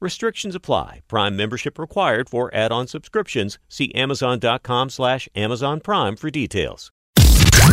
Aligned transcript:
Restrictions 0.00 0.54
apply. 0.54 1.02
Prime 1.08 1.36
membership 1.36 1.78
required 1.78 2.28
for 2.28 2.54
add-on 2.54 2.86
subscriptions. 2.86 3.58
See 3.68 3.92
Amazon.com 3.94 4.90
slash 4.90 5.28
Amazon 5.34 5.80
Prime 5.80 6.16
for 6.16 6.30
details. 6.30 6.92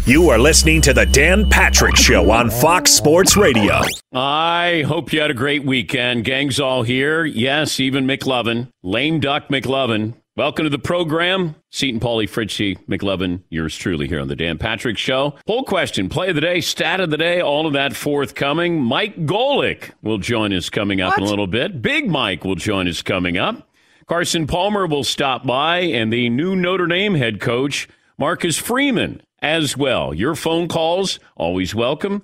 You 0.05 0.29
are 0.29 0.37
listening 0.37 0.81
to 0.81 0.93
the 0.93 1.05
Dan 1.05 1.49
Patrick 1.49 1.95
Show 1.95 2.29
on 2.29 2.49
Fox 2.49 2.91
Sports 2.91 3.35
Radio. 3.37 3.81
I 4.13 4.83
hope 4.87 5.11
you 5.11 5.21
had 5.21 5.31
a 5.31 5.35
great 5.35 5.63
weekend. 5.63 6.25
Gang's 6.25 6.59
all 6.59 6.83
here. 6.83 7.25
Yes, 7.25 7.79
even 7.79 8.05
McLovin. 8.05 8.69
Lame 8.83 9.19
Duck 9.19 9.47
McLovin 9.47 10.13
Welcome 10.37 10.65
to 10.65 10.69
the 10.69 10.77
program. 10.77 11.55
Seton 11.69 12.01
Paulie, 12.01 12.27
Fritchie, 12.27 12.77
McLovin, 12.89 13.43
yours 13.49 13.73
truly 13.73 14.05
here 14.05 14.19
on 14.19 14.27
the 14.27 14.35
Dan 14.35 14.57
Patrick 14.57 14.97
Show. 14.97 15.35
Poll 15.47 15.63
question, 15.63 16.09
play 16.09 16.27
of 16.27 16.35
the 16.35 16.41
day, 16.41 16.59
stat 16.59 16.99
of 16.99 17.09
the 17.09 17.15
day, 17.15 17.39
all 17.39 17.65
of 17.65 17.71
that 17.71 17.95
forthcoming. 17.95 18.81
Mike 18.81 19.15
Golic 19.25 19.91
will 20.01 20.17
join 20.17 20.51
us 20.51 20.69
coming 20.69 20.99
up 20.99 21.11
what? 21.11 21.19
in 21.19 21.23
a 21.23 21.29
little 21.29 21.47
bit. 21.47 21.81
Big 21.81 22.09
Mike 22.09 22.43
will 22.43 22.55
join 22.55 22.85
us 22.89 23.01
coming 23.01 23.37
up. 23.37 23.69
Carson 24.07 24.45
Palmer 24.45 24.85
will 24.87 25.05
stop 25.05 25.45
by, 25.47 25.79
and 25.79 26.11
the 26.11 26.27
new 26.27 26.53
Notre 26.53 26.87
Dame 26.87 27.15
head 27.15 27.39
coach, 27.39 27.87
Marcus 28.17 28.57
Freeman, 28.57 29.21
as 29.41 29.77
well. 29.77 30.13
Your 30.13 30.35
phone 30.35 30.67
calls, 30.67 31.17
always 31.37 31.73
welcome, 31.73 32.21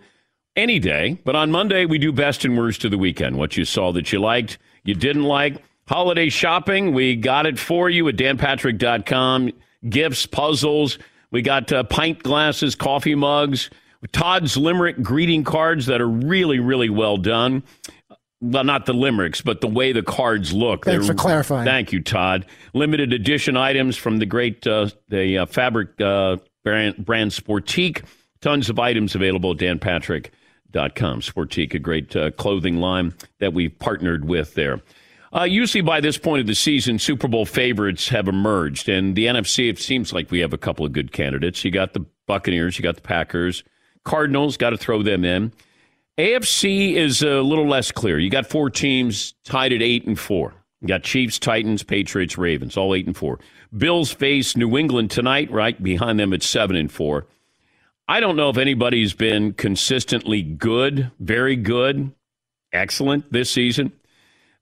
any 0.57 0.79
day. 0.79 1.17
But 1.23 1.37
on 1.37 1.49
Monday, 1.49 1.85
we 1.85 1.97
do 1.97 2.11
best 2.11 2.43
and 2.43 2.57
worst 2.57 2.83
of 2.83 2.91
the 2.91 2.97
weekend. 2.97 3.37
What 3.37 3.55
you 3.55 3.63
saw 3.63 3.93
that 3.93 4.11
you 4.11 4.19
liked, 4.19 4.57
you 4.83 4.95
didn't 4.95 5.23
like 5.23 5.63
Holiday 5.91 6.29
shopping, 6.29 6.93
we 6.93 7.17
got 7.17 7.45
it 7.45 7.59
for 7.59 7.89
you 7.89 8.07
at 8.07 8.15
danpatrick.com. 8.15 9.51
Gifts, 9.89 10.25
puzzles. 10.25 10.97
We 11.31 11.41
got 11.41 11.69
uh, 11.73 11.83
pint 11.83 12.23
glasses, 12.23 12.75
coffee 12.75 13.13
mugs, 13.13 13.69
Todd's 14.13 14.55
Limerick 14.55 15.03
greeting 15.03 15.43
cards 15.43 15.87
that 15.87 15.99
are 15.99 16.07
really, 16.07 16.59
really 16.59 16.89
well 16.89 17.17
done. 17.17 17.63
Well, 18.39 18.63
not 18.63 18.85
the 18.85 18.93
limericks, 18.93 19.41
but 19.41 19.59
the 19.59 19.67
way 19.67 19.91
the 19.91 20.01
cards 20.01 20.53
look. 20.53 20.85
Thanks 20.85 21.05
They're, 21.05 21.13
for 21.13 21.19
clarifying. 21.19 21.65
Thank 21.65 21.91
you, 21.91 22.01
Todd. 22.01 22.45
Limited 22.73 23.11
edition 23.11 23.57
items 23.57 23.97
from 23.97 24.19
the 24.19 24.25
great 24.25 24.65
uh, 24.65 24.87
the 25.09 25.39
uh, 25.39 25.45
fabric 25.45 25.99
uh, 25.99 26.37
brand, 26.63 27.05
brand 27.05 27.31
Sportique. 27.31 28.05
Tons 28.39 28.69
of 28.69 28.79
items 28.79 29.13
available 29.13 29.51
at 29.51 29.57
danpatrick.com. 29.57 31.19
Sportique, 31.19 31.73
a 31.73 31.79
great 31.79 32.15
uh, 32.15 32.31
clothing 32.31 32.77
line 32.77 33.13
that 33.39 33.51
we've 33.51 33.77
partnered 33.77 34.23
with 34.23 34.53
there. 34.53 34.79
Uh, 35.33 35.43
usually 35.43 35.81
by 35.81 36.01
this 36.01 36.17
point 36.17 36.41
of 36.41 36.47
the 36.47 36.55
season, 36.55 36.99
Super 36.99 37.27
Bowl 37.27 37.45
favorites 37.45 38.09
have 38.09 38.27
emerged, 38.27 38.89
and 38.89 39.15
the 39.15 39.27
NFC. 39.27 39.69
It 39.69 39.79
seems 39.79 40.11
like 40.11 40.29
we 40.29 40.39
have 40.39 40.51
a 40.51 40.57
couple 40.57 40.85
of 40.85 40.91
good 40.91 41.11
candidates. 41.13 41.63
You 41.63 41.71
got 41.71 41.93
the 41.93 42.05
Buccaneers, 42.27 42.77
you 42.77 42.83
got 42.83 42.95
the 42.95 43.01
Packers, 43.01 43.63
Cardinals. 44.03 44.57
Got 44.57 44.71
to 44.71 44.77
throw 44.77 45.03
them 45.03 45.23
in. 45.23 45.53
AFC 46.17 46.95
is 46.95 47.23
a 47.23 47.41
little 47.41 47.67
less 47.67 47.91
clear. 47.91 48.19
You 48.19 48.29
got 48.29 48.45
four 48.45 48.69
teams 48.69 49.33
tied 49.45 49.71
at 49.71 49.81
eight 49.81 50.05
and 50.05 50.19
four. 50.19 50.53
You 50.81 50.87
got 50.87 51.03
Chiefs, 51.03 51.39
Titans, 51.39 51.83
Patriots, 51.83 52.37
Ravens, 52.37 52.75
all 52.75 52.93
eight 52.93 53.05
and 53.05 53.15
four. 53.15 53.39
Bills 53.75 54.11
face 54.11 54.57
New 54.57 54.77
England 54.77 55.11
tonight, 55.11 55.49
right 55.49 55.81
behind 55.81 56.19
them 56.19 56.33
at 56.33 56.43
seven 56.43 56.75
and 56.75 56.91
four. 56.91 57.27
I 58.07 58.19
don't 58.19 58.35
know 58.35 58.49
if 58.49 58.57
anybody's 58.57 59.13
been 59.13 59.53
consistently 59.53 60.41
good, 60.41 61.11
very 61.19 61.55
good, 61.55 62.11
excellent 62.73 63.31
this 63.31 63.49
season. 63.49 63.93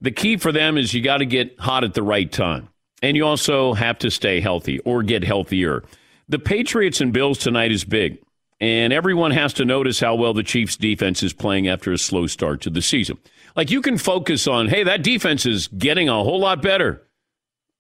The 0.02 0.12
key 0.12 0.38
for 0.38 0.52
them 0.52 0.78
is 0.78 0.94
you 0.94 1.02
got 1.02 1.18
to 1.18 1.26
get 1.26 1.60
hot 1.60 1.84
at 1.84 1.94
the 1.94 2.04
right 2.04 2.32
time. 2.32 2.70
And 3.02 3.16
you 3.16 3.26
also 3.26 3.74
have 3.74 3.98
to 4.00 4.12
stay 4.12 4.40
healthy 4.42 4.80
or 4.80 5.04
get 5.04 5.24
healthier. 5.24 5.84
The 6.28 6.40
Patriots 6.40 7.02
and 7.02 7.14
Bills 7.14 7.38
tonight 7.38 7.72
is 7.72 7.84
big. 7.84 8.20
And 8.62 8.92
everyone 8.92 9.32
has 9.32 9.54
to 9.54 9.66
notice 9.66 10.00
how 10.00 10.16
well 10.16 10.34
the 10.34 10.44
Chiefs 10.44 10.76
defense 10.76 11.24
is 11.24 11.32
playing 11.32 11.68
after 11.68 11.94
a 11.94 11.98
slow 11.98 12.28
start 12.28 12.62
to 12.62 12.70
the 12.70 12.82
season. 12.82 13.18
Like 13.56 13.72
you 13.72 13.82
can 13.82 13.98
focus 13.98 14.48
on, 14.48 14.68
hey, 14.68 14.84
that 14.84 15.02
defense 15.02 15.46
is 15.46 15.68
getting 15.68 16.10
a 16.10 16.24
whole 16.24 16.40
lot 16.40 16.62
better. 16.62 17.02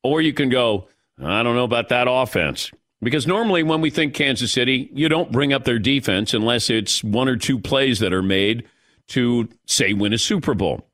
Or 0.03 0.22
you 0.22 0.34
can 0.34 0.50
go, 0.50 0.88
I 1.22 1.44
don't 1.44 1.56
know 1.56 1.66
about 1.66 1.90
that 1.90 2.08
offense. 2.09 2.72
Because 3.02 3.28
normally 3.28 3.63
when 3.63 3.81
we 3.81 3.90
think 3.90 4.13
Kansas 4.13 4.52
City, 4.52 4.90
you 4.94 5.09
don't 5.09 5.31
bring 5.31 5.53
up 5.53 5.66
their 5.66 5.79
defense 5.79 6.34
unless 6.34 6.69
it's 6.69 7.03
one 7.03 7.29
or 7.29 7.35
two 7.35 7.59
plays 7.59 8.00
that 8.00 8.13
are 8.13 8.24
made 8.24 8.66
to, 9.08 9.50
say, 9.66 9.94
win 9.94 10.13
a 10.13 10.18
Super 10.18 10.53
Bowl. 10.53 10.89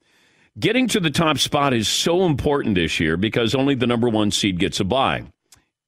Getting 0.57 0.87
to 0.89 1.01
the 1.01 1.11
top 1.11 1.37
spot 1.37 1.73
is 1.73 1.87
so 1.87 2.25
important 2.25 2.75
this 2.75 2.99
year 2.99 3.17
because 3.17 3.53
only 3.53 3.75
the 3.75 3.87
number 3.87 4.07
one 4.07 4.31
seed 4.31 4.57
gets 4.57 4.79
a 4.79 4.85
bye. 4.85 5.25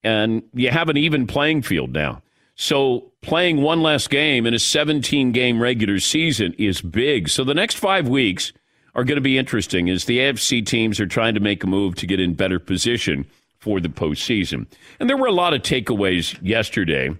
And 0.03 0.43
you 0.53 0.69
have 0.71 0.89
an 0.89 0.97
even 0.97 1.25
playing 1.25 1.61
field 1.61 1.93
now. 1.93 2.21
So 2.55 3.11
playing 3.21 3.61
one 3.61 3.81
less 3.81 4.07
game 4.07 4.45
in 4.45 4.53
a 4.53 4.59
17 4.59 5.31
game 5.31 5.61
regular 5.61 5.99
season 5.99 6.53
is 6.57 6.81
big. 6.81 7.29
So 7.29 7.45
the 7.45 7.53
next 7.53 7.75
five 7.75 8.09
weeks 8.09 8.51
are 8.93 9.05
going 9.05 9.15
to 9.15 9.21
be 9.21 9.37
interesting 9.37 9.89
as 9.89 10.05
the 10.05 10.17
AFC 10.17 10.65
teams 10.65 10.99
are 10.99 11.07
trying 11.07 11.35
to 11.35 11.39
make 11.39 11.63
a 11.63 11.67
move 11.67 11.95
to 11.95 12.07
get 12.07 12.19
in 12.19 12.33
better 12.33 12.59
position 12.59 13.25
for 13.59 13.79
the 13.79 13.89
postseason. 13.89 14.65
And 14.99 15.09
there 15.09 15.17
were 15.17 15.27
a 15.27 15.31
lot 15.31 15.53
of 15.53 15.61
takeaways 15.61 16.37
yesterday. 16.41 17.11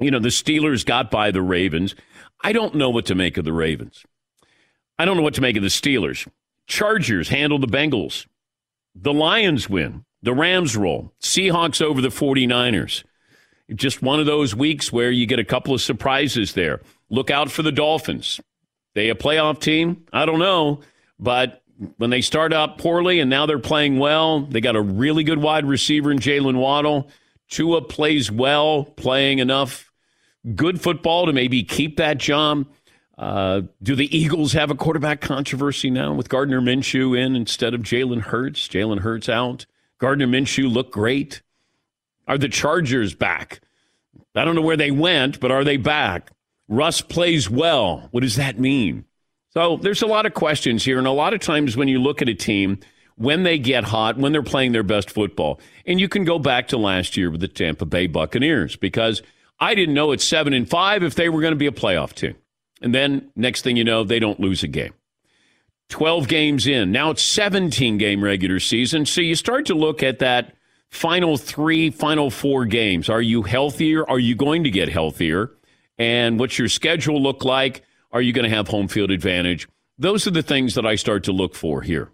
You 0.00 0.10
know, 0.10 0.18
the 0.18 0.28
Steelers 0.28 0.84
got 0.84 1.10
by 1.12 1.30
the 1.30 1.42
Ravens. 1.42 1.94
I 2.42 2.52
don't 2.52 2.74
know 2.74 2.90
what 2.90 3.06
to 3.06 3.14
make 3.14 3.36
of 3.36 3.44
the 3.44 3.52
Ravens. 3.52 4.04
I 4.98 5.04
don't 5.04 5.16
know 5.16 5.22
what 5.22 5.34
to 5.34 5.40
make 5.42 5.56
of 5.56 5.62
the 5.62 5.68
Steelers. 5.68 6.26
Chargers 6.72 7.28
handle 7.28 7.58
the 7.58 7.66
Bengals. 7.66 8.26
The 8.94 9.12
Lions 9.12 9.68
win. 9.68 10.06
The 10.22 10.32
Rams 10.32 10.74
roll. 10.74 11.12
Seahawks 11.20 11.82
over 11.82 12.00
the 12.00 12.08
49ers. 12.08 13.04
Just 13.74 14.00
one 14.00 14.20
of 14.20 14.24
those 14.24 14.54
weeks 14.54 14.90
where 14.90 15.10
you 15.10 15.26
get 15.26 15.38
a 15.38 15.44
couple 15.44 15.74
of 15.74 15.82
surprises 15.82 16.54
there. 16.54 16.80
Look 17.10 17.30
out 17.30 17.50
for 17.50 17.62
the 17.62 17.72
Dolphins. 17.72 18.40
They 18.94 19.10
a 19.10 19.14
playoff 19.14 19.60
team? 19.60 20.06
I 20.14 20.24
don't 20.24 20.38
know. 20.38 20.80
But 21.18 21.62
when 21.98 22.08
they 22.08 22.22
start 22.22 22.54
out 22.54 22.78
poorly 22.78 23.20
and 23.20 23.28
now 23.28 23.44
they're 23.44 23.58
playing 23.58 23.98
well, 23.98 24.40
they 24.40 24.62
got 24.62 24.74
a 24.74 24.80
really 24.80 25.24
good 25.24 25.42
wide 25.42 25.66
receiver 25.66 26.10
in 26.10 26.20
Jalen 26.20 26.56
Waddle. 26.56 27.10
Tua 27.50 27.82
plays 27.82 28.30
well, 28.30 28.84
playing 28.84 29.40
enough 29.40 29.92
good 30.54 30.80
football 30.80 31.26
to 31.26 31.34
maybe 31.34 31.64
keep 31.64 31.98
that 31.98 32.16
job. 32.16 32.66
Uh, 33.22 33.62
do 33.80 33.94
the 33.94 34.14
Eagles 34.16 34.52
have 34.52 34.72
a 34.72 34.74
quarterback 34.74 35.20
controversy 35.20 35.88
now 35.90 36.12
with 36.12 36.28
Gardner 36.28 36.60
Minshew 36.60 37.16
in 37.16 37.36
instead 37.36 37.72
of 37.72 37.82
Jalen 37.82 38.22
Hurts? 38.22 38.66
Jalen 38.66 38.98
Hurts 38.98 39.28
out. 39.28 39.64
Gardner 39.98 40.26
Minshew 40.26 40.68
looked 40.68 40.90
great. 40.90 41.40
Are 42.26 42.36
the 42.36 42.48
Chargers 42.48 43.14
back? 43.14 43.60
I 44.34 44.44
don't 44.44 44.56
know 44.56 44.60
where 44.60 44.76
they 44.76 44.90
went, 44.90 45.38
but 45.38 45.52
are 45.52 45.62
they 45.62 45.76
back? 45.76 46.32
Russ 46.66 47.00
plays 47.00 47.48
well. 47.48 48.08
What 48.10 48.22
does 48.22 48.34
that 48.34 48.58
mean? 48.58 49.04
So 49.50 49.76
there's 49.76 50.02
a 50.02 50.06
lot 50.08 50.26
of 50.26 50.34
questions 50.34 50.84
here. 50.84 50.98
And 50.98 51.06
a 51.06 51.12
lot 51.12 51.32
of 51.32 51.38
times 51.38 51.76
when 51.76 51.86
you 51.86 52.00
look 52.00 52.22
at 52.22 52.28
a 52.28 52.34
team, 52.34 52.80
when 53.14 53.44
they 53.44 53.56
get 53.56 53.84
hot, 53.84 54.18
when 54.18 54.32
they're 54.32 54.42
playing 54.42 54.72
their 54.72 54.82
best 54.82 55.10
football, 55.10 55.60
and 55.86 56.00
you 56.00 56.08
can 56.08 56.24
go 56.24 56.40
back 56.40 56.66
to 56.68 56.76
last 56.76 57.16
year 57.16 57.30
with 57.30 57.40
the 57.40 57.46
Tampa 57.46 57.86
Bay 57.86 58.08
Buccaneers 58.08 58.74
because 58.74 59.22
I 59.60 59.76
didn't 59.76 59.94
know 59.94 60.10
at 60.10 60.20
seven 60.20 60.52
and 60.52 60.68
five 60.68 61.04
if 61.04 61.14
they 61.14 61.28
were 61.28 61.40
going 61.40 61.52
to 61.52 61.56
be 61.56 61.68
a 61.68 61.70
playoff 61.70 62.14
team. 62.14 62.34
And 62.82 62.94
then 62.94 63.30
next 63.36 63.62
thing 63.62 63.76
you 63.76 63.84
know, 63.84 64.04
they 64.04 64.18
don't 64.18 64.40
lose 64.40 64.62
a 64.62 64.68
game. 64.68 64.92
12 65.88 66.26
games 66.26 66.66
in. 66.66 66.90
Now 66.90 67.10
it's 67.10 67.22
17 67.22 67.98
game 67.98 68.24
regular 68.24 68.58
season. 68.58 69.04
So 69.06 69.20
you 69.20 69.34
start 69.34 69.66
to 69.66 69.74
look 69.74 70.02
at 70.02 70.20
that 70.20 70.54
final 70.90 71.36
three, 71.36 71.90
final 71.90 72.30
four 72.30 72.64
games. 72.64 73.08
Are 73.08 73.22
you 73.22 73.42
healthier? 73.42 74.08
Are 74.08 74.18
you 74.18 74.34
going 74.34 74.64
to 74.64 74.70
get 74.70 74.88
healthier? 74.88 75.50
And 75.98 76.38
what's 76.38 76.58
your 76.58 76.68
schedule 76.68 77.22
look 77.22 77.44
like? 77.44 77.82
Are 78.10 78.22
you 78.22 78.32
going 78.32 78.48
to 78.48 78.54
have 78.54 78.68
home 78.68 78.88
field 78.88 79.10
advantage? 79.10 79.68
Those 79.98 80.26
are 80.26 80.30
the 80.30 80.42
things 80.42 80.74
that 80.74 80.86
I 80.86 80.96
start 80.96 81.24
to 81.24 81.32
look 81.32 81.54
for 81.54 81.82
here. 81.82 82.10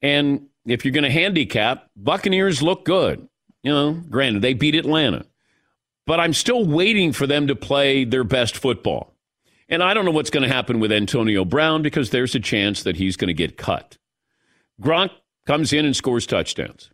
And 0.00 0.48
if 0.66 0.84
you're 0.84 0.92
going 0.92 1.04
to 1.04 1.10
handicap, 1.10 1.88
Buccaneers 1.96 2.62
look 2.62 2.84
good. 2.84 3.28
You 3.62 3.72
know, 3.72 3.92
granted, 3.92 4.42
they 4.42 4.54
beat 4.54 4.74
Atlanta, 4.74 5.24
but 6.06 6.18
I'm 6.18 6.32
still 6.32 6.66
waiting 6.66 7.12
for 7.12 7.26
them 7.26 7.46
to 7.46 7.54
play 7.54 8.04
their 8.04 8.24
best 8.24 8.56
football. 8.56 9.11
And 9.72 9.82
I 9.82 9.94
don't 9.94 10.04
know 10.04 10.10
what's 10.10 10.28
going 10.28 10.46
to 10.46 10.54
happen 10.54 10.80
with 10.80 10.92
Antonio 10.92 11.46
Brown 11.46 11.80
because 11.80 12.10
there's 12.10 12.34
a 12.34 12.40
chance 12.40 12.82
that 12.82 12.96
he's 12.96 13.16
going 13.16 13.28
to 13.28 13.34
get 13.34 13.56
cut. 13.56 13.96
Gronk 14.82 15.12
comes 15.46 15.72
in 15.72 15.86
and 15.86 15.96
scores 15.96 16.26
touchdowns. 16.26 16.90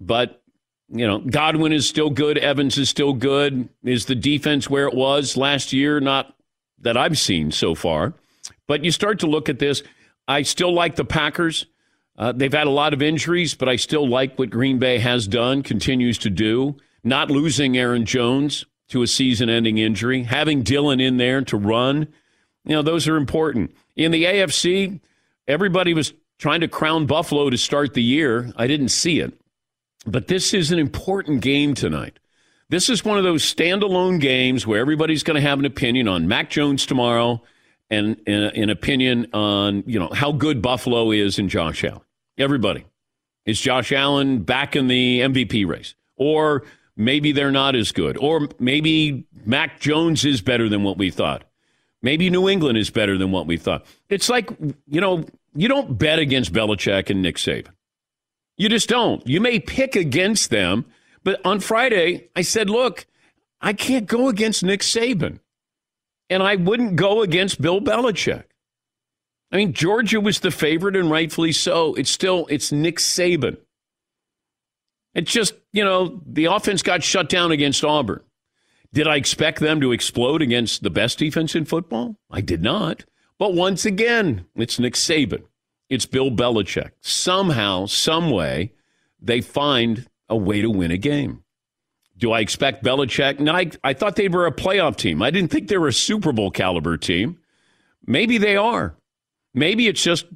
But, 0.00 0.42
you 0.88 1.06
know, 1.06 1.18
Godwin 1.18 1.74
is 1.74 1.86
still 1.86 2.08
good. 2.08 2.38
Evans 2.38 2.78
is 2.78 2.88
still 2.88 3.12
good. 3.12 3.68
Is 3.84 4.06
the 4.06 4.14
defense 4.14 4.70
where 4.70 4.88
it 4.88 4.94
was 4.94 5.36
last 5.36 5.74
year? 5.74 6.00
Not 6.00 6.34
that 6.80 6.96
I've 6.96 7.18
seen 7.18 7.50
so 7.50 7.74
far. 7.74 8.14
But 8.66 8.82
you 8.82 8.92
start 8.92 9.18
to 9.18 9.26
look 9.26 9.50
at 9.50 9.58
this. 9.58 9.82
I 10.26 10.40
still 10.40 10.72
like 10.72 10.96
the 10.96 11.04
Packers. 11.04 11.66
Uh, 12.16 12.32
they've 12.32 12.50
had 12.50 12.66
a 12.66 12.70
lot 12.70 12.94
of 12.94 13.02
injuries, 13.02 13.54
but 13.54 13.68
I 13.68 13.76
still 13.76 14.08
like 14.08 14.38
what 14.38 14.48
Green 14.48 14.78
Bay 14.78 14.96
has 15.00 15.28
done, 15.28 15.62
continues 15.62 16.16
to 16.20 16.30
do. 16.30 16.78
Not 17.04 17.30
losing 17.30 17.76
Aaron 17.76 18.06
Jones 18.06 18.64
to 18.88 19.02
a 19.02 19.06
season 19.06 19.50
ending 19.50 19.76
injury, 19.76 20.22
having 20.22 20.62
Dillon 20.62 20.98
in 20.98 21.18
there 21.18 21.42
to 21.42 21.58
run. 21.58 22.08
You 22.64 22.76
know, 22.76 22.82
those 22.82 23.08
are 23.08 23.16
important. 23.16 23.74
In 23.96 24.12
the 24.12 24.24
AFC, 24.24 25.00
everybody 25.48 25.94
was 25.94 26.12
trying 26.38 26.60
to 26.60 26.68
crown 26.68 27.06
Buffalo 27.06 27.50
to 27.50 27.58
start 27.58 27.94
the 27.94 28.02
year. 28.02 28.52
I 28.56 28.66
didn't 28.66 28.88
see 28.88 29.20
it. 29.20 29.38
But 30.06 30.26
this 30.26 30.52
is 30.52 30.72
an 30.72 30.78
important 30.78 31.40
game 31.42 31.74
tonight. 31.74 32.18
This 32.68 32.88
is 32.88 33.04
one 33.04 33.18
of 33.18 33.24
those 33.24 33.42
standalone 33.42 34.20
games 34.20 34.66
where 34.66 34.80
everybody's 34.80 35.22
going 35.22 35.34
to 35.34 35.46
have 35.46 35.58
an 35.58 35.64
opinion 35.64 36.08
on 36.08 36.26
Mac 36.26 36.50
Jones 36.50 36.86
tomorrow 36.86 37.42
and 37.90 38.16
an 38.26 38.70
opinion 38.70 39.26
on, 39.34 39.84
you 39.86 39.98
know, 39.98 40.08
how 40.08 40.32
good 40.32 40.62
Buffalo 40.62 41.10
is 41.10 41.38
in 41.38 41.48
Josh 41.48 41.84
Allen. 41.84 42.00
Everybody. 42.38 42.86
Is 43.44 43.60
Josh 43.60 43.92
Allen 43.92 44.42
back 44.42 44.74
in 44.74 44.88
the 44.88 45.20
MVP 45.20 45.66
race? 45.66 45.94
Or 46.16 46.64
maybe 46.96 47.32
they're 47.32 47.50
not 47.50 47.76
as 47.76 47.92
good. 47.92 48.16
Or 48.16 48.48
maybe 48.58 49.26
Mac 49.44 49.80
Jones 49.80 50.24
is 50.24 50.40
better 50.40 50.68
than 50.68 50.82
what 50.82 50.96
we 50.96 51.10
thought. 51.10 51.44
Maybe 52.02 52.30
New 52.30 52.48
England 52.48 52.78
is 52.78 52.90
better 52.90 53.16
than 53.16 53.30
what 53.30 53.46
we 53.46 53.56
thought. 53.56 53.86
It's 54.08 54.28
like, 54.28 54.50
you 54.88 55.00
know, 55.00 55.24
you 55.54 55.68
don't 55.68 55.96
bet 55.98 56.18
against 56.18 56.52
Belichick 56.52 57.10
and 57.10 57.22
Nick 57.22 57.36
Saban. 57.36 57.68
You 58.56 58.68
just 58.68 58.88
don't. 58.88 59.26
You 59.26 59.40
may 59.40 59.60
pick 59.60 59.96
against 59.96 60.50
them, 60.50 60.84
but 61.24 61.40
on 61.44 61.60
Friday, 61.60 62.28
I 62.34 62.42
said, 62.42 62.68
look, 62.68 63.06
I 63.60 63.72
can't 63.72 64.06
go 64.06 64.28
against 64.28 64.64
Nick 64.64 64.80
Saban. 64.80 65.38
And 66.28 66.42
I 66.42 66.56
wouldn't 66.56 66.96
go 66.96 67.22
against 67.22 67.60
Bill 67.60 67.80
Belichick. 67.80 68.44
I 69.52 69.56
mean, 69.56 69.72
Georgia 69.74 70.20
was 70.20 70.40
the 70.40 70.50
favorite 70.50 70.96
and 70.96 71.10
rightfully 71.10 71.52
so. 71.52 71.94
It's 71.94 72.10
still, 72.10 72.46
it's 72.48 72.72
Nick 72.72 72.96
Saban. 72.96 73.58
It's 75.14 75.30
just, 75.30 75.54
you 75.72 75.84
know, 75.84 76.22
the 76.26 76.46
offense 76.46 76.82
got 76.82 77.02
shut 77.02 77.28
down 77.28 77.52
against 77.52 77.84
Auburn. 77.84 78.22
Did 78.92 79.08
I 79.08 79.16
expect 79.16 79.60
them 79.60 79.80
to 79.80 79.92
explode 79.92 80.42
against 80.42 80.82
the 80.82 80.90
best 80.90 81.18
defense 81.18 81.54
in 81.54 81.64
football? 81.64 82.16
I 82.30 82.40
did 82.40 82.62
not. 82.62 83.04
But 83.38 83.54
once 83.54 83.84
again, 83.84 84.46
it's 84.54 84.78
Nick 84.78 84.94
Saban. 84.94 85.44
It's 85.88 86.06
Bill 86.06 86.30
Belichick. 86.30 86.90
Somehow, 87.00 87.86
some 87.86 88.30
way, 88.30 88.72
they 89.20 89.40
find 89.40 90.08
a 90.28 90.36
way 90.36 90.60
to 90.62 90.70
win 90.70 90.90
a 90.90 90.98
game. 90.98 91.42
Do 92.18 92.32
I 92.32 92.40
expect 92.40 92.84
Belichick? 92.84 93.40
No, 93.40 93.52
I, 93.52 93.70
I 93.82 93.94
thought 93.94 94.16
they 94.16 94.28
were 94.28 94.46
a 94.46 94.52
playoff 94.52 94.96
team. 94.96 95.22
I 95.22 95.30
didn't 95.30 95.50
think 95.50 95.68
they 95.68 95.78
were 95.78 95.88
a 95.88 95.92
Super 95.92 96.32
Bowl 96.32 96.50
caliber 96.50 96.96
team. 96.96 97.38
Maybe 98.06 98.38
they 98.38 98.56
are. 98.56 98.94
Maybe 99.54 99.88
it's 99.88 100.02
just 100.02 100.26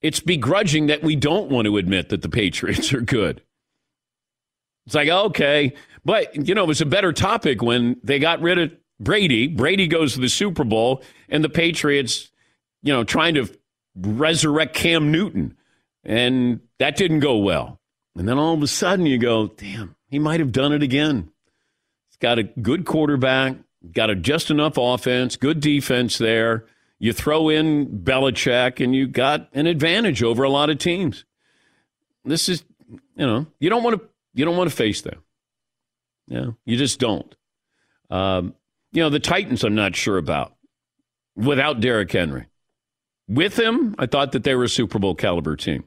it's 0.00 0.20
begrudging 0.20 0.86
that 0.86 1.02
we 1.02 1.16
don't 1.16 1.50
want 1.50 1.66
to 1.66 1.76
admit 1.76 2.08
that 2.08 2.22
the 2.22 2.28
Patriots 2.28 2.92
are 2.94 3.00
good. 3.00 3.42
It's 4.86 4.94
like, 4.94 5.08
okay. 5.08 5.74
But, 6.04 6.48
you 6.48 6.54
know, 6.54 6.64
it 6.64 6.68
was 6.68 6.80
a 6.80 6.86
better 6.86 7.12
topic 7.12 7.62
when 7.62 7.96
they 8.02 8.18
got 8.18 8.40
rid 8.40 8.58
of 8.58 8.72
Brady. 8.98 9.46
Brady 9.46 9.86
goes 9.86 10.14
to 10.14 10.20
the 10.20 10.28
Super 10.28 10.64
Bowl, 10.64 11.02
and 11.28 11.44
the 11.44 11.48
Patriots, 11.48 12.30
you 12.82 12.92
know, 12.92 13.04
trying 13.04 13.34
to 13.34 13.48
resurrect 13.96 14.74
Cam 14.74 15.12
Newton. 15.12 15.56
And 16.04 16.60
that 16.78 16.96
didn't 16.96 17.20
go 17.20 17.36
well. 17.36 17.80
And 18.16 18.28
then 18.28 18.38
all 18.38 18.54
of 18.54 18.62
a 18.62 18.66
sudden 18.66 19.06
you 19.06 19.18
go, 19.18 19.48
damn, 19.48 19.96
he 20.08 20.18
might 20.18 20.40
have 20.40 20.52
done 20.52 20.72
it 20.72 20.82
again. 20.82 21.30
He's 22.08 22.16
got 22.18 22.38
a 22.38 22.42
good 22.42 22.84
quarterback, 22.84 23.56
got 23.92 24.10
a 24.10 24.14
just 24.14 24.50
enough 24.50 24.74
offense, 24.76 25.36
good 25.36 25.60
defense 25.60 26.18
there. 26.18 26.66
You 26.98 27.12
throw 27.12 27.48
in 27.48 28.00
Belichick 28.04 28.82
and 28.82 28.94
you 28.94 29.06
got 29.06 29.48
an 29.54 29.66
advantage 29.66 30.22
over 30.22 30.42
a 30.42 30.50
lot 30.50 30.70
of 30.70 30.78
teams. 30.78 31.24
This 32.24 32.48
is, 32.48 32.64
you 33.16 33.26
know, 33.26 33.46
you 33.58 33.70
don't 33.70 33.82
want 33.82 34.00
to 34.00 34.08
you 34.34 34.44
don't 34.44 34.56
want 34.56 34.70
to 34.70 34.76
face 34.76 35.02
them. 35.02 35.22
Yeah, 36.28 36.50
you 36.64 36.76
just 36.76 36.98
don't. 36.98 37.34
Um, 38.10 38.54
you 38.92 39.02
know, 39.02 39.10
the 39.10 39.20
Titans 39.20 39.64
I'm 39.64 39.74
not 39.74 39.96
sure 39.96 40.18
about 40.18 40.54
without 41.36 41.80
Derrick 41.80 42.12
Henry. 42.12 42.46
With 43.28 43.58
him, 43.58 43.94
I 43.98 44.06
thought 44.06 44.32
that 44.32 44.44
they 44.44 44.54
were 44.54 44.64
a 44.64 44.68
Super 44.68 44.98
Bowl 44.98 45.14
caliber 45.14 45.56
team. 45.56 45.84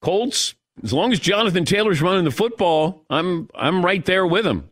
Colts, 0.00 0.54
as 0.82 0.92
long 0.92 1.12
as 1.12 1.18
Jonathan 1.18 1.64
Taylor's 1.64 2.02
running 2.02 2.24
the 2.24 2.30
football, 2.30 3.04
I'm 3.10 3.48
I'm 3.54 3.84
right 3.84 4.04
there 4.04 4.26
with 4.26 4.46
him. 4.46 4.70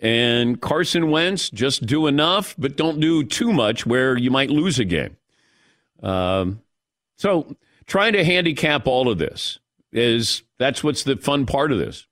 And 0.00 0.60
Carson 0.60 1.10
Wentz 1.10 1.50
just 1.50 1.84
do 1.84 2.06
enough, 2.06 2.54
but 2.58 2.76
don't 2.76 3.00
do 3.00 3.22
too 3.22 3.52
much 3.52 3.84
where 3.84 4.16
you 4.16 4.30
might 4.30 4.48
lose 4.48 4.78
a 4.78 4.84
game. 4.86 5.16
Um, 6.02 6.62
so 7.18 7.54
trying 7.86 8.14
to 8.14 8.24
handicap 8.24 8.86
all 8.86 9.10
of 9.10 9.18
this 9.18 9.58
is 9.92 10.42
that's 10.58 10.82
what's 10.82 11.02
the 11.02 11.16
fun 11.16 11.44
part 11.44 11.70
of 11.70 11.78
this. 11.78 12.06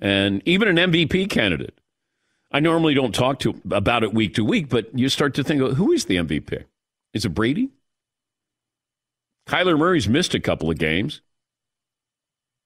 And 0.00 0.42
even 0.46 0.68
an 0.68 0.92
MVP 0.92 1.28
candidate, 1.30 1.78
I 2.52 2.60
normally 2.60 2.94
don't 2.94 3.14
talk 3.14 3.40
to 3.40 3.60
about 3.70 4.02
it 4.02 4.14
week 4.14 4.34
to 4.34 4.44
week, 4.44 4.68
but 4.68 4.96
you 4.96 5.08
start 5.08 5.34
to 5.34 5.44
think, 5.44 5.60
who 5.60 5.92
is 5.92 6.06
the 6.06 6.16
MVP? 6.16 6.64
Is 7.12 7.24
it 7.24 7.30
Brady? 7.30 7.70
Kyler 9.46 9.78
Murray's 9.78 10.08
missed 10.08 10.34
a 10.34 10.40
couple 10.40 10.70
of 10.70 10.78
games 10.78 11.22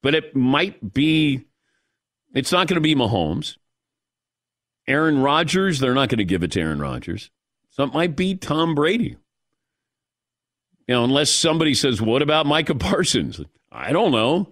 but 0.02 0.14
it 0.14 0.34
might 0.36 0.92
be, 0.92 1.44
it's 2.34 2.52
not 2.52 2.66
going 2.66 2.74
to 2.74 2.80
be 2.80 2.94
Mahomes. 2.94 3.56
Aaron 4.88 5.22
Rodgers, 5.22 5.78
they're 5.78 5.94
not 5.94 6.08
going 6.08 6.18
to 6.18 6.24
give 6.24 6.42
it 6.42 6.50
to 6.52 6.60
Aaron 6.60 6.80
Rodgers. 6.80 7.30
So 7.70 7.84
it 7.84 7.94
might 7.94 8.16
be 8.16 8.34
Tom 8.34 8.74
Brady. 8.74 9.16
You 10.88 10.94
know, 10.94 11.04
unless 11.04 11.30
somebody 11.30 11.74
says, 11.74 12.02
what 12.02 12.20
about 12.20 12.46
Micah 12.46 12.74
Parsons? 12.74 13.40
I 13.70 13.92
don't 13.92 14.10
know. 14.10 14.48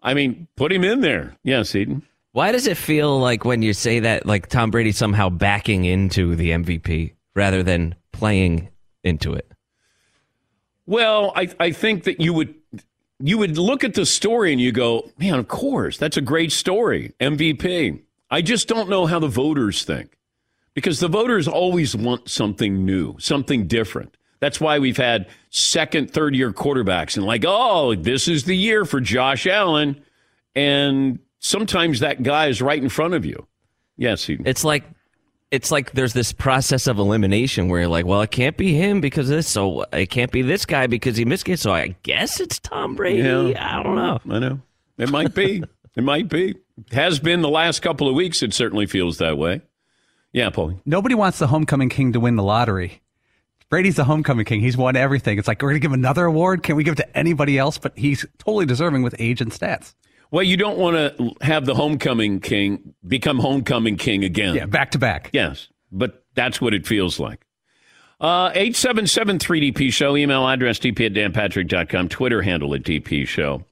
I 0.00 0.14
mean, 0.14 0.46
put 0.56 0.72
him 0.72 0.84
in 0.84 1.00
there. 1.00 1.36
Yes, 1.42 1.74
Eden. 1.74 2.02
Why 2.32 2.50
does 2.50 2.66
it 2.66 2.78
feel 2.78 3.18
like 3.18 3.44
when 3.44 3.60
you 3.60 3.74
say 3.74 4.00
that, 4.00 4.24
like 4.24 4.48
Tom 4.48 4.70
Brady 4.70 4.92
somehow 4.92 5.28
backing 5.28 5.84
into 5.84 6.34
the 6.34 6.50
MVP 6.50 7.12
rather 7.34 7.62
than 7.62 7.94
playing 8.12 8.68
into 9.04 9.34
it? 9.34 9.50
Well, 10.86 11.32
I, 11.36 11.48
I 11.60 11.72
think 11.72 12.04
that 12.04 12.20
you 12.20 12.32
would 12.32 12.54
you 13.20 13.38
would 13.38 13.56
look 13.56 13.84
at 13.84 13.94
the 13.94 14.04
story 14.04 14.50
and 14.50 14.60
you 14.60 14.72
go, 14.72 15.08
man, 15.16 15.38
of 15.38 15.46
course, 15.46 15.96
that's 15.96 16.16
a 16.16 16.20
great 16.20 16.50
story. 16.50 17.14
MVP. 17.20 18.02
I 18.30 18.42
just 18.42 18.66
don't 18.66 18.88
know 18.88 19.06
how 19.06 19.20
the 19.20 19.28
voters 19.28 19.84
think 19.84 20.18
because 20.74 20.98
the 20.98 21.08
voters 21.08 21.46
always 21.46 21.94
want 21.94 22.28
something 22.28 22.84
new, 22.84 23.16
something 23.20 23.68
different. 23.68 24.16
That's 24.40 24.60
why 24.60 24.80
we've 24.80 24.96
had 24.96 25.28
second, 25.50 26.10
third 26.10 26.34
year 26.34 26.52
quarterbacks 26.52 27.16
and 27.16 27.24
like, 27.24 27.44
oh, 27.46 27.94
this 27.94 28.26
is 28.26 28.44
the 28.44 28.56
year 28.56 28.84
for 28.84 29.00
Josh 29.00 29.46
Allen. 29.46 30.02
And 30.56 31.20
sometimes 31.42 32.00
that 32.00 32.22
guy 32.22 32.46
is 32.46 32.62
right 32.62 32.82
in 32.82 32.88
front 32.88 33.12
of 33.12 33.26
you. 33.26 33.46
Yes. 33.98 34.24
He, 34.24 34.38
it's 34.46 34.64
like 34.64 34.84
it's 35.50 35.70
like 35.70 35.92
there's 35.92 36.14
this 36.14 36.32
process 36.32 36.86
of 36.86 36.98
elimination 36.98 37.68
where 37.68 37.80
you're 37.80 37.88
like, 37.88 38.06
well, 38.06 38.22
it 38.22 38.30
can't 38.30 38.56
be 38.56 38.72
him 38.72 39.02
because 39.02 39.28
of 39.28 39.36
this, 39.36 39.48
so 39.48 39.84
it 39.92 40.06
can't 40.06 40.32
be 40.32 40.40
this 40.40 40.64
guy 40.64 40.86
because 40.86 41.18
he 41.18 41.26
missed 41.26 41.46
it. 41.46 41.60
So 41.60 41.72
I 41.74 41.94
guess 42.02 42.40
it's 42.40 42.58
Tom 42.58 42.94
Brady. 42.94 43.18
Yeah, 43.50 43.78
I 43.78 43.82
don't 43.82 43.96
know. 43.96 44.18
I 44.30 44.38
know. 44.38 44.60
It 44.96 45.10
might 45.10 45.34
be. 45.34 45.62
it 45.96 46.02
might 46.02 46.30
be. 46.30 46.54
Has 46.92 47.18
been 47.18 47.42
the 47.42 47.50
last 47.50 47.82
couple 47.82 48.08
of 48.08 48.14
weeks. 48.14 48.42
It 48.42 48.54
certainly 48.54 48.86
feels 48.86 49.18
that 49.18 49.36
way. 49.36 49.60
Yeah, 50.32 50.48
Paulie. 50.48 50.80
Nobody 50.86 51.14
wants 51.14 51.38
the 51.38 51.48
homecoming 51.48 51.90
king 51.90 52.14
to 52.14 52.20
win 52.20 52.36
the 52.36 52.42
lottery. 52.42 53.02
Brady's 53.68 53.96
the 53.96 54.04
homecoming 54.04 54.46
king. 54.46 54.60
He's 54.60 54.76
won 54.76 54.96
everything. 54.96 55.38
It's 55.38 55.48
like 55.48 55.60
we're 55.60 55.70
going 55.70 55.80
to 55.80 55.84
give 55.84 55.92
another 55.92 56.24
award. 56.24 56.62
Can 56.62 56.76
we 56.76 56.84
give 56.84 56.92
it 56.92 56.96
to 56.96 57.16
anybody 57.16 57.58
else? 57.58 57.76
But 57.76 57.96
he's 57.96 58.24
totally 58.38 58.64
deserving 58.64 59.02
with 59.02 59.14
age 59.18 59.42
and 59.42 59.50
stats. 59.50 59.94
Well, 60.32 60.42
you 60.42 60.56
don't 60.56 60.78
want 60.78 60.96
to 60.96 61.32
have 61.42 61.66
the 61.66 61.74
homecoming 61.74 62.40
king 62.40 62.94
become 63.06 63.38
homecoming 63.38 63.98
king 63.98 64.24
again. 64.24 64.54
Yeah, 64.54 64.64
back 64.64 64.90
to 64.92 64.98
back. 64.98 65.28
Yes, 65.32 65.68
but 65.92 66.24
that's 66.34 66.58
what 66.58 66.72
it 66.72 66.86
feels 66.86 67.20
like. 67.20 67.46
Uh, 68.18 68.50
877 68.54 69.38
3DP 69.38 69.92
Show, 69.92 70.16
email 70.16 70.48
address 70.48 70.78
dp 70.78 71.04
at 71.04 71.12
danpatrick.com, 71.12 72.08
Twitter 72.08 72.40
handle 72.40 72.74
at 72.74 72.82
DP 72.82 73.28
Show. 73.28 73.64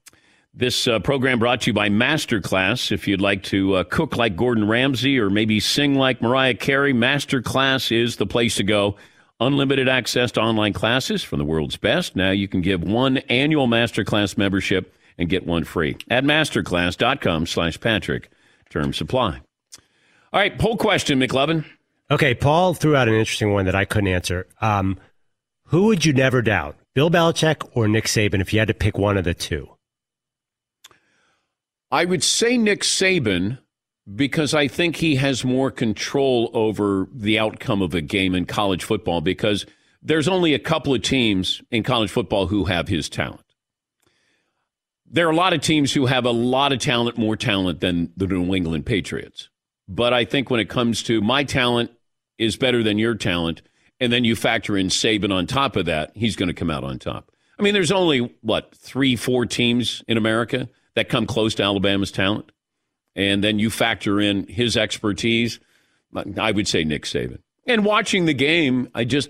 This 0.53 0.87
uh, 0.87 0.99
program 0.99 1.39
brought 1.39 1.63
to 1.63 1.71
you 1.71 1.73
by 1.73 1.89
Masterclass. 1.89 2.93
If 2.93 3.09
you'd 3.09 3.23
like 3.23 3.43
to 3.45 3.77
uh, 3.77 3.85
cook 3.85 4.17
like 4.17 4.37
Gordon 4.37 4.69
Ramsay 4.69 5.19
or 5.19 5.31
maybe 5.31 5.61
sing 5.61 5.95
like 5.95 6.21
Mariah 6.21 6.55
Carey, 6.55 6.93
Masterclass 6.93 7.91
is 7.97 8.17
the 8.17 8.27
place 8.27 8.57
to 8.57 8.65
go. 8.65 8.97
Unlimited 9.39 9.89
access 9.89 10.33
to 10.33 10.41
online 10.41 10.75
classes 10.75 11.23
from 11.23 11.39
the 11.39 11.45
world's 11.47 11.79
best. 11.79 12.17
Now 12.17 12.33
you 12.33 12.49
can 12.49 12.61
give 12.61 12.83
one 12.83 13.19
annual 13.29 13.67
Masterclass 13.67 14.37
membership 14.37 14.95
and 15.21 15.29
get 15.29 15.47
one 15.47 15.65
free 15.65 15.97
at 16.09 16.25
masterclass.com 16.25 17.47
slash 17.47 17.79
Patrick. 17.79 18.31
Term 18.71 18.93
supply. 18.93 19.41
All 20.33 20.41
right, 20.41 20.57
poll 20.59 20.77
question, 20.77 21.21
McLovin. 21.21 21.65
Okay, 22.11 22.35
Paul 22.35 22.75
threw 22.75 22.97
out 22.97 23.09
an 23.09 23.15
interesting 23.15 23.53
one 23.53 23.67
that 23.67 23.75
I 23.75 23.85
couldn't 23.85 24.09
answer. 24.09 24.47
Um, 24.61 24.99
who 25.67 25.85
would 25.87 26.05
you 26.05 26.13
never 26.13 26.43
doubt, 26.43 26.77
Bill 26.95 27.11
Belichick 27.11 27.69
or 27.75 27.87
Nick 27.87 28.07
Saban, 28.07 28.41
if 28.41 28.53
you 28.53 28.59
had 28.59 28.69
to 28.69 28.75
pick 28.75 28.99
one 28.99 29.17
of 29.17 29.25
the 29.25 29.35
two? 29.35 29.69
I 31.91 32.05
would 32.05 32.23
say 32.23 32.57
Nick 32.57 32.83
Saban 32.83 33.59
because 34.15 34.55
I 34.55 34.69
think 34.69 34.97
he 34.97 35.17
has 35.17 35.45
more 35.45 35.71
control 35.71 36.51
over 36.55 37.09
the 37.13 37.39
outcome 37.39 37.83
of 37.83 37.95
a 37.95 38.01
game 38.01 38.35
in 38.35 38.47
college 38.47 38.85
football 38.85 39.21
because 39.21 39.67
there's 40.03 40.29
only 40.29 40.55
a 40.55 40.59
couple 40.59 40.95
of 40.95 41.03
teams 41.03 41.63
in 41.71 41.83
college 41.83 42.11
football 42.11 42.47
who 42.47 42.65
have 42.65 42.89
his 42.89 43.09
talent. 43.09 43.45
There 45.11 45.27
are 45.27 45.33
a 45.33 45.37
lot 45.37 45.53
of 45.53 45.61
teams 45.61 45.93
who 45.93 46.07
have 46.07 46.25
a 46.25 46.31
lot 46.31 46.73
of 46.73 46.79
talent, 46.79 47.19
more 47.19 47.37
talent 47.37 47.81
than 47.81 48.13
the 48.17 48.29
New 48.29 48.55
England 48.55 48.87
Patriots. 48.87 49.49
But 49.89 50.13
I 50.13 50.25
think 50.25 50.51
when 50.51 50.61
it 50.61 50.69
comes 50.69 51.03
to 51.05 51.21
my 51.21 51.43
talent 51.43 51.91
is 52.39 52.57
better 52.57 52.85
than 52.85 52.97
your 52.97 53.17
talent, 53.17 53.63
and 53.99 54.13
then 54.13 54.25
you 54.25 54.37
factor 54.37 54.77
in 54.77 54.87
Saban 54.87 55.33
on 55.33 55.47
top 55.47 55.75
of 55.77 55.87
that, 55.87 56.13
he's 56.15 56.37
going 56.37 56.49
to 56.49 56.55
come 56.55 56.71
out 56.71 56.85
on 56.85 56.99
top. 56.99 57.33
I 57.59 57.63
mean, 57.63 57.75
there's 57.75 57.91
only, 57.91 58.35
what, 58.41 58.75
three, 58.75 59.17
four 59.17 59.47
teams 59.47 60.03
in 60.07 60.17
America 60.17 60.69
that 60.95 61.09
come 61.09 61.27
close 61.27 61.55
to 61.57 61.63
Alabama's 61.63 62.13
talent. 62.13 62.53
And 63.17 63.43
then 63.45 63.59
you 63.59 63.69
factor 63.69 64.21
in 64.21 64.47
his 64.47 64.77
expertise. 64.77 65.59
I 66.39 66.53
would 66.53 66.69
say 66.69 66.85
Nick 66.85 67.03
Saban. 67.03 67.41
And 67.67 67.85
watching 67.85 68.25
the 68.25 68.33
game, 68.33 68.89
I 68.95 69.05
just, 69.05 69.29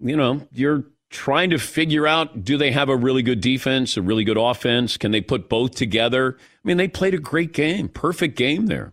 you 0.00 0.16
know, 0.16 0.48
you're 0.50 0.84
trying 1.10 1.50
to 1.50 1.58
figure 1.58 2.06
out 2.06 2.44
do 2.44 2.56
they 2.56 2.72
have 2.72 2.88
a 2.88 2.96
really 2.96 3.22
good 3.22 3.40
defense, 3.40 3.96
a 3.96 4.02
really 4.02 4.24
good 4.24 4.36
offense? 4.36 4.96
Can 4.96 5.12
they 5.12 5.20
put 5.20 5.48
both 5.48 5.74
together? 5.74 6.36
I 6.38 6.68
mean, 6.68 6.76
they 6.76 6.88
played 6.88 7.14
a 7.14 7.18
great 7.18 7.52
game, 7.52 7.88
perfect 7.88 8.36
game 8.36 8.66
there. 8.66 8.92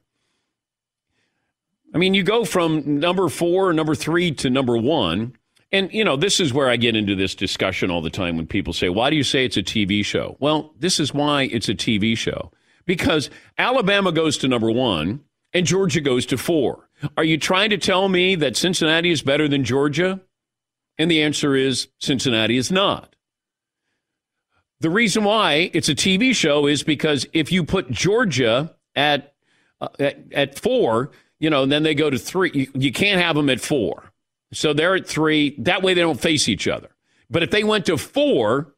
I 1.94 1.98
mean, 1.98 2.14
you 2.14 2.24
go 2.24 2.44
from 2.44 3.00
number 3.00 3.30
four, 3.30 3.72
number 3.72 3.94
three 3.94 4.32
to 4.36 4.50
number 4.50 4.78
one. 4.78 5.34
And, 5.72 5.92
you 5.92 6.04
know, 6.04 6.16
this 6.16 6.40
is 6.40 6.54
where 6.54 6.70
I 6.70 6.76
get 6.76 6.96
into 6.96 7.16
this 7.16 7.36
discussion 7.36 7.90
all 7.90 8.02
the 8.02 8.10
time 8.10 8.38
when 8.38 8.48
people 8.48 8.74
say, 8.74 8.90
why 8.90 9.10
do 9.10 9.16
you 9.16 9.24
say 9.24 9.46
it's 9.46 9.58
a 9.58 9.64
TV 9.64 10.06
show? 10.06 10.38
Well, 10.40 10.74
this 10.80 11.00
is 11.00 11.14
why 11.14 11.44
it's 11.44 11.70
a 11.70 11.74
TV 11.74 12.18
show. 12.18 12.52
Because 12.86 13.30
Alabama 13.58 14.12
goes 14.12 14.38
to 14.40 14.48
number 14.48 14.72
one 14.72 15.22
and 15.54 15.66
Georgia 15.66 16.02
goes 16.02 16.26
to 16.28 16.38
four. 16.38 16.90
Are 17.18 17.24
you 17.24 17.38
trying 17.38 17.70
to 17.72 17.78
tell 17.78 18.08
me 18.10 18.36
that 18.36 18.56
Cincinnati 18.56 19.10
is 19.12 19.22
better 19.22 19.48
than 19.48 19.64
Georgia? 19.64 20.22
And 20.98 21.10
the 21.10 21.24
answer 21.24 21.56
is 21.56 21.88
Cincinnati 22.00 22.58
is 22.58 22.72
not. 22.72 23.16
The 24.80 24.90
reason 24.90 25.24
why 25.24 25.72
it's 25.74 25.90
a 25.90 25.96
TV 25.96 26.36
show 26.36 26.68
is 26.68 26.84
because 26.84 27.26
if 27.34 27.52
you 27.52 27.64
put 27.64 27.90
Georgia 27.90 28.76
at, 28.96 29.34
uh, 29.80 29.88
at, 30.00 30.18
at 30.34 30.60
four, 30.60 31.12
you 31.40 31.50
know, 31.50 31.64
and 31.64 31.72
then 31.72 31.84
they 31.84 31.96
go 31.96 32.10
to 32.10 32.18
three. 32.18 32.52
You, 32.54 32.68
you 32.74 32.92
can't 32.92 33.22
have 33.22 33.36
them 33.36 33.50
at 33.50 33.60
four. 33.60 34.12
So 34.54 34.74
they're 34.74 34.96
at 34.96 35.08
three. 35.08 35.56
That 35.60 35.82
way 35.82 35.94
they 35.94 36.02
don't 36.02 36.20
face 36.20 36.48
each 36.48 36.68
other. 36.68 36.90
But 37.30 37.44
if 37.44 37.52
they 37.52 37.64
went 37.64 37.86
to 37.88 37.98
four, 37.98 38.74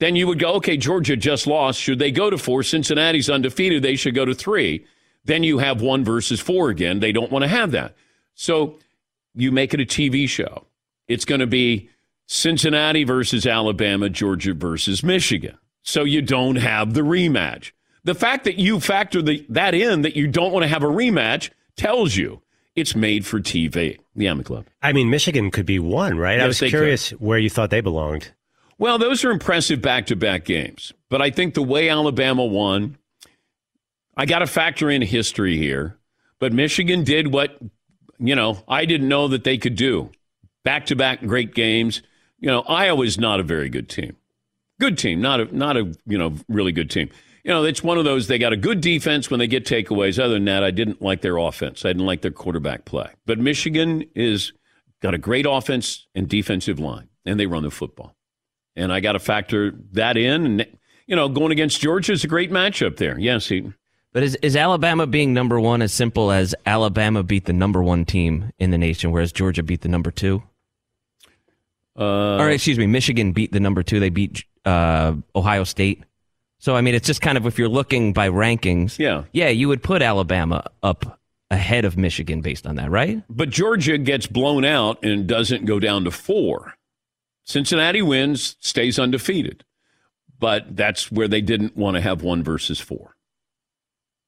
then 0.00 0.16
you 0.16 0.26
would 0.26 0.38
go, 0.38 0.54
okay, 0.54 0.76
Georgia 0.76 1.16
just 1.16 1.46
lost. 1.46 1.80
Should 1.80 1.98
they 1.98 2.10
go 2.10 2.30
to 2.30 2.38
four? 2.38 2.62
Cincinnati's 2.62 3.30
undefeated. 3.30 3.82
They 3.82 3.96
should 3.96 4.14
go 4.14 4.24
to 4.24 4.34
three. 4.34 4.84
Then 5.24 5.42
you 5.42 5.58
have 5.58 5.82
one 5.82 6.04
versus 6.04 6.40
four 6.40 6.70
again. 6.70 7.00
They 7.00 7.12
don't 7.12 7.32
want 7.32 7.42
to 7.42 7.48
have 7.48 7.70
that. 7.72 7.96
So 8.34 8.78
you 9.34 9.50
make 9.50 9.74
it 9.74 9.80
a 9.80 9.84
TV 9.84 10.28
show. 10.28 10.67
It's 11.08 11.24
going 11.24 11.40
to 11.40 11.46
be 11.46 11.90
Cincinnati 12.26 13.04
versus 13.04 13.46
Alabama, 13.46 14.08
Georgia 14.10 14.54
versus 14.54 15.02
Michigan. 15.02 15.58
So 15.82 16.04
you 16.04 16.22
don't 16.22 16.56
have 16.56 16.94
the 16.94 17.00
rematch. 17.00 17.72
The 18.04 18.14
fact 18.14 18.44
that 18.44 18.58
you 18.58 18.78
factor 18.80 19.22
the, 19.22 19.44
that 19.48 19.74
in, 19.74 20.02
that 20.02 20.16
you 20.16 20.28
don't 20.28 20.52
want 20.52 20.62
to 20.62 20.68
have 20.68 20.82
a 20.82 20.88
rematch, 20.88 21.50
tells 21.76 22.16
you 22.16 22.42
it's 22.76 22.94
made 22.94 23.26
for 23.26 23.40
TV. 23.40 23.98
Yeah, 24.14 24.32
McLeod. 24.32 24.66
I 24.82 24.92
mean, 24.92 25.10
Michigan 25.10 25.50
could 25.50 25.66
be 25.66 25.78
one, 25.78 26.18
right? 26.18 26.38
Yes, 26.38 26.44
I 26.44 26.46
was 26.46 26.70
curious 26.70 27.10
where 27.10 27.38
you 27.38 27.50
thought 27.50 27.70
they 27.70 27.80
belonged. 27.80 28.32
Well, 28.78 28.98
those 28.98 29.24
are 29.24 29.30
impressive 29.30 29.82
back 29.82 30.06
to 30.06 30.16
back 30.16 30.44
games. 30.44 30.92
But 31.08 31.20
I 31.20 31.30
think 31.30 31.54
the 31.54 31.62
way 31.62 31.88
Alabama 31.88 32.44
won, 32.44 32.98
I 34.16 34.26
got 34.26 34.40
to 34.40 34.46
factor 34.46 34.90
in 34.90 35.02
history 35.02 35.56
here. 35.56 35.96
But 36.38 36.52
Michigan 36.52 37.02
did 37.02 37.32
what, 37.32 37.58
you 38.18 38.36
know, 38.36 38.62
I 38.68 38.84
didn't 38.84 39.08
know 39.08 39.28
that 39.28 39.44
they 39.44 39.58
could 39.58 39.74
do. 39.74 40.10
Back 40.68 40.86
to 40.86 40.96
back 40.96 41.24
great 41.24 41.54
games. 41.54 42.02
You 42.38 42.48
know, 42.48 42.60
Iowa's 42.60 43.18
not 43.18 43.40
a 43.40 43.42
very 43.42 43.68
good 43.70 43.88
team. 43.88 44.16
Good 44.78 44.98
team, 44.98 45.20
not 45.20 45.40
a 45.40 45.56
not 45.56 45.76
a, 45.76 45.92
you 46.06 46.18
know, 46.18 46.34
really 46.48 46.72
good 46.72 46.90
team. 46.90 47.08
You 47.42 47.52
know, 47.52 47.64
it's 47.64 47.82
one 47.82 47.96
of 47.96 48.04
those 48.04 48.26
they 48.26 48.38
got 48.38 48.52
a 48.52 48.56
good 48.56 48.82
defense 48.82 49.30
when 49.30 49.40
they 49.40 49.46
get 49.46 49.64
takeaways. 49.64 50.22
Other 50.22 50.34
than 50.34 50.44
that, 50.44 50.62
I 50.62 50.70
didn't 50.70 51.00
like 51.00 51.22
their 51.22 51.38
offense. 51.38 51.84
I 51.84 51.88
didn't 51.88 52.04
like 52.04 52.20
their 52.20 52.30
quarterback 52.30 52.84
play. 52.84 53.08
But 53.24 53.38
Michigan 53.38 54.04
is 54.14 54.52
got 55.00 55.14
a 55.14 55.18
great 55.18 55.46
offense 55.48 56.06
and 56.14 56.28
defensive 56.28 56.78
line, 56.78 57.08
and 57.24 57.40
they 57.40 57.46
run 57.46 57.62
the 57.62 57.70
football 57.70 58.14
and 58.78 58.92
I 58.92 59.00
got 59.00 59.12
to 59.12 59.18
factor 59.18 59.72
that 59.92 60.16
in. 60.16 60.46
And 60.46 60.66
you 61.06 61.16
know, 61.16 61.28
going 61.28 61.52
against 61.52 61.80
Georgia 61.80 62.12
is 62.12 62.24
a 62.24 62.28
great 62.28 62.50
matchup 62.50 62.96
there. 62.96 63.18
Yes, 63.18 63.48
he. 63.48 63.72
But 64.12 64.22
is 64.22 64.36
is 64.36 64.56
Alabama 64.56 65.06
being 65.06 65.34
number 65.34 65.60
one 65.60 65.82
as 65.82 65.92
simple 65.92 66.30
as 66.30 66.54
Alabama 66.64 67.22
beat 67.22 67.44
the 67.44 67.52
number 67.52 67.82
one 67.82 68.04
team 68.04 68.52
in 68.58 68.70
the 68.70 68.78
nation, 68.78 69.10
whereas 69.10 69.32
Georgia 69.32 69.62
beat 69.62 69.82
the 69.82 69.88
number 69.88 70.10
two? 70.10 70.42
Uh, 71.98 72.36
or 72.38 72.50
excuse 72.50 72.78
me, 72.78 72.86
Michigan 72.86 73.32
beat 73.32 73.50
the 73.52 73.60
number 73.60 73.82
two. 73.82 73.98
They 74.00 74.10
beat 74.10 74.44
uh, 74.64 75.14
Ohio 75.34 75.64
State. 75.64 76.04
So 76.60 76.76
I 76.76 76.80
mean, 76.80 76.94
it's 76.94 77.06
just 77.06 77.20
kind 77.20 77.36
of 77.38 77.46
if 77.46 77.58
you're 77.58 77.68
looking 77.68 78.12
by 78.12 78.28
rankings, 78.28 78.98
Yeah. 78.98 79.24
yeah, 79.32 79.48
you 79.48 79.68
would 79.68 79.82
put 79.82 80.02
Alabama 80.02 80.64
up 80.82 81.18
ahead 81.50 81.84
of 81.84 81.96
Michigan 81.96 82.40
based 82.40 82.66
on 82.66 82.76
that, 82.76 82.90
right? 82.90 83.22
But 83.30 83.50
Georgia 83.50 83.96
gets 83.98 84.26
blown 84.26 84.64
out 84.64 85.02
and 85.04 85.26
doesn't 85.26 85.64
go 85.64 85.78
down 85.80 86.04
to 86.04 86.10
four. 86.10 86.74
Cincinnati 87.44 88.02
wins, 88.02 88.56
stays 88.60 88.98
undefeated. 88.98 89.64
But 90.40 90.76
that's 90.76 91.10
where 91.10 91.26
they 91.26 91.40
didn't 91.40 91.76
want 91.76 91.96
to 91.96 92.00
have 92.00 92.22
one 92.22 92.44
versus 92.44 92.78
four. 92.78 93.16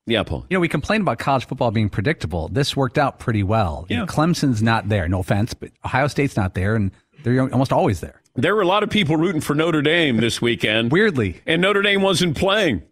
Yeah, 0.07 0.23
Paul. 0.25 0.47
You 0.51 0.57
know, 0.57 0.61
we 0.61 0.69
complain 0.69 1.03
about 1.03 1.19
college 1.19 1.47
football 1.47 1.71
being 1.71 1.89
predictable. 1.91 2.49
This 2.49 2.77
worked 2.77 2.99
out 2.99 3.19
pretty 3.21 3.43
well. 3.45 3.87
You 3.89 3.97
know, 3.97 4.03
Yeah. 4.03 4.07
Clemson's 4.07 4.63
not 4.63 4.89
there. 4.89 5.07
No 5.09 5.21
offense, 5.21 5.55
but 5.55 5.71
Ohio 5.85 6.09
State's 6.09 6.37
not 6.37 6.55
there, 6.55 6.75
and 6.75 6.91
they're 7.23 7.41
almost 7.41 7.73
always 7.73 8.01
there. 8.01 8.21
There 8.35 8.55
were 8.55 8.63
a 8.63 8.67
lot 8.67 8.83
of 8.83 8.91
people 8.91 9.17
rooting 9.17 9.41
for 9.41 9.55
Notre 9.55 9.83
Dame 9.83 10.19
this 10.19 10.41
weekend. 10.41 10.93
Weirdly, 10.93 11.41
And 11.47 11.63
Notre 11.63 11.83
Dame 11.83 12.03
wasn't 12.03 12.37
playing. 12.37 12.83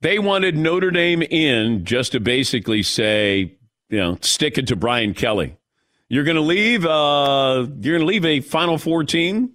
They 0.00 0.18
wanted 0.18 0.56
Notre 0.56 0.90
Dame 0.90 1.22
in 1.22 1.84
just 1.84 2.12
to 2.12 2.20
basically 2.20 2.82
say, 2.82 3.56
you 3.88 3.98
know, 3.98 4.18
stick 4.22 4.56
it 4.58 4.66
to 4.68 4.76
Brian 4.76 5.14
Kelly. 5.14 5.56
You're 6.08 6.24
going 6.24 6.36
to 6.36 6.42
leave. 6.42 6.84
Uh, 6.84 7.66
you're 7.80 7.98
going 7.98 8.00
to 8.00 8.06
leave 8.06 8.24
a 8.24 8.40
Final 8.40 8.78
Four 8.78 9.04
team, 9.04 9.52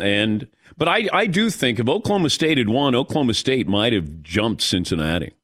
and 0.00 0.46
but 0.76 0.86
I 0.86 1.08
I 1.12 1.26
do 1.26 1.50
think 1.50 1.80
if 1.80 1.88
Oklahoma 1.88 2.30
State 2.30 2.56
had 2.58 2.68
won, 2.68 2.94
Oklahoma 2.94 3.34
State 3.34 3.66
might 3.66 3.92
have 3.92 4.22
jumped 4.22 4.62
Cincinnati. 4.62 5.34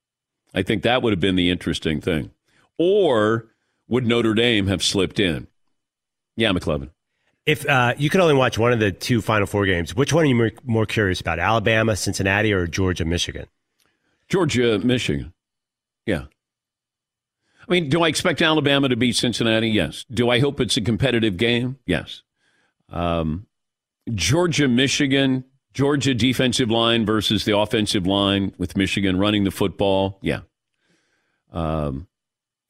I 0.55 0.63
think 0.63 0.85
that 0.85 1.03
would 1.03 1.13
have 1.13 1.21
been 1.21 1.35
the 1.35 1.51
interesting 1.51 2.01
thing. 2.01 2.31
Or 2.79 3.47
would 3.89 4.07
Notre 4.07 4.35
Dame 4.35 4.69
have 4.69 4.83
slipped 4.83 5.19
in? 5.19 5.49
Yeah, 6.37 6.53
McLovin. 6.53 6.91
If 7.47 7.69
uh, 7.69 7.95
you 7.99 8.09
could 8.09 8.21
only 8.21 8.35
watch 8.35 8.57
one 8.59 8.73
of 8.73 8.81
the 8.81 8.91
two 8.91 9.21
Final 9.21 9.47
Four 9.47 9.67
games, 9.67 9.95
which 9.95 10.13
one 10.13 10.25
are 10.25 10.29
you 10.29 10.51
more, 10.65 10.87
curious 10.87 11.21
about? 11.21 11.39
Alabama, 11.39 11.95
Cincinnati, 11.95 12.53
or 12.53 12.67
Georgia, 12.67 13.05
Michigan? 13.05 13.47
Georgia, 14.29 14.79
Michigan. 14.79 15.35
Yeah. 16.07 16.25
I 17.67 17.73
mean, 17.73 17.89
do 17.89 18.03
I 18.03 18.09
expect 18.09 18.41
Alabama 18.41 18.89
to 18.89 18.97
beat 18.97 19.17
Cincinnati? 19.17 19.69
Yes. 19.69 20.07
Do 20.11 20.31
I 20.31 20.41
hope 20.41 20.61
it's 20.61 20.77
a 20.77 20.81
competitive 20.81 21.37
game? 21.37 21.79
Yes. 21.87 22.23
Um, 22.91 23.47
Georgia, 24.15 24.69
Michigan, 24.69 25.45
Georgia 25.73 26.15
defensive 26.15 26.71
line 26.71 27.05
versus 27.05 27.45
the 27.45 27.57
offensive 27.57 28.07
line 28.07 28.55
with 28.59 28.77
Michigan 28.77 29.19
running 29.19 29.45
the 29.45 29.51
football. 29.51 30.19
Yeah. 30.23 30.41
Um, 31.53 32.07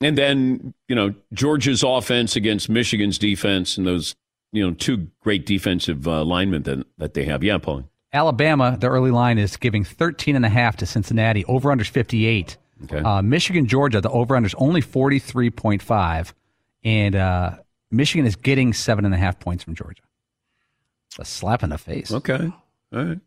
And 0.01 0.19
then, 0.19 0.75
you 0.89 0.95
know, 0.95 1.15
Georgia's 1.33 1.83
offense 1.83 2.37
against 2.37 2.69
Michigan's 2.69 3.19
defense 3.19 3.79
and 3.79 3.87
those, 3.87 4.15
you 4.55 4.65
know, 4.65 4.73
two 4.73 5.09
great 5.21 5.45
defensive 5.47 6.07
uh, 6.07 6.25
linemen 6.25 6.63
that, 6.63 6.87
that 6.97 7.15
they 7.15 7.25
have. 7.25 7.43
Yeah, 7.43 7.59
Paul. 7.59 7.91
Alabama, 8.13 8.77
the 8.79 8.89
early 8.89 9.11
line 9.11 9.37
is 9.37 9.57
giving 9.57 9.83
13 9.83 10.37
and 10.37 10.47
a 10.47 10.49
half 10.49 10.77
to 10.77 10.87
Cincinnati, 10.87 11.45
over 11.47 11.73
under 11.73 11.83
58. 11.83 12.57
Okay. 12.85 12.99
Uh, 12.99 13.21
Michigan, 13.21 13.67
Georgia, 13.67 14.01
the 14.01 14.11
over 14.11 14.37
under 14.37 14.47
is 14.47 14.55
only 14.55 14.81
43.5. 14.81 16.33
And 16.85 17.17
uh, 17.17 17.57
Michigan 17.91 18.27
is 18.27 18.37
getting 18.37 18.73
seven 18.73 19.05
and 19.05 19.13
a 19.13 19.17
half 19.17 19.41
points 19.41 19.65
from 19.65 19.75
Georgia. 19.75 20.03
It's 21.09 21.19
a 21.19 21.25
slap 21.25 21.65
in 21.65 21.71
the 21.71 21.79
face. 21.79 22.13
Okay. 22.13 22.53
All 22.93 23.05
right. 23.05 23.19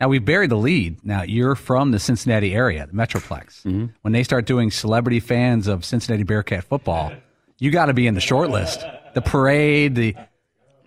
Now 0.00 0.08
we've 0.08 0.24
buried 0.24 0.50
the 0.50 0.56
lead. 0.56 1.02
Now 1.02 1.22
you're 1.22 1.54
from 1.54 1.92
the 1.92 1.98
Cincinnati 1.98 2.54
area, 2.54 2.86
the 2.86 2.92
Metroplex. 2.92 3.62
Mm-hmm. 3.62 3.86
When 4.02 4.12
they 4.12 4.22
start 4.22 4.44
doing 4.44 4.70
celebrity 4.70 5.20
fans 5.20 5.66
of 5.66 5.82
Cincinnati 5.82 6.24
Bearcat 6.24 6.64
football, 6.64 7.12
you 7.58 7.70
got 7.70 7.86
to 7.86 7.94
be 7.94 8.06
in 8.06 8.14
the 8.14 8.20
short 8.20 8.50
list. 8.50 8.84
The 9.14 9.22
parade, 9.22 9.94
the 9.94 10.16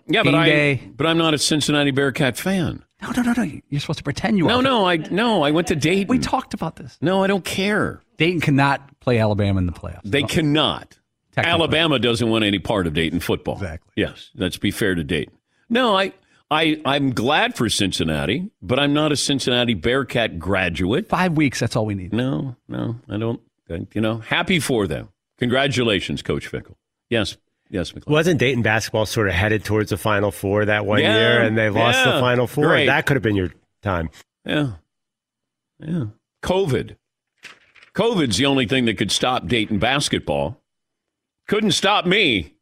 Yeah, 0.08 0.22
but 0.22 0.32
Game 0.44 0.78
I 0.84 0.90
but 0.96 1.06
I'm 1.06 1.18
not 1.18 1.34
a 1.34 1.38
Cincinnati 1.38 1.90
Bearcat 1.90 2.36
fan. 2.36 2.84
no, 3.02 3.10
no, 3.10 3.22
no, 3.22 3.32
no. 3.32 3.60
You're 3.68 3.80
supposed 3.80 3.98
to 3.98 4.04
pretend 4.04 4.38
you 4.38 4.46
No, 4.46 4.58
are. 4.58 4.62
no, 4.62 4.70
no, 4.80 4.86
I 4.88 4.96
no, 4.96 5.42
I 5.42 5.50
went 5.50 5.68
to 5.68 5.76
Dayton. 5.76 6.08
We 6.08 6.18
talked 6.18 6.54
about 6.54 6.76
this. 6.76 6.96
No, 7.00 7.22
I 7.22 7.26
don't 7.26 7.44
care. 7.44 8.00
Dayton 8.16 8.40
cannot 8.40 8.98
play 9.00 9.18
Alabama 9.18 9.58
in 9.58 9.66
the 9.66 9.72
playoffs. 9.72 10.00
They 10.04 10.22
cannot. 10.22 10.98
Alabama 11.36 11.98
doesn't 12.00 12.28
want 12.28 12.42
any 12.44 12.58
part 12.58 12.86
of 12.88 12.94
Dayton 12.94 13.20
football. 13.20 13.54
Exactly. 13.54 13.92
Yes, 13.96 14.30
let's 14.34 14.56
be 14.56 14.70
fair 14.72 14.96
to 14.96 15.04
Dayton. 15.04 15.34
No, 15.70 15.96
I, 15.96 16.12
I, 16.50 16.80
I'm 16.84 17.12
glad 17.12 17.54
for 17.56 17.68
Cincinnati, 17.68 18.50
but 18.60 18.80
I'm 18.80 18.92
not 18.92 19.12
a 19.12 19.16
Cincinnati 19.16 19.74
Bearcat 19.74 20.40
graduate. 20.40 21.08
Five 21.08 21.34
weeks. 21.36 21.60
That's 21.60 21.76
all 21.76 21.86
we 21.86 21.94
need. 21.94 22.12
No, 22.12 22.56
no, 22.66 22.96
I 23.08 23.18
don't. 23.18 23.40
You 23.94 24.00
know, 24.00 24.18
happy 24.18 24.58
for 24.58 24.86
them. 24.88 25.10
Congratulations, 25.38 26.22
Coach 26.22 26.50
Fickell. 26.50 26.74
Yes, 27.10 27.36
yes. 27.70 27.92
Wasn't 28.06 28.38
Dayton 28.38 28.62
basketball 28.62 29.06
sort 29.06 29.28
of 29.28 29.34
headed 29.34 29.64
towards 29.64 29.90
the 29.90 29.96
Final 29.96 30.30
Four 30.30 30.64
that 30.66 30.86
one 30.86 31.00
Yeah, 31.00 31.16
year, 31.16 31.42
and 31.42 31.56
they 31.56 31.70
lost 31.70 32.04
yeah, 32.04 32.12
the 32.14 32.20
Final 32.20 32.46
Four? 32.46 32.68
great. 32.68 32.86
That 32.86 33.06
could 33.06 33.16
have 33.16 33.22
been 33.22 33.36
your 33.36 33.52
time. 33.82 34.10
Yeah, 34.44 34.72
yeah. 35.80 36.04
COVID. 36.42 36.96
COVID's 37.94 38.36
the 38.36 38.46
only 38.46 38.66
thing 38.66 38.84
that 38.84 38.96
could 38.96 39.10
stop 39.10 39.46
Dayton 39.48 39.78
basketball. 39.78 40.60
Couldn't 41.48 41.72
stop 41.72 42.06
me. 42.06 42.54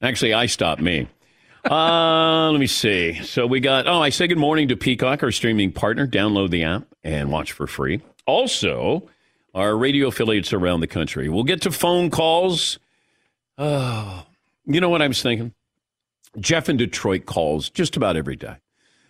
Actually, 0.00 0.34
I 0.34 0.46
stopped 0.46 0.80
me. 0.80 1.08
Uh, 1.68 2.50
let 2.52 2.60
me 2.60 2.68
see. 2.68 3.14
So 3.24 3.46
we 3.46 3.58
got, 3.58 3.88
oh, 3.88 4.00
I 4.00 4.10
say 4.10 4.28
good 4.28 4.38
morning 4.38 4.68
to 4.68 4.76
Peacock, 4.76 5.22
our 5.24 5.32
streaming 5.32 5.72
partner. 5.72 6.06
Download 6.06 6.50
the 6.50 6.62
app 6.62 6.84
and 7.02 7.32
watch 7.32 7.50
for 7.50 7.66
free. 7.66 8.00
Also, 8.26 9.08
our 9.54 9.76
radio 9.76 10.06
affiliates 10.08 10.52
around 10.52 10.80
the 10.80 10.86
country. 10.86 11.28
We'll 11.28 11.42
get 11.44 11.62
to 11.62 11.72
phone 11.72 12.10
calls. 12.10 12.78
Oh, 13.56 14.24
you 14.68 14.80
know 14.80 14.88
what 14.88 15.02
I 15.02 15.08
was 15.08 15.22
thinking? 15.22 15.52
Jeff 16.38 16.68
in 16.68 16.76
Detroit 16.76 17.26
calls 17.26 17.70
just 17.70 17.96
about 17.96 18.16
every 18.16 18.36
day. 18.36 18.56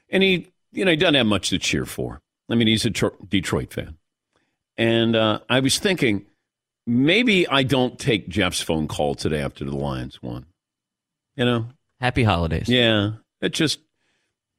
And 0.09 0.23
he, 0.23 0.53
you 0.73 0.85
know, 0.85 0.93
he 0.93 0.97
doesn't 0.97 1.15
have 1.15 1.27
much 1.27 1.51
to 1.51 1.59
cheer 1.59 1.85
for. 1.85 2.23
I 2.49 2.55
mean, 2.55 2.69
he's 2.69 2.85
a 2.85 2.91
Tro- 2.91 3.17
Detroit 3.29 3.73
fan. 3.73 3.99
And 4.77 5.17
uh, 5.17 5.41
I 5.51 5.61
was 5.61 5.79
thinking, 5.79 6.27
maybe 6.87 7.47
I 7.49 7.65
don't 7.65 7.99
take 7.99 8.29
Jeff's 8.29 8.61
phone 8.61 8.87
call 8.87 9.17
today 9.17 9.43
after 9.43 9.65
the 9.65 9.77
Lions 9.77 10.23
won. 10.23 10.47
You 11.37 11.45
know? 11.45 11.67
Happy 12.01 12.23
holidays. 12.23 12.69
Yeah. 12.69 13.13
It 13.41 13.51
just, 13.51 13.81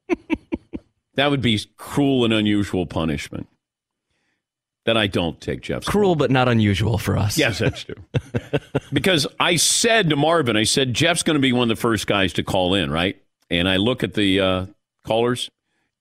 that 1.16 1.32
would 1.32 1.42
be 1.42 1.60
cruel 1.78 2.26
and 2.26 2.34
unusual 2.34 2.86
punishment. 2.86 3.48
That 4.86 4.98
I 4.98 5.08
don't 5.08 5.40
take 5.40 5.62
Jeff's 5.62 5.88
Cruel, 5.88 6.16
but 6.16 6.32
not 6.32 6.48
unusual 6.48 6.98
for 6.98 7.18
us. 7.18 7.38
Yes, 7.38 7.60
that's 7.60 7.84
true. 7.84 7.96
because 8.94 9.28
I 9.40 9.58
said 9.58 10.10
to 10.10 10.16
Marvin, 10.16 10.56
I 10.58 10.64
said, 10.64 10.94
Jeff's 10.94 11.22
going 11.22 11.36
to 11.36 11.42
be 11.42 11.52
one 11.52 11.70
of 11.70 11.78
the 11.78 11.82
first 11.82 12.08
guys 12.08 12.34
to 12.34 12.44
call 12.44 12.74
in, 12.74 12.90
right? 12.92 13.22
And 13.50 13.68
I 13.70 13.76
look 13.76 14.04
at 14.04 14.14
the 14.14 14.40
uh, 14.40 14.66
callers, 15.06 15.52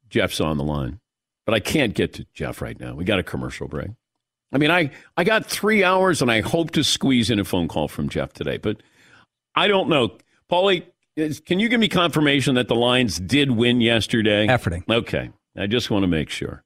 Jeff's 0.09 0.41
on 0.41 0.57
the 0.59 0.65
line. 0.65 1.01
But 1.45 1.55
I 1.55 1.61
can't 1.61 1.93
get 1.95 2.13
to 2.15 2.27
Jeff 2.35 2.63
right 2.63 2.79
now. 2.79 2.95
We 2.95 3.05
got 3.05 3.19
a 3.19 3.23
commercial 3.23 3.69
break. 3.69 3.91
I 4.53 4.59
mean, 4.59 4.71
I, 4.71 4.91
I 5.17 5.25
got 5.25 5.45
three 5.47 5.83
hours 5.85 6.23
and 6.23 6.31
I 6.31 6.41
hope 6.41 6.71
to 6.73 6.85
squeeze 6.85 7.31
in 7.31 7.39
a 7.41 7.45
phone 7.45 7.69
call 7.69 7.89
from 7.89 8.09
Jeff 8.09 8.33
today, 8.33 8.57
but 8.59 8.83
I 9.55 9.67
don't 9.69 9.89
know. 9.89 10.17
Paulie, 10.51 10.85
is- 11.17 11.41
can 11.41 11.59
you 11.59 11.69
give 11.69 11.81
me 11.81 11.89
confirmation 11.89 12.55
that 12.55 12.69
the 12.69 12.75
Lions 12.75 13.19
did 13.19 13.51
win 13.51 13.81
yesterday? 13.81 14.47
Efforting. 14.47 14.85
Okay. 14.89 15.31
I 15.57 15.67
just 15.67 15.91
want 15.91 16.05
to 16.05 16.07
make 16.07 16.31
sure. 16.31 16.63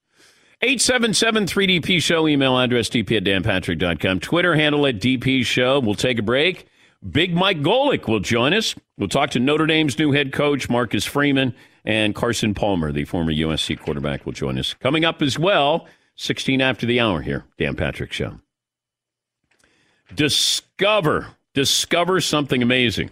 877 0.64 1.46
3DP 1.46 2.00
Show, 2.00 2.28
email 2.28 2.56
address 2.56 2.88
dp 2.88 3.16
at 3.16 3.24
danpatrick.com, 3.24 4.20
Twitter 4.20 4.54
handle 4.54 4.86
at 4.86 5.00
DP 5.00 5.44
Show. 5.44 5.80
We'll 5.80 5.96
take 5.96 6.20
a 6.20 6.22
break. 6.22 6.66
Big 7.10 7.34
Mike 7.34 7.62
Golic 7.62 8.06
will 8.06 8.20
join 8.20 8.54
us. 8.54 8.76
We'll 8.96 9.08
talk 9.08 9.30
to 9.30 9.40
Notre 9.40 9.66
Dame's 9.66 9.98
new 9.98 10.12
head 10.12 10.32
coach, 10.32 10.70
Marcus 10.70 11.04
Freeman, 11.04 11.52
and 11.84 12.14
Carson 12.14 12.54
Palmer, 12.54 12.92
the 12.92 13.04
former 13.04 13.32
USC 13.32 13.76
quarterback, 13.76 14.24
will 14.24 14.34
join 14.34 14.56
us. 14.56 14.72
Coming 14.74 15.04
up 15.04 15.20
as 15.20 15.36
well, 15.36 15.88
16 16.14 16.60
after 16.60 16.86
the 16.86 17.00
hour 17.00 17.22
here, 17.22 17.44
Dan 17.58 17.74
Patrick 17.74 18.12
Show. 18.12 18.38
Discover, 20.14 21.26
discover 21.54 22.20
something 22.20 22.62
amazing. 22.62 23.10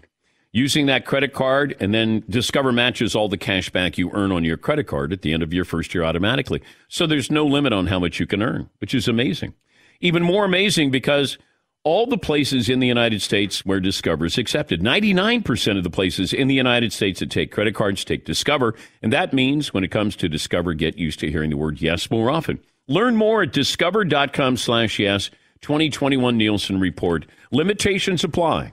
Using 0.53 0.87
that 0.87 1.07
credit 1.07 1.33
card, 1.33 1.77
and 1.79 1.95
then 1.95 2.25
Discover 2.29 2.73
matches 2.73 3.15
all 3.15 3.29
the 3.29 3.39
cash 3.39 3.71
back 3.71 3.97
you 3.97 4.11
earn 4.13 4.33
on 4.33 4.43
your 4.43 4.57
credit 4.57 4.89
card 4.89 5.13
at 5.13 5.23
the 5.23 5.33
end 5.33 5.45
of 5.45 5.53
your 5.53 5.65
first 5.65 5.95
year 5.95 6.03
automatically. 6.03 6.61
So 6.89 7.07
there's 7.07 7.31
no 7.31 7.47
limit 7.47 7.73
on 7.73 7.87
how 7.87 8.01
much 8.01 8.19
you 8.19 8.27
can 8.27 8.43
earn, 8.43 8.69
which 8.79 8.93
is 8.93 9.07
amazing. 9.07 9.55
Even 10.01 10.25
more 10.25 10.45
amazing 10.45 10.91
because 10.91 11.39
all 11.85 12.07
the 12.07 12.19
places 12.19 12.69
in 12.69 12.81
the 12.81 12.87
United 12.87 13.23
States 13.23 13.65
where 13.65 13.81
Discover 13.81 14.27
is 14.27 14.39
accepted, 14.39 14.83
99% 14.83 15.79
of 15.79 15.85
the 15.85 15.91
places 15.91 16.33
in 16.33 16.49
the 16.49 16.55
United 16.55 16.93
States 16.93 17.21
that 17.21 17.31
take 17.31 17.53
credit 17.53 17.75
cards 17.75 18.05
take 18.05 18.25
Discover. 18.25 18.75
And 19.03 19.13
that 19.13 19.33
means 19.33 19.73
when 19.73 19.85
it 19.85 19.91
comes 19.91 20.17
to 20.17 20.29
Discover, 20.29 20.75
get 20.75 20.99
used 20.99 21.21
to 21.21 21.31
hearing 21.31 21.51
the 21.51 21.57
word 21.57 21.81
yes 21.81 22.11
more 22.11 22.31
often. 22.31 22.59
Learn 22.89 23.15
more 23.15 23.43
at 23.43 23.53
discover.com 23.53 24.57
slash 24.57 24.99
yes, 24.99 25.31
2021 25.61 26.37
Nielsen 26.37 26.81
Report. 26.81 27.25
Limitations 27.53 28.25
apply. 28.25 28.73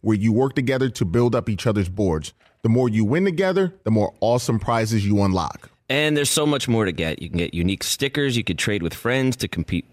where 0.00 0.16
you 0.16 0.32
work 0.32 0.54
together 0.54 0.88
to 0.90 1.04
build 1.04 1.34
up 1.34 1.48
each 1.48 1.66
other's 1.66 1.88
boards. 1.88 2.32
The 2.62 2.68
more 2.68 2.88
you 2.88 3.04
win 3.04 3.24
together, 3.24 3.74
the 3.84 3.90
more 3.90 4.14
awesome 4.20 4.58
prizes 4.58 5.06
you 5.06 5.22
unlock. 5.22 5.70
And 5.88 6.16
there's 6.16 6.30
so 6.30 6.44
much 6.44 6.68
more 6.68 6.84
to 6.84 6.92
get. 6.92 7.22
You 7.22 7.30
can 7.30 7.38
get 7.38 7.54
unique 7.54 7.82
stickers. 7.82 8.36
You 8.36 8.44
could 8.44 8.58
trade 8.58 8.82
with 8.82 8.92
friends 8.92 9.36
to 9.36 9.48
compete 9.48 9.86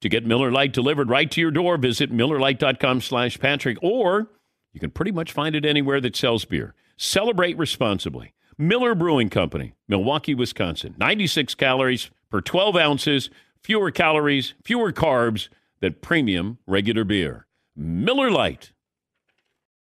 To 0.00 0.08
get 0.08 0.26
Miller 0.26 0.52
Lite 0.52 0.72
delivered 0.72 1.08
right 1.08 1.30
to 1.30 1.40
your 1.40 1.50
door, 1.50 1.76
visit 1.76 2.12
MillerLite.com 2.12 3.00
slash 3.00 3.38
Patrick, 3.38 3.78
or 3.82 4.28
you 4.72 4.80
can 4.80 4.90
pretty 4.90 5.12
much 5.12 5.32
find 5.32 5.56
it 5.56 5.64
anywhere 5.64 6.00
that 6.00 6.16
sells 6.16 6.44
beer. 6.44 6.74
Celebrate 6.96 7.56
responsibly. 7.56 8.34
Miller 8.58 8.94
Brewing 8.94 9.28
Company, 9.28 9.74
Milwaukee, 9.88 10.34
Wisconsin. 10.34 10.94
96 10.98 11.54
calories 11.54 12.10
per 12.30 12.40
12 12.40 12.76
ounces, 12.76 13.30
fewer 13.62 13.90
calories, 13.90 14.54
fewer 14.64 14.92
carbs 14.92 15.48
than 15.80 15.94
premium 16.00 16.58
regular 16.66 17.04
beer. 17.04 17.46
Miller 17.74 18.30
Lite. 18.30 18.72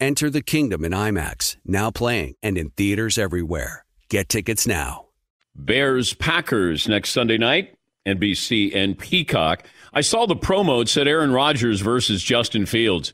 Enter 0.00 0.30
the 0.30 0.40
kingdom 0.40 0.82
in 0.82 0.92
IMAX, 0.92 1.56
now 1.62 1.90
playing 1.90 2.36
and 2.42 2.56
in 2.56 2.70
theaters 2.70 3.18
everywhere. 3.18 3.84
Get 4.08 4.30
tickets 4.30 4.66
now. 4.66 5.08
Bears 5.54 6.14
Packers 6.14 6.88
next 6.88 7.10
Sunday 7.10 7.36
night, 7.36 7.76
NBC 8.06 8.74
and 8.74 8.98
Peacock. 8.98 9.66
I 9.92 10.00
saw 10.00 10.24
the 10.24 10.36
promo. 10.36 10.80
It 10.80 10.88
said 10.88 11.06
Aaron 11.06 11.32
Rodgers 11.32 11.82
versus 11.82 12.22
Justin 12.22 12.64
Fields. 12.64 13.12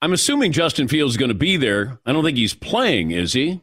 I'm 0.00 0.14
assuming 0.14 0.52
Justin 0.52 0.88
Fields 0.88 1.12
is 1.12 1.18
going 1.18 1.28
to 1.28 1.34
be 1.34 1.58
there. 1.58 1.98
I 2.06 2.12
don't 2.12 2.24
think 2.24 2.38
he's 2.38 2.54
playing, 2.54 3.10
is 3.10 3.34
he? 3.34 3.60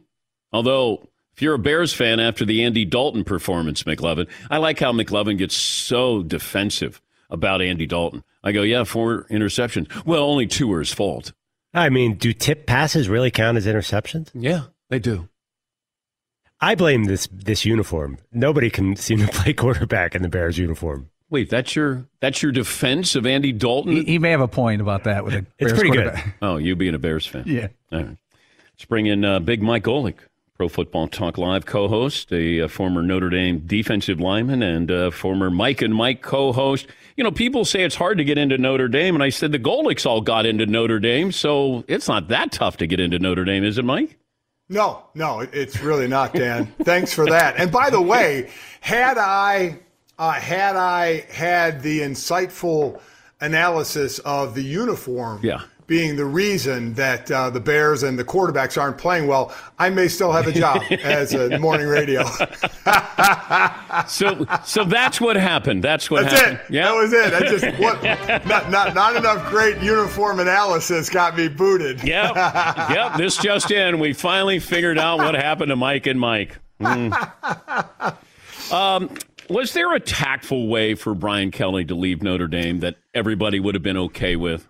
Although, 0.52 1.08
if 1.34 1.42
you're 1.42 1.54
a 1.54 1.58
Bears 1.58 1.92
fan 1.92 2.20
after 2.20 2.44
the 2.44 2.62
Andy 2.62 2.84
Dalton 2.84 3.24
performance, 3.24 3.82
McLovin, 3.82 4.28
I 4.52 4.58
like 4.58 4.78
how 4.78 4.92
McLovin 4.92 5.36
gets 5.36 5.56
so 5.56 6.22
defensive 6.22 7.02
about 7.28 7.60
Andy 7.60 7.86
Dalton. 7.86 8.22
I 8.44 8.52
go, 8.52 8.62
yeah, 8.62 8.84
four 8.84 9.24
interceptions. 9.30 10.04
Well, 10.06 10.22
only 10.22 10.46
two 10.46 10.68
were 10.68 10.78
his 10.78 10.92
fault. 10.92 11.32
I 11.74 11.88
mean, 11.88 12.14
do 12.14 12.32
tip 12.32 12.66
passes 12.66 13.08
really 13.08 13.30
count 13.30 13.56
as 13.56 13.66
interceptions? 13.66 14.30
Yeah, 14.34 14.64
they 14.90 14.98
do. 14.98 15.28
I 16.60 16.74
blame 16.74 17.04
this 17.04 17.28
this 17.32 17.64
uniform. 17.64 18.18
Nobody 18.32 18.70
can 18.70 18.96
seem 19.06 19.18
to 19.18 19.28
play 19.28 19.52
quarterback 19.52 20.14
in 20.14 20.22
the 20.22 20.28
Bears 20.28 20.58
uniform. 20.58 21.08
Wait, 21.30 21.48
that's 21.48 21.74
your 21.74 22.06
that's 22.20 22.42
your 22.42 22.52
defense 22.52 23.16
of 23.16 23.24
Andy 23.26 23.52
Dalton? 23.52 23.92
He, 23.96 24.04
he 24.04 24.18
may 24.18 24.30
have 24.30 24.42
a 24.42 24.48
point 24.48 24.80
about 24.82 25.04
that 25.04 25.24
with 25.24 25.34
a 25.34 25.38
It's 25.58 25.72
Bears 25.72 25.72
pretty 25.72 25.90
good. 25.90 26.14
Oh, 26.42 26.58
you 26.58 26.76
being 26.76 26.94
a 26.94 26.98
Bears 26.98 27.26
fan. 27.26 27.44
Yeah. 27.46 27.68
All 27.90 27.98
right. 28.00 28.16
Let's 28.74 28.84
bring 28.86 29.06
in 29.06 29.24
uh, 29.24 29.40
Big 29.40 29.62
Mike 29.62 29.84
Golic, 29.84 30.16
Pro 30.62 30.68
Football 30.68 31.08
Talk 31.08 31.38
Live 31.38 31.66
co 31.66 31.88
host, 31.88 32.32
a, 32.32 32.60
uh 32.60 32.68
former 32.68 33.02
Notre 33.02 33.30
Dame 33.30 33.64
defensive 33.66 34.20
lineman, 34.20 34.62
and 34.62 35.12
former 35.12 35.50
Mike 35.50 35.82
and 35.82 35.92
Mike 35.92 36.22
co 36.22 36.52
host. 36.52 36.86
You 37.16 37.24
know, 37.24 37.32
people 37.32 37.64
say 37.64 37.82
it's 37.82 37.96
hard 37.96 38.16
to 38.18 38.22
get 38.22 38.38
into 38.38 38.56
Notre 38.58 38.86
Dame, 38.86 39.16
and 39.16 39.24
I 39.24 39.30
said 39.30 39.50
the 39.50 39.58
Golics 39.58 40.06
all 40.06 40.20
got 40.20 40.46
into 40.46 40.64
Notre 40.64 41.00
Dame, 41.00 41.32
so 41.32 41.82
it's 41.88 42.06
not 42.06 42.28
that 42.28 42.52
tough 42.52 42.76
to 42.76 42.86
get 42.86 43.00
into 43.00 43.18
Notre 43.18 43.44
Dame, 43.44 43.64
is 43.64 43.76
it, 43.76 43.84
Mike? 43.84 44.16
No, 44.68 45.02
no, 45.16 45.40
it's 45.40 45.82
really 45.82 46.06
not, 46.06 46.32
Dan. 46.32 46.66
Thanks 46.84 47.12
for 47.12 47.26
that. 47.26 47.56
And 47.56 47.72
by 47.72 47.90
the 47.90 48.00
way, 48.00 48.48
had 48.80 49.18
I 49.18 49.80
uh, 50.16 50.30
had 50.30 50.76
I 50.76 51.26
had 51.28 51.82
the 51.82 52.02
insightful 52.02 53.00
analysis 53.40 54.20
of 54.20 54.54
the 54.54 54.62
uniform 54.62 55.40
Yeah. 55.42 55.62
Being 55.86 56.16
the 56.16 56.24
reason 56.24 56.94
that 56.94 57.30
uh, 57.30 57.50
the 57.50 57.60
Bears 57.60 58.02
and 58.02 58.18
the 58.18 58.24
quarterbacks 58.24 58.80
aren't 58.80 58.98
playing 58.98 59.26
well, 59.26 59.54
I 59.78 59.90
may 59.90 60.08
still 60.08 60.32
have 60.32 60.46
a 60.46 60.52
job 60.52 60.82
as 60.90 61.34
a 61.34 61.58
morning 61.58 61.86
radio. 61.86 62.24
So, 64.08 64.46
so 64.64 64.84
that's 64.84 65.20
what 65.20 65.36
happened. 65.36 65.82
That's 65.84 66.10
what 66.10 66.24
That's 66.24 66.40
happened. 66.40 66.60
it. 66.68 66.72
That 66.72 66.94
was 66.94 67.12
it. 67.12 67.34
I 67.34 67.40
just 67.40 67.64
what 67.80 68.02
not, 68.46 68.70
not 68.70 68.94
not 68.94 69.16
enough 69.16 69.48
great 69.50 69.80
uniform 69.82 70.40
analysis 70.40 71.08
got 71.10 71.36
me 71.36 71.48
booted. 71.48 72.02
Yep. 72.02 72.34
Yep. 72.36 73.12
This 73.22 73.36
just 73.36 73.70
in. 73.70 73.98
We 73.98 74.12
finally 74.14 74.58
figured 74.58 74.98
out 74.98 75.18
what 75.18 75.34
happened 75.34 75.68
to 75.68 75.76
Mike 75.76 76.06
and 76.06 76.18
Mike. 76.18 76.58
Hmm. 76.80 77.12
Um, 78.72 79.10
was 79.48 79.74
there 79.74 79.94
a 79.94 80.00
tactful 80.00 80.68
way 80.68 80.94
for 80.94 81.14
Brian 81.14 81.50
Kelly 81.50 81.84
to 81.84 81.94
leave 81.94 82.22
Notre 82.22 82.48
Dame 82.48 82.80
that 82.80 82.96
everybody 83.14 83.60
would 83.60 83.74
have 83.74 83.82
been 83.82 83.98
okay 83.98 84.34
with? 84.36 84.66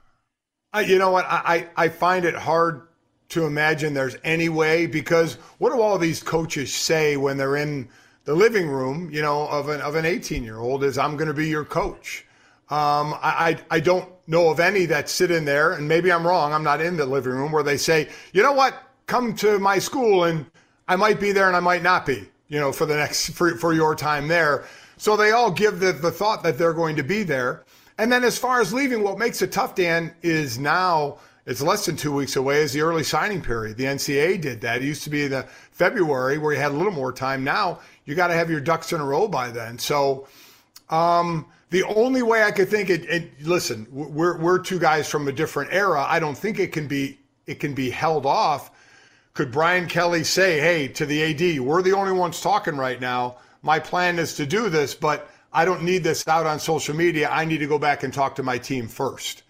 I, 0.73 0.81
you 0.83 0.99
know 0.99 1.11
what? 1.11 1.27
I, 1.27 1.69
I 1.77 1.89
find 1.89 2.25
it 2.25 2.35
hard 2.35 2.89
to 3.31 3.45
imagine 3.45 3.95
there's 3.95 4.17
any 4.25 4.49
way 4.49 4.87
because 4.87 5.35
what 5.59 5.73
do 5.73 5.81
all 5.81 5.99
these 5.99 6.23
coaches 6.23 6.73
say 6.73 7.17
when 7.17 7.37
they're 7.37 7.57
in 7.57 7.89
the 8.25 8.35
living 8.35 8.69
room, 8.69 9.11
you 9.11 9.21
know, 9.21 9.49
of 9.49 9.69
an 9.69 9.81
of 9.81 9.97
an 9.97 10.05
18 10.05 10.45
year 10.45 10.59
old 10.59 10.85
is 10.85 10.97
I'm 10.97 11.17
going 11.17 11.29
to 11.29 11.35
be 11.35 11.49
your 11.49 11.65
coach. 11.65 12.25
Um, 12.71 13.15
I, 13.15 13.59
I 13.71 13.77
I 13.77 13.81
don't 13.81 14.09
know 14.27 14.49
of 14.49 14.61
any 14.61 14.87
that 14.87 15.09
sit 15.09 15.31
in 15.31 15.45
there, 15.45 15.73
and 15.73 15.89
maybe 15.89 16.13
I'm 16.13 16.27
wrong. 16.27 16.53
I'm 16.53 16.63
not 16.63 16.81
in 16.81 16.97
the 16.97 17.05
living 17.07 17.33
room 17.33 17.53
where 17.53 17.63
they 17.63 17.77
say, 17.77 18.09
you 18.33 18.43
know 18.43 18.53
what, 18.53 18.75
come 19.07 19.35
to 19.37 19.59
my 19.59 19.79
school, 19.79 20.25
and 20.25 20.47
I 20.89 20.97
might 20.97 21.21
be 21.21 21.33
there 21.33 21.49
and 21.49 21.57
I 21.57 21.61
might 21.61 21.83
not 21.83 22.07
be, 22.07 22.29
you 22.49 22.61
know, 22.61 22.73
for 22.73 22.87
the 22.87 22.97
next 22.97 23.31
for 23.31 23.57
for 23.57 23.73
your 23.73 23.95
time 23.95 24.29
there. 24.29 24.65
So 24.97 25.17
they 25.17 25.33
all 25.33 25.51
give 25.51 25.81
the 25.81 25.93
the 25.93 26.11
thought 26.11 26.43
that 26.45 26.57
they're 26.59 26.75
going 26.75 26.97
to 26.97 27.03
be 27.03 27.25
there. 27.25 27.65
And 27.98 28.11
then 28.11 28.24
as 28.24 28.38
far 28.38 28.61
as 28.61 28.72
leaving, 28.72 29.02
what 29.02 29.18
makes 29.18 29.42
it 29.42 29.52
tough, 29.52 29.74
Dan, 29.74 30.14
is 30.22 30.59
now 30.59 31.18
it's 31.44 31.61
less 31.61 31.87
than 31.87 31.96
two 31.96 32.12
weeks 32.12 32.37
away 32.37 32.62
is 32.62 32.72
the 32.72 32.83
early 32.83 33.02
signing 33.02 33.42
period. 33.42 33.76
The 33.76 33.85
NCAA 33.85 34.40
did 34.40 34.61
that. 34.61 34.81
It 34.81 34.85
used 34.85 35.02
to 35.05 35.11
be 35.11 35.26
the 35.26 35.42
February 35.72 36.38
where 36.38 36.52
you 36.52 36.61
had 36.61 36.70
a 36.70 36.76
little 36.76 36.92
more 36.92 37.12
time. 37.12 37.42
Now 37.42 37.81
you 38.05 38.14
got 38.14 38.28
to 38.28 38.35
have 38.35 38.48
your 38.48 38.61
ducks 38.61 38.92
in 38.92 39.00
a 39.00 39.05
row 39.05 39.26
by 39.26 39.50
then. 39.50 39.78
So 39.78 40.28
um, 40.88 41.46
the 41.70 41.83
only 41.85 42.22
way 42.22 42.44
I 42.44 42.52
could 42.52 42.68
think 42.68 42.90
it, 42.90 43.05
it 43.07 43.42
listen, 43.42 43.88
we're 43.90 44.38
we're 44.38 44.59
two 44.59 44.78
guys 44.78 45.09
from 45.09 45.26
a 45.26 45.33
different 45.33 45.72
era. 45.72 46.05
I 46.09 46.20
don't 46.20 46.38
think 46.38 46.61
it 46.61 46.70
can 46.70 46.87
be 46.87 47.18
it 47.46 47.59
can 47.59 47.74
be 47.74 47.90
held 47.90 48.24
off. 48.24 48.70
Could 49.35 49.50
Brian 49.50 49.88
Kelly 49.88 50.22
say, 50.22 50.61
"Hey, 50.61 50.87
to 50.88 51.07
the 51.07 51.22
AD, 51.22 51.61
we're 51.61 51.83
the 51.83 51.92
only 51.92 52.12
ones 52.12 52.40
talking 52.40 52.76
right 52.76 53.00
now. 53.00 53.38
My 53.62 53.78
plan 53.78 54.18
is 54.18 54.35
to 54.35 54.46
do 54.46 54.68
this, 54.68 54.94
but 54.94 55.31
I 55.53 55.65
don't 55.65 55.83
need 55.83 56.03
this 56.03 56.27
out 56.27 56.47
on 56.47 56.59
social 56.59 56.95
media. 56.95 57.29
I 57.31 57.45
need 57.45 57.59
to 57.59 57.67
go 57.67 57.79
back 57.79 58.03
and 58.03 58.12
talk 58.12 58.35
to 58.37 58.43
my 58.43 58.59
team 58.59 58.88
first. 58.88 59.43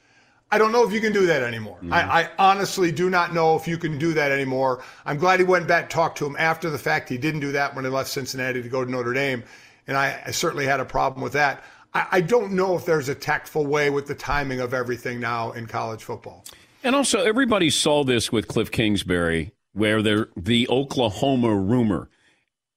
I 0.51 0.59
don't 0.59 0.71
know 0.71 0.87
if 0.87 0.93
you 0.93 1.01
can 1.01 1.15
do 1.15 1.25
that 1.27 1.43
anymore. 1.43 1.79
Mm-hmm. 1.79 1.95
I, 1.95 2.25
I 2.25 2.31
honestly 2.39 2.93
do 2.93 3.09
not 3.09 3.33
know 3.33 3.57
if 3.57 3.67
you 3.67 3.79
can 3.79 3.99
do 3.99 4.13
that 4.13 4.31
anymore. 4.31 4.83
I'm 5.07 5.17
glad 5.17 5.41
he 5.41 5.47
went 5.47 5.67
back 5.67 5.85
and 5.85 5.91
talked 5.91 6.19
to 6.19 6.27
him 6.27 6.37
after 6.39 6.69
the 6.69 6.79
fact. 6.79 7.09
He 7.09 7.17
didn't 7.17 7.41
do 7.41 7.53
that 7.53 7.75
when 7.75 7.85
he 7.87 7.91
left 7.91 8.11
Cincinnati 8.11 8.63
to 8.63 8.69
go 8.69 8.85
to 8.85 8.91
Notre 8.91 9.15
Dame. 9.15 9.45
And 9.87 9.97
I, 9.97 10.23
I 10.27 10.31
certainly 10.31 10.67
had 10.67 10.79
a 10.79 10.85
problem 10.85 11.23
with 11.23 11.33
that. 11.33 11.65
I, 11.95 12.07
I 12.13 12.21
don't 12.21 12.53
know 12.53 12.77
if 12.77 12.85
there's 12.85 13.09
a 13.09 13.15
tactful 13.15 13.67
way 13.67 13.89
with 13.89 14.07
the 14.07 14.15
timing 14.15 14.61
of 14.61 14.75
everything 14.75 15.21
now 15.21 15.53
in 15.53 15.67
college 15.67 16.05
football. 16.05 16.45
And 16.85 16.95
also, 16.95 17.25
everybody 17.25 17.71
saw 17.71 18.05
this 18.05 18.31
with 18.31 18.47
Cliff 18.49 18.71
Kingsbury, 18.71 19.53
where 19.73 20.03
they're 20.03 20.29
the 20.37 20.69
Oklahoma 20.69 21.55
rumor. 21.55 22.11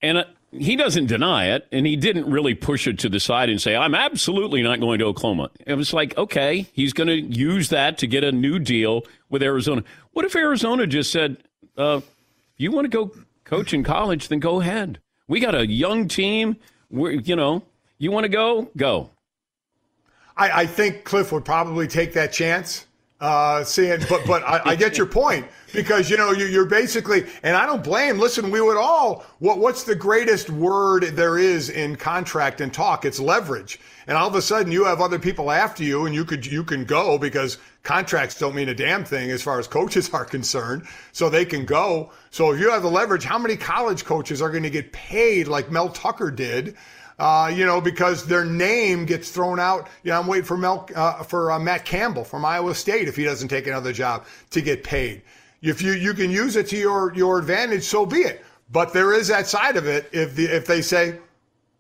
And 0.02 0.20
uh, 0.20 0.26
he 0.58 0.76
doesn't 0.76 1.08
deny 1.08 1.48
it, 1.48 1.68
and 1.72 1.86
he 1.86 1.96
didn't 1.96 2.30
really 2.30 2.54
push 2.54 2.88
it 2.88 3.00
to 3.00 3.10
the 3.10 3.20
side 3.20 3.50
and 3.50 3.62
say, 3.62 3.76
I'm 3.76 3.96
absolutely 3.96 4.62
not 4.62 4.80
going 4.80 5.00
to 5.00 5.06
Oklahoma. 5.06 5.50
It 5.66 5.76
was 5.76 5.94
like, 5.94 6.18
okay, 6.18 6.68
he's 6.74 6.94
going 6.94 7.08
to 7.08 7.20
use 7.20 7.70
that 7.70 7.98
to 8.00 8.08
get 8.08 8.24
a 8.24 8.32
new 8.32 8.60
deal 8.60 9.04
with 9.30 9.44
Arizona. 9.44 9.84
What 10.14 10.26
if 10.26 10.36
Arizona 10.36 10.88
just 10.88 11.12
said, 11.12 11.38
uh, 11.78 12.02
you 12.58 12.72
want 12.72 12.86
to 12.86 12.90
go 12.90 13.12
coach 13.44 13.74
in 13.74 13.84
college, 13.84 14.28
then 14.28 14.40
go 14.40 14.62
ahead. 14.62 15.00
We 15.28 15.40
got 15.40 15.56
a 15.56 15.68
young 15.68 16.08
team. 16.08 16.58
We're, 16.90 17.12
you 17.12 17.36
know, 17.36 17.64
you 17.98 18.12
want 18.12 18.26
to 18.26 18.30
go? 18.30 18.70
Go. 18.78 19.10
I, 20.38 20.62
I 20.62 20.66
think 20.66 21.04
Cliff 21.04 21.32
would 21.32 21.46
probably 21.46 21.88
take 21.88 22.14
that 22.14 22.32
chance. 22.32 22.86
Uh, 23.22 23.64
seeing, 23.64 24.02
but 24.10 24.26
but 24.28 24.44
I, 24.44 24.62
I 24.72 24.76
get 24.76 24.98
your 24.98 25.08
point 25.08 25.48
because 25.74 26.10
you 26.10 26.18
know 26.18 26.34
you, 26.34 26.48
you're 26.48 26.66
basically, 26.66 27.26
and 27.44 27.56
I 27.56 27.66
don't 27.66 27.82
blame. 27.82 28.20
Listen, 28.20 28.52
we 28.52 28.60
would 28.60 28.76
all. 28.76 29.26
What 29.40 29.60
what's 29.60 29.84
the 29.84 29.96
greatest 29.96 30.50
word 30.50 31.04
there 31.16 31.38
is 31.38 31.70
in 31.70 31.96
contract 31.96 32.60
and 32.60 32.74
talk? 32.74 33.06
It's 33.06 33.18
leverage. 33.18 33.80
And 34.08 34.18
all 34.18 34.28
of 34.28 34.36
a 34.36 34.42
sudden, 34.42 34.70
you 34.70 34.84
have 34.84 35.00
other 35.00 35.18
people 35.18 35.50
after 35.50 35.82
you, 35.82 36.06
and 36.06 36.14
you 36.14 36.26
could 36.26 36.46
you 36.46 36.66
can 36.66 36.84
go 36.84 37.18
because 37.18 37.58
contracts 37.84 38.38
don't 38.38 38.54
mean 38.54 38.68
a 38.68 38.76
damn 38.76 39.06
thing 39.06 39.32
as 39.32 39.42
far 39.42 39.60
as 39.60 39.68
coaches 39.68 40.10
are 40.14 40.26
concerned. 40.26 40.86
So 41.14 41.30
they 41.30 41.46
can 41.46 41.64
go. 41.64 42.12
So 42.32 42.52
if 42.52 42.60
you 42.60 42.70
have 42.70 42.82
the 42.82 42.92
leverage, 42.92 43.24
how 43.24 43.40
many 43.40 43.56
college 43.56 44.04
coaches 44.04 44.42
are 44.42 44.50
going 44.50 44.64
to 44.64 44.70
get 44.70 44.92
paid 44.92 45.48
like 45.48 45.72
Mel 45.72 45.88
Tucker 45.88 46.32
did? 46.32 46.76
Uh, 47.20 47.52
you 47.54 47.66
know, 47.66 47.80
because 47.80 48.26
their 48.26 48.46
name 48.46 49.06
gets 49.06 49.32
thrown 49.32 49.60
out. 49.60 49.88
You 50.04 50.12
know, 50.12 50.20
I'm 50.20 50.28
waiting 50.28 50.46
for 50.46 50.58
Mel, 50.58 50.88
uh, 50.96 51.24
for 51.24 51.52
uh, 51.52 51.60
Matt 51.60 51.86
Campbell 51.86 52.24
from 52.24 52.44
Iowa 52.44 52.76
State 52.76 53.08
if 53.08 53.16
he 53.16 53.24
doesn't 53.24 53.48
take 53.48 53.68
another 53.68 53.94
job 53.94 54.26
to 54.52 54.62
get 54.62 54.84
paid. 54.84 55.22
If 55.62 55.82
you 55.82 55.94
you 55.94 56.14
can 56.14 56.30
use 56.30 56.56
it 56.56 56.68
to 56.70 56.78
your 56.78 57.14
your 57.16 57.40
advantage, 57.40 57.84
so 57.84 58.06
be 58.06 58.20
it. 58.20 58.46
But 58.72 58.94
there 58.94 59.14
is 59.14 59.28
that 59.30 59.48
side 59.48 59.78
of 59.78 59.88
it. 59.88 60.10
If 60.12 60.36
the 60.36 60.46
if 60.46 60.66
they 60.66 60.82
say, 60.82 61.18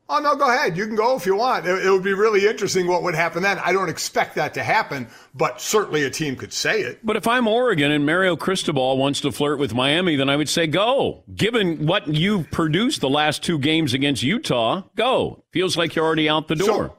Oh 0.07 0.19
no, 0.19 0.35
go 0.35 0.47
ahead. 0.47 0.77
You 0.77 0.85
can 0.85 0.95
go 0.95 1.15
if 1.15 1.25
you 1.25 1.35
want. 1.35 1.65
It, 1.65 1.83
it, 1.83 1.89
would 1.89 2.03
be 2.03 2.13
really 2.13 2.47
interesting 2.47 2.85
what 2.85 3.01
would 3.01 3.15
happen 3.15 3.41
then. 3.41 3.57
I 3.57 3.73
don't 3.73 3.89
expect 3.89 4.35
that 4.35 4.53
to 4.53 4.63
happen, 4.63 5.07
but 5.33 5.59
certainly 5.59 6.03
a 6.03 6.11
team 6.11 6.35
could 6.35 6.53
say 6.53 6.81
it. 6.81 6.99
But 7.03 7.15
if 7.15 7.27
I'm 7.27 7.47
Oregon 7.47 7.91
and 7.91 8.05
Mario 8.05 8.35
Cristobal 8.35 8.99
wants 8.99 9.21
to 9.21 9.31
flirt 9.31 9.57
with 9.57 9.73
Miami, 9.73 10.15
then 10.15 10.29
I 10.29 10.35
would 10.35 10.49
say 10.49 10.67
go. 10.67 11.23
Given 11.33 11.87
what 11.87 12.07
you've 12.07 12.51
produced 12.51 13.01
the 13.01 13.09
last 13.09 13.41
two 13.41 13.57
games 13.57 13.95
against 13.95 14.21
Utah, 14.21 14.83
go. 14.95 15.43
Feels 15.51 15.75
like 15.75 15.95
you're 15.95 16.05
already 16.05 16.29
out 16.29 16.47
the 16.47 16.55
door. 16.55 16.93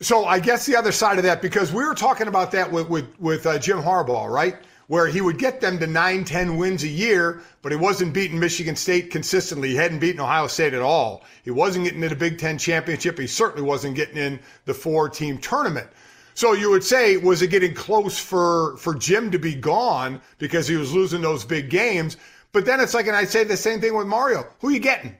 So, 0.00 0.22
so 0.22 0.24
I 0.24 0.38
guess 0.38 0.64
the 0.64 0.76
other 0.76 0.92
side 0.92 1.18
of 1.18 1.24
that, 1.24 1.42
because 1.42 1.72
we 1.72 1.84
were 1.84 1.96
talking 1.96 2.28
about 2.28 2.52
that 2.52 2.70
with 2.70 2.88
with, 2.88 3.08
with 3.18 3.44
uh, 3.44 3.58
Jim 3.58 3.78
Harbaugh, 3.78 4.28
right? 4.28 4.56
Where 4.88 5.06
he 5.06 5.20
would 5.20 5.38
get 5.38 5.60
them 5.60 5.78
to 5.78 5.86
9, 5.86 6.24
10 6.24 6.56
wins 6.56 6.84
a 6.84 6.88
year, 6.88 7.42
but 7.62 7.72
he 7.72 7.76
wasn't 7.76 8.12
beating 8.12 8.38
Michigan 8.38 8.76
State 8.76 9.10
consistently. 9.10 9.70
He 9.70 9.76
hadn't 9.76 10.00
beaten 10.00 10.20
Ohio 10.20 10.46
State 10.46 10.74
at 10.74 10.82
all. 10.82 11.24
He 11.44 11.50
wasn't 11.50 11.84
getting 11.84 12.00
to 12.02 12.08
the 12.08 12.16
Big 12.16 12.38
Ten 12.38 12.58
championship. 12.58 13.18
He 13.18 13.26
certainly 13.26 13.66
wasn't 13.66 13.96
getting 13.96 14.16
in 14.16 14.40
the 14.64 14.74
four 14.74 15.08
team 15.08 15.38
tournament. 15.38 15.88
So 16.34 16.54
you 16.54 16.70
would 16.70 16.84
say, 16.84 17.16
was 17.18 17.42
it 17.42 17.48
getting 17.48 17.74
close 17.74 18.18
for, 18.18 18.76
for 18.78 18.94
Jim 18.94 19.30
to 19.30 19.38
be 19.38 19.54
gone 19.54 20.20
because 20.38 20.66
he 20.66 20.76
was 20.76 20.92
losing 20.92 21.20
those 21.20 21.44
big 21.44 21.68
games? 21.68 22.16
But 22.52 22.64
then 22.64 22.80
it's 22.80 22.94
like, 22.94 23.06
and 23.06 23.16
I'd 23.16 23.28
say 23.28 23.44
the 23.44 23.56
same 23.56 23.80
thing 23.80 23.94
with 23.94 24.06
Mario. 24.06 24.46
Who 24.60 24.68
are 24.68 24.72
you 24.72 24.78
getting? 24.78 25.16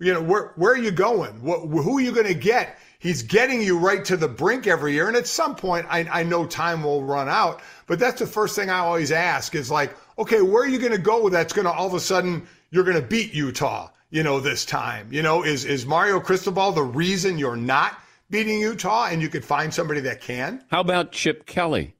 You 0.00 0.14
know, 0.14 0.22
where, 0.22 0.52
where 0.56 0.72
are 0.72 0.78
you 0.78 0.90
going? 0.90 1.32
What, 1.42 1.60
who 1.60 1.98
are 1.98 2.00
you 2.00 2.12
going 2.12 2.26
to 2.26 2.34
get? 2.34 2.78
He's 2.98 3.22
getting 3.22 3.60
you 3.60 3.78
right 3.78 4.04
to 4.06 4.16
the 4.16 4.28
brink 4.28 4.66
every 4.66 4.94
year. 4.94 5.08
And 5.08 5.16
at 5.16 5.26
some 5.26 5.54
point, 5.54 5.86
I, 5.88 6.06
I 6.10 6.22
know 6.22 6.46
time 6.46 6.82
will 6.82 7.04
run 7.04 7.28
out. 7.28 7.60
But 7.86 7.98
that's 7.98 8.18
the 8.18 8.26
first 8.26 8.56
thing 8.56 8.70
I 8.70 8.78
always 8.78 9.12
ask 9.12 9.54
is 9.54 9.70
like, 9.70 9.94
okay, 10.18 10.40
where 10.40 10.62
are 10.62 10.68
you 10.68 10.78
going 10.78 10.92
to 10.92 10.98
go 10.98 11.28
that's 11.28 11.52
going 11.52 11.66
to 11.66 11.72
all 11.72 11.86
of 11.86 11.94
a 11.94 12.00
sudden 12.00 12.46
you're 12.70 12.84
going 12.84 13.00
to 13.00 13.06
beat 13.06 13.34
Utah, 13.34 13.90
you 14.10 14.22
know, 14.22 14.40
this 14.40 14.64
time? 14.64 15.08
You 15.10 15.22
know, 15.22 15.44
is, 15.44 15.64
is 15.64 15.84
Mario 15.84 16.18
Cristobal 16.20 16.72
the 16.72 16.82
reason 16.82 17.38
you're 17.38 17.56
not 17.56 17.98
beating 18.30 18.60
Utah 18.60 19.08
and 19.10 19.20
you 19.20 19.28
could 19.28 19.44
find 19.44 19.72
somebody 19.72 20.00
that 20.00 20.20
can? 20.20 20.64
How 20.70 20.80
about 20.80 21.12
Chip 21.12 21.46
Kelly 21.46 21.94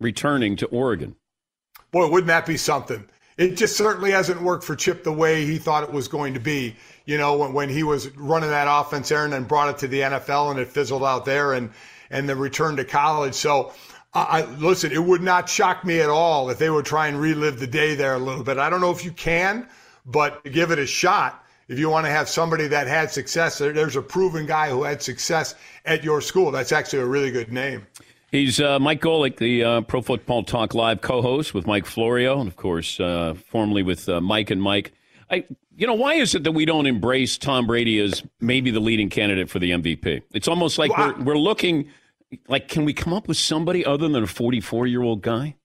returning 0.00 0.56
to 0.56 0.66
Oregon? 0.66 1.16
Boy, 1.90 2.08
wouldn't 2.08 2.28
that 2.28 2.46
be 2.46 2.56
something? 2.56 3.04
It 3.36 3.56
just 3.56 3.76
certainly 3.76 4.12
hasn't 4.12 4.42
worked 4.42 4.62
for 4.62 4.76
Chip 4.76 5.02
the 5.02 5.12
way 5.12 5.44
he 5.44 5.58
thought 5.58 5.82
it 5.82 5.92
was 5.92 6.06
going 6.06 6.34
to 6.34 6.40
be. 6.40 6.76
You 7.04 7.18
know, 7.18 7.36
when, 7.36 7.52
when 7.52 7.68
he 7.68 7.82
was 7.82 8.08
running 8.16 8.50
that 8.50 8.66
offense 8.68 9.10
there 9.10 9.24
and 9.24 9.32
then 9.32 9.44
brought 9.44 9.70
it 9.70 9.78
to 9.78 9.88
the 9.88 10.00
NFL 10.00 10.52
and 10.52 10.60
it 10.60 10.68
fizzled 10.68 11.04
out 11.04 11.24
there 11.24 11.52
and, 11.52 11.70
and 12.10 12.28
then 12.28 12.38
returned 12.38 12.78
to 12.78 12.84
college. 12.84 13.34
So, 13.34 13.72
I, 14.14 14.44
listen, 14.44 14.92
it 14.92 15.02
would 15.02 15.22
not 15.22 15.48
shock 15.48 15.84
me 15.84 16.00
at 16.00 16.08
all 16.08 16.48
if 16.48 16.58
they 16.58 16.70
would 16.70 16.86
try 16.86 17.08
and 17.08 17.20
relive 17.20 17.58
the 17.58 17.66
day 17.66 17.96
there 17.96 18.14
a 18.14 18.18
little 18.18 18.44
bit. 18.44 18.58
I 18.58 18.70
don't 18.70 18.80
know 18.80 18.92
if 18.92 19.04
you 19.04 19.10
can, 19.10 19.68
but 20.06 20.44
give 20.44 20.70
it 20.70 20.78
a 20.78 20.86
shot. 20.86 21.44
If 21.66 21.78
you 21.78 21.88
want 21.88 22.06
to 22.06 22.10
have 22.10 22.28
somebody 22.28 22.68
that 22.68 22.86
had 22.86 23.10
success, 23.10 23.58
there's 23.58 23.96
a 23.96 24.02
proven 24.02 24.46
guy 24.46 24.68
who 24.68 24.84
had 24.84 25.02
success 25.02 25.54
at 25.84 26.04
your 26.04 26.20
school. 26.20 26.52
That's 26.52 26.72
actually 26.72 27.00
a 27.00 27.06
really 27.06 27.30
good 27.30 27.50
name. 27.50 27.86
He's 28.30 28.60
uh, 28.60 28.78
Mike 28.78 29.00
Golic, 29.00 29.38
the 29.38 29.64
uh, 29.64 29.80
Pro 29.82 30.02
Football 30.02 30.42
Talk 30.42 30.74
Live 30.74 31.00
co-host 31.00 31.54
with 31.54 31.66
Mike 31.66 31.86
Florio, 31.86 32.40
and 32.40 32.48
of 32.48 32.56
course, 32.56 33.00
uh, 33.00 33.34
formerly 33.48 33.82
with 33.82 34.08
uh, 34.08 34.20
Mike 34.20 34.50
and 34.50 34.60
Mike. 34.60 34.92
I, 35.30 35.44
you 35.76 35.86
know, 35.86 35.94
why 35.94 36.14
is 36.14 36.34
it 36.34 36.44
that 36.44 36.52
we 36.52 36.64
don't 36.64 36.86
embrace 36.86 37.36
Tom 37.38 37.66
Brady 37.66 37.98
as 38.00 38.22
maybe 38.40 38.70
the 38.70 38.80
leading 38.80 39.10
candidate 39.10 39.50
for 39.50 39.58
the 39.58 39.70
MVP? 39.70 40.22
It's 40.32 40.48
almost 40.48 40.78
like 40.78 40.96
well, 40.96 41.14
we're, 41.18 41.24
we're 41.24 41.38
looking– 41.38 41.88
like, 42.48 42.68
can 42.68 42.84
we 42.84 42.92
come 42.92 43.12
up 43.12 43.28
with 43.28 43.36
somebody 43.36 43.84
other 43.84 44.08
than 44.08 44.22
a 44.22 44.26
44 44.26 44.86
year 44.86 45.02
old 45.02 45.22
guy? 45.22 45.56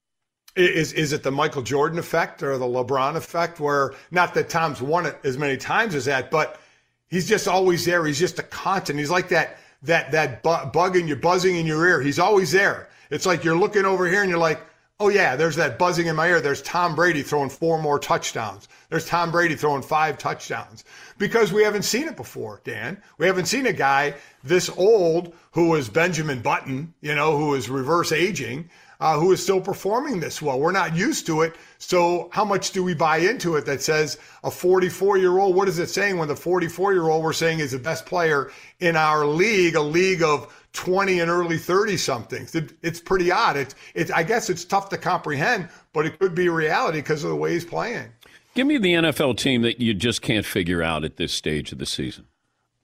Is 0.56 0.94
is 0.94 1.14
it 1.14 1.24
the 1.24 1.32
Michael 1.32 1.62
Jordan 1.62 2.00
effect 2.00 2.44
or 2.44 2.58
the 2.58 2.66
LeBron 2.66 3.16
effect? 3.16 3.60
Where 3.60 3.94
not 4.12 4.34
that 4.34 4.50
Tom's 4.50 4.82
won 4.82 5.06
it 5.06 5.18
as 5.24 5.38
many 5.38 5.58
times 5.58 5.96
as 5.96 6.06
that, 6.06 6.32
but 6.32 6.60
he's 7.08 7.30
just 7.30 7.48
always 7.48 7.86
there. 7.86 8.06
He's 8.06 8.20
just 8.20 8.40
a 8.40 8.44
constant. 8.44 9.00
He's 9.00 9.12
like 9.12 9.30
that 9.30 9.58
that 9.84 10.12
that 10.12 10.44
bug 10.44 10.96
in 10.96 11.08
your 11.08 11.18
buzzing 11.18 11.56
in 11.56 11.66
your 11.66 11.88
ear. 11.88 12.02
He's 12.02 12.20
always 12.20 12.52
there. 12.52 12.90
It's 13.10 13.26
like 13.26 13.44
you're 13.44 13.58
looking 13.58 13.86
over 13.86 14.08
here 14.08 14.22
and 14.22 14.30
you're 14.30 14.40
like, 14.40 14.62
Oh 15.02 15.08
yeah, 15.08 15.38
there's 15.38 15.56
that 15.56 15.80
buzzing 15.80 16.08
in 16.08 16.18
my 16.18 16.28
ear. 16.28 16.42
There's 16.42 16.62
Tom 16.62 16.94
Brady 16.94 17.24
throwing 17.24 17.50
four 17.50 17.82
more 17.82 18.00
touchdowns. 18.00 18.68
There's 18.90 19.06
Tom 19.06 19.32
Brady 19.32 19.56
throwing 19.56 19.82
five 19.82 20.18
touchdowns 20.18 20.84
because 21.18 21.54
we 21.54 21.64
haven't 21.64 21.84
seen 21.84 22.10
it 22.10 22.18
before, 22.18 22.60
Dan. 22.66 23.02
We 23.18 23.26
haven't 23.26 23.46
seen 23.46 23.66
a 23.66 23.72
guy 23.72 24.16
this 24.44 24.70
old 24.70 25.34
who 25.52 25.74
is 25.76 25.88
Benjamin 25.88 26.42
Button, 26.42 26.94
you 27.00 27.16
know, 27.16 27.38
who 27.38 27.54
is 27.54 27.70
reverse 27.70 28.12
aging, 28.12 28.70
uh, 29.00 29.18
who 29.18 29.32
is 29.32 29.42
still 29.42 29.62
performing 29.62 30.20
this 30.20 30.42
well. 30.42 30.60
We're 30.60 30.74
not 30.74 30.98
used 30.98 31.26
to 31.28 31.44
it. 31.44 31.56
So 31.78 32.30
how 32.34 32.44
much 32.44 32.72
do 32.72 32.84
we 32.84 32.94
buy 32.94 33.20
into 33.20 33.56
it 33.56 33.66
that 33.68 33.82
says 33.82 34.18
a 34.44 34.52
44 34.52 35.18
year 35.18 35.38
old? 35.38 35.56
What 35.56 35.70
is 35.70 35.80
it 35.80 35.88
saying 35.88 36.18
when 36.18 36.28
the 36.28 36.36
44 36.36 36.92
year 36.92 37.08
old 37.08 37.24
we're 37.24 37.32
saying 37.32 37.60
is 37.60 37.72
the 37.72 37.80
best 37.80 38.06
player 38.06 38.52
in 38.82 38.98
our 38.98 39.26
league, 39.26 39.76
a 39.76 39.82
league 39.82 40.24
of 40.24 40.54
20 40.74 41.20
and 41.20 41.32
early 41.32 41.58
30 41.58 41.98
somethings. 41.98 42.56
It, 42.56 42.74
it's 42.82 43.00
pretty 43.00 43.32
odd. 43.32 43.58
It's, 43.58 43.76
it's, 43.96 44.12
I 44.12 44.24
guess 44.24 44.50
it's 44.50 44.66
tough 44.66 44.90
to 44.90 44.98
comprehend, 44.98 45.70
but 45.94 46.06
it 46.06 46.20
could 46.20 46.36
be 46.36 46.50
reality 46.50 47.00
because 47.00 47.24
of 47.24 47.30
the 47.30 47.36
way 47.36 47.54
he's 47.54 47.66
playing. 47.66 48.08
Give 48.56 48.68
me 48.68 48.78
the 48.78 48.94
NFL 48.94 49.38
team 49.38 49.62
that 49.64 49.80
you 49.80 49.94
just 49.94 50.22
can't 50.22 50.46
figure 50.46 50.84
out 50.84 51.04
at 51.04 51.18
this 51.18 51.34
stage 51.34 51.72
of 51.72 51.78
the 51.78 51.86
season. 51.86 52.26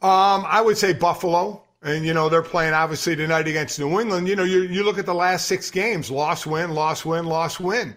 Um, 0.02 0.45
I 0.48 0.62
would 0.62 0.78
say 0.78 0.93
Buffalo. 0.93 1.62
And, 1.82 2.04
you 2.04 2.15
know, 2.15 2.30
they're 2.30 2.41
playing 2.41 2.74
obviously 2.74 3.15
tonight 3.15 3.48
against 3.48 3.80
New 3.80 4.00
England. 4.00 4.28
You 4.28 4.36
know, 4.36 4.43
you, 4.43 4.63
you 4.63 4.84
look 4.84 4.98
at 4.98 5.06
the 5.06 5.13
last 5.13 5.45
six 5.45 5.69
games 5.69 6.10
loss, 6.10 6.43
win, 6.43 6.71
loss, 6.71 7.06
win, 7.06 7.26
loss, 7.26 7.60
win. 7.60 7.95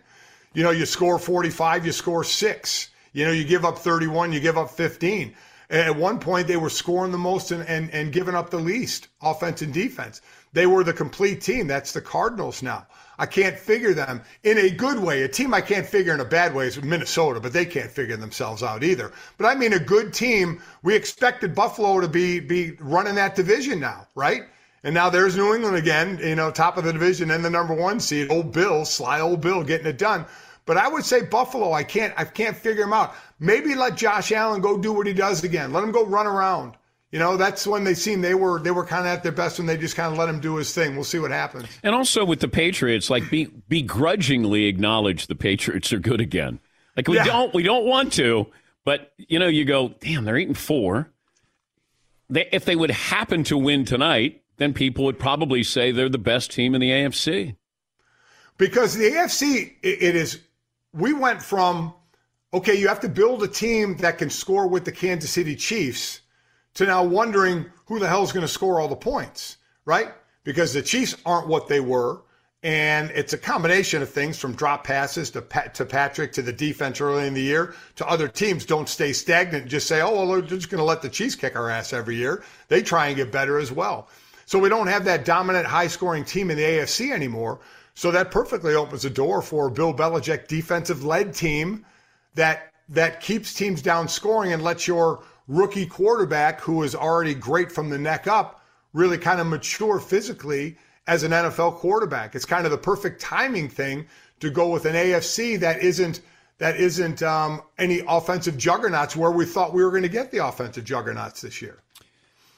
You 0.52 0.62
know, 0.62 0.70
you 0.70 0.84
score 0.84 1.18
45, 1.18 1.86
you 1.86 1.92
score 1.92 2.22
six. 2.22 2.90
You 3.14 3.24
know, 3.24 3.32
you 3.32 3.44
give 3.44 3.64
up 3.64 3.78
31, 3.78 4.32
you 4.32 4.40
give 4.40 4.58
up 4.58 4.70
15. 4.70 5.34
At 5.70 5.96
one 5.96 6.18
point, 6.18 6.48
they 6.48 6.56
were 6.56 6.70
scoring 6.70 7.12
the 7.12 7.18
most 7.18 7.50
and, 7.50 7.62
and, 7.68 7.90
and 7.90 8.12
giving 8.12 8.34
up 8.34 8.48
the 8.48 8.58
least 8.58 9.08
offense 9.20 9.60
and 9.60 9.72
defense. 9.72 10.22
They 10.54 10.66
were 10.66 10.82
the 10.82 10.94
complete 10.94 11.42
team. 11.42 11.66
That's 11.66 11.92
the 11.92 12.00
Cardinals 12.00 12.62
now. 12.62 12.86
I 13.18 13.26
can't 13.26 13.58
figure 13.58 13.92
them 13.92 14.22
in 14.44 14.56
a 14.58 14.70
good 14.70 14.98
way. 14.98 15.22
A 15.22 15.28
team 15.28 15.52
I 15.52 15.60
can't 15.60 15.86
figure 15.86 16.14
in 16.14 16.20
a 16.20 16.24
bad 16.24 16.54
way 16.54 16.68
is 16.68 16.82
Minnesota, 16.82 17.40
but 17.40 17.52
they 17.52 17.66
can't 17.66 17.90
figure 17.90 18.16
themselves 18.16 18.62
out 18.62 18.82
either. 18.82 19.12
But 19.36 19.46
I 19.46 19.56
mean, 19.56 19.72
a 19.72 19.78
good 19.78 20.14
team. 20.14 20.62
We 20.82 20.94
expected 20.94 21.54
Buffalo 21.54 22.00
to 22.00 22.08
be 22.08 22.40
be 22.40 22.72
running 22.80 23.16
that 23.16 23.34
division 23.34 23.80
now, 23.80 24.06
right? 24.14 24.44
And 24.84 24.94
now 24.94 25.10
there's 25.10 25.36
New 25.36 25.54
England 25.54 25.76
again, 25.76 26.18
you 26.22 26.36
know, 26.36 26.50
top 26.50 26.76
of 26.76 26.84
the 26.84 26.92
division 26.92 27.32
and 27.32 27.44
the 27.44 27.50
number 27.50 27.74
one 27.74 27.98
seed. 27.98 28.30
Old 28.30 28.52
Bill, 28.52 28.84
sly 28.84 29.20
old 29.20 29.40
Bill, 29.40 29.64
getting 29.64 29.88
it 29.88 29.98
done. 29.98 30.24
But 30.64 30.76
I 30.76 30.86
would 30.86 31.04
say 31.04 31.22
Buffalo. 31.22 31.72
I 31.72 31.82
can't. 31.82 32.14
I 32.16 32.24
can't 32.24 32.56
figure 32.56 32.84
them 32.84 32.92
out. 32.92 33.14
Maybe 33.40 33.74
let 33.74 33.96
Josh 33.96 34.32
Allen 34.32 34.60
go 34.60 34.78
do 34.78 34.92
what 34.92 35.06
he 35.06 35.12
does 35.12 35.44
again. 35.44 35.72
Let 35.72 35.84
him 35.84 35.92
go 35.92 36.04
run 36.04 36.26
around. 36.26 36.74
You 37.12 37.18
know, 37.18 37.36
that's 37.36 37.66
when 37.66 37.84
they 37.84 37.94
seemed 37.94 38.22
they 38.22 38.34
were 38.34 38.60
they 38.60 38.70
were 38.70 38.84
kind 38.84 39.06
of 39.06 39.12
at 39.12 39.22
their 39.22 39.32
best 39.32 39.58
when 39.58 39.66
they 39.66 39.76
just 39.78 39.96
kind 39.96 40.12
of 40.12 40.18
let 40.18 40.28
him 40.28 40.40
do 40.40 40.56
his 40.56 40.74
thing. 40.74 40.94
We'll 40.94 41.04
see 41.04 41.18
what 41.18 41.30
happens. 41.30 41.66
And 41.82 41.94
also 41.94 42.24
with 42.24 42.40
the 42.40 42.48
Patriots, 42.48 43.08
like 43.08 43.30
be, 43.30 43.46
begrudgingly 43.68 44.66
acknowledge 44.66 45.26
the 45.26 45.34
Patriots 45.34 45.90
are 45.92 45.98
good 46.00 46.20
again. 46.20 46.60
Like 46.96 47.08
we 47.08 47.16
Yeah. 47.16 47.24
don't 47.24 47.54
we 47.54 47.62
don't 47.62 47.86
want 47.86 48.12
to, 48.14 48.48
but 48.84 49.12
you 49.16 49.38
know, 49.38 49.46
you 49.46 49.64
go, 49.64 49.88
damn, 50.00 50.24
they're 50.24 50.36
eating 50.36 50.52
four. 50.54 51.10
They, 52.28 52.46
if 52.52 52.66
they 52.66 52.76
would 52.76 52.90
happen 52.90 53.42
to 53.44 53.56
win 53.56 53.86
tonight, 53.86 54.42
then 54.58 54.74
people 54.74 55.04
would 55.06 55.18
probably 55.18 55.62
say 55.62 55.92
they're 55.92 56.10
the 56.10 56.18
best 56.18 56.50
team 56.50 56.74
in 56.74 56.80
the 56.82 56.90
AFC. 56.90 57.56
because 58.58 58.94
the 58.94 59.04
AFC 59.12 59.76
it, 59.82 60.02
it 60.02 60.16
is 60.16 60.40
we 60.92 61.14
went 61.14 61.42
from 61.42 61.94
okay 62.52 62.74
you 62.74 62.88
have 62.88 63.00
to 63.00 63.08
build 63.08 63.42
a 63.42 63.48
team 63.48 63.96
that 63.98 64.18
can 64.18 64.30
score 64.30 64.66
with 64.66 64.84
the 64.84 64.92
Kansas 64.92 65.30
City 65.30 65.56
Chiefs 65.56 66.20
to 66.74 66.86
now 66.86 67.02
wondering 67.02 67.66
who 67.86 67.98
the 67.98 68.08
hell 68.08 68.22
is 68.22 68.32
going 68.32 68.46
to 68.46 68.48
score 68.48 68.80
all 68.80 68.88
the 68.88 68.96
points 68.96 69.58
right? 69.88 70.12
Because 70.44 70.74
the 70.74 70.82
Chiefs 70.82 71.16
aren't 71.24 71.48
what 71.48 71.66
they 71.66 71.80
were 71.80 72.20
and 72.62 73.10
it's 73.12 73.32
a 73.32 73.38
combination 73.38 74.02
of 74.02 74.10
things 74.10 74.38
from 74.38 74.52
drop 74.52 74.84
passes 74.84 75.30
to 75.30 75.40
to 75.74 75.84
Patrick 75.84 76.32
to 76.32 76.42
the 76.42 76.52
defense 76.52 77.00
early 77.00 77.26
in 77.26 77.32
the 77.32 77.40
year 77.40 77.74
to 77.96 78.06
other 78.06 78.28
teams 78.28 78.66
don't 78.66 78.88
stay 78.88 79.12
stagnant 79.12 79.62
and 79.62 79.70
just 79.70 79.86
say 79.86 80.00
oh 80.02 80.14
well 80.14 80.26
they're 80.26 80.42
just 80.42 80.68
going 80.68 80.78
to 80.78 80.84
let 80.84 81.00
the 81.00 81.08
Chiefs 81.08 81.34
kick 81.34 81.56
our 81.56 81.70
ass 81.70 81.92
every 81.92 82.16
year. 82.16 82.44
They 82.68 82.82
try 82.82 83.06
and 83.06 83.16
get 83.16 83.32
better 83.32 83.58
as 83.58 83.72
well. 83.72 84.08
So 84.44 84.58
we 84.58 84.68
don't 84.68 84.88
have 84.88 85.04
that 85.04 85.24
dominant 85.24 85.66
high 85.66 85.86
scoring 85.86 86.24
team 86.24 86.50
in 86.50 86.56
the 86.56 86.64
AFC 86.64 87.12
anymore. 87.12 87.60
So 87.94 88.10
that 88.10 88.30
perfectly 88.30 88.74
opens 88.74 89.02
the 89.02 89.10
door 89.10 89.40
for 89.42 89.70
Bill 89.70 89.94
Belichick 89.94 90.48
defensive 90.48 91.04
led 91.04 91.34
team 91.34 91.84
that 92.38 92.72
that 92.88 93.20
keeps 93.20 93.52
teams 93.52 93.82
down 93.82 94.08
scoring 94.08 94.52
and 94.52 94.62
lets 94.62 94.88
your 94.88 95.22
rookie 95.46 95.86
quarterback, 95.86 96.60
who 96.60 96.82
is 96.82 96.94
already 96.94 97.34
great 97.34 97.70
from 97.70 97.90
the 97.90 97.98
neck 97.98 98.26
up, 98.26 98.62
really 98.94 99.18
kind 99.18 99.40
of 99.40 99.46
mature 99.46 99.98
physically 100.00 100.76
as 101.06 101.22
an 101.22 101.32
NFL 101.32 101.74
quarterback. 101.76 102.34
It's 102.34 102.46
kind 102.46 102.64
of 102.64 102.70
the 102.70 102.78
perfect 102.78 103.20
timing 103.20 103.68
thing 103.68 104.06
to 104.40 104.50
go 104.50 104.68
with 104.68 104.86
an 104.86 104.94
AFC 104.94 105.58
that 105.60 105.82
isn't 105.82 106.20
that 106.58 106.76
isn't 106.76 107.22
um, 107.22 107.62
any 107.78 108.02
offensive 108.08 108.56
juggernauts 108.56 109.14
where 109.14 109.30
we 109.30 109.44
thought 109.44 109.72
we 109.72 109.84
were 109.84 109.90
going 109.90 110.02
to 110.02 110.08
get 110.08 110.30
the 110.30 110.44
offensive 110.44 110.84
juggernauts 110.84 111.40
this 111.40 111.62
year. 111.62 111.82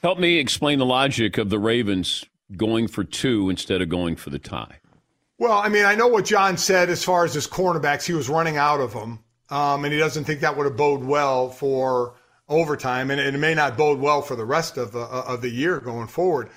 Help 0.03 0.19
me 0.19 0.39
explain 0.39 0.79
the 0.79 0.87
logic 0.87 1.37
of 1.37 1.51
the 1.51 1.59
Ravens 1.59 2.25
going 2.57 2.89
for 2.89 3.05
two 3.05 3.51
instead 3.51 3.83
of 3.83 3.91
going 3.91 4.17
for 4.17 4.31
the 4.31 4.39
tie. 4.39 4.77
Well, 5.39 5.59
I 5.59 5.69
mean, 5.69 5.85
I 5.85 5.95
know 5.95 6.09
what 6.09 6.25
John 6.25 6.57
said 6.57 6.89
as 6.91 7.05
far 7.05 7.25
as 7.25 7.35
his 7.35 7.47
cornerbacks. 7.47 8.05
He 8.05 8.13
was 8.13 8.29
running 8.29 8.57
out 8.57 8.81
of 8.81 8.93
them, 8.93 9.21
um, 9.51 9.85
and 9.85 9.93
he 9.93 9.99
doesn't 9.99 10.25
think 10.25 10.41
that 10.41 10.57
would 10.57 10.65
have 10.65 10.77
bode 10.77 11.03
well 11.03 11.51
for 11.51 12.15
overtime, 12.49 13.11
and 13.11 13.21
it 13.21 13.39
may 13.39 13.55
not 13.55 13.77
bode 13.77 13.99
well 13.99 14.23
for 14.23 14.37
the 14.37 14.45
rest 14.45 14.77
of 14.77 14.93
the 14.93 15.01
of 15.01 15.43
the 15.43 15.51
year 15.51 15.81
going 15.81 16.09
forward. 16.09 16.51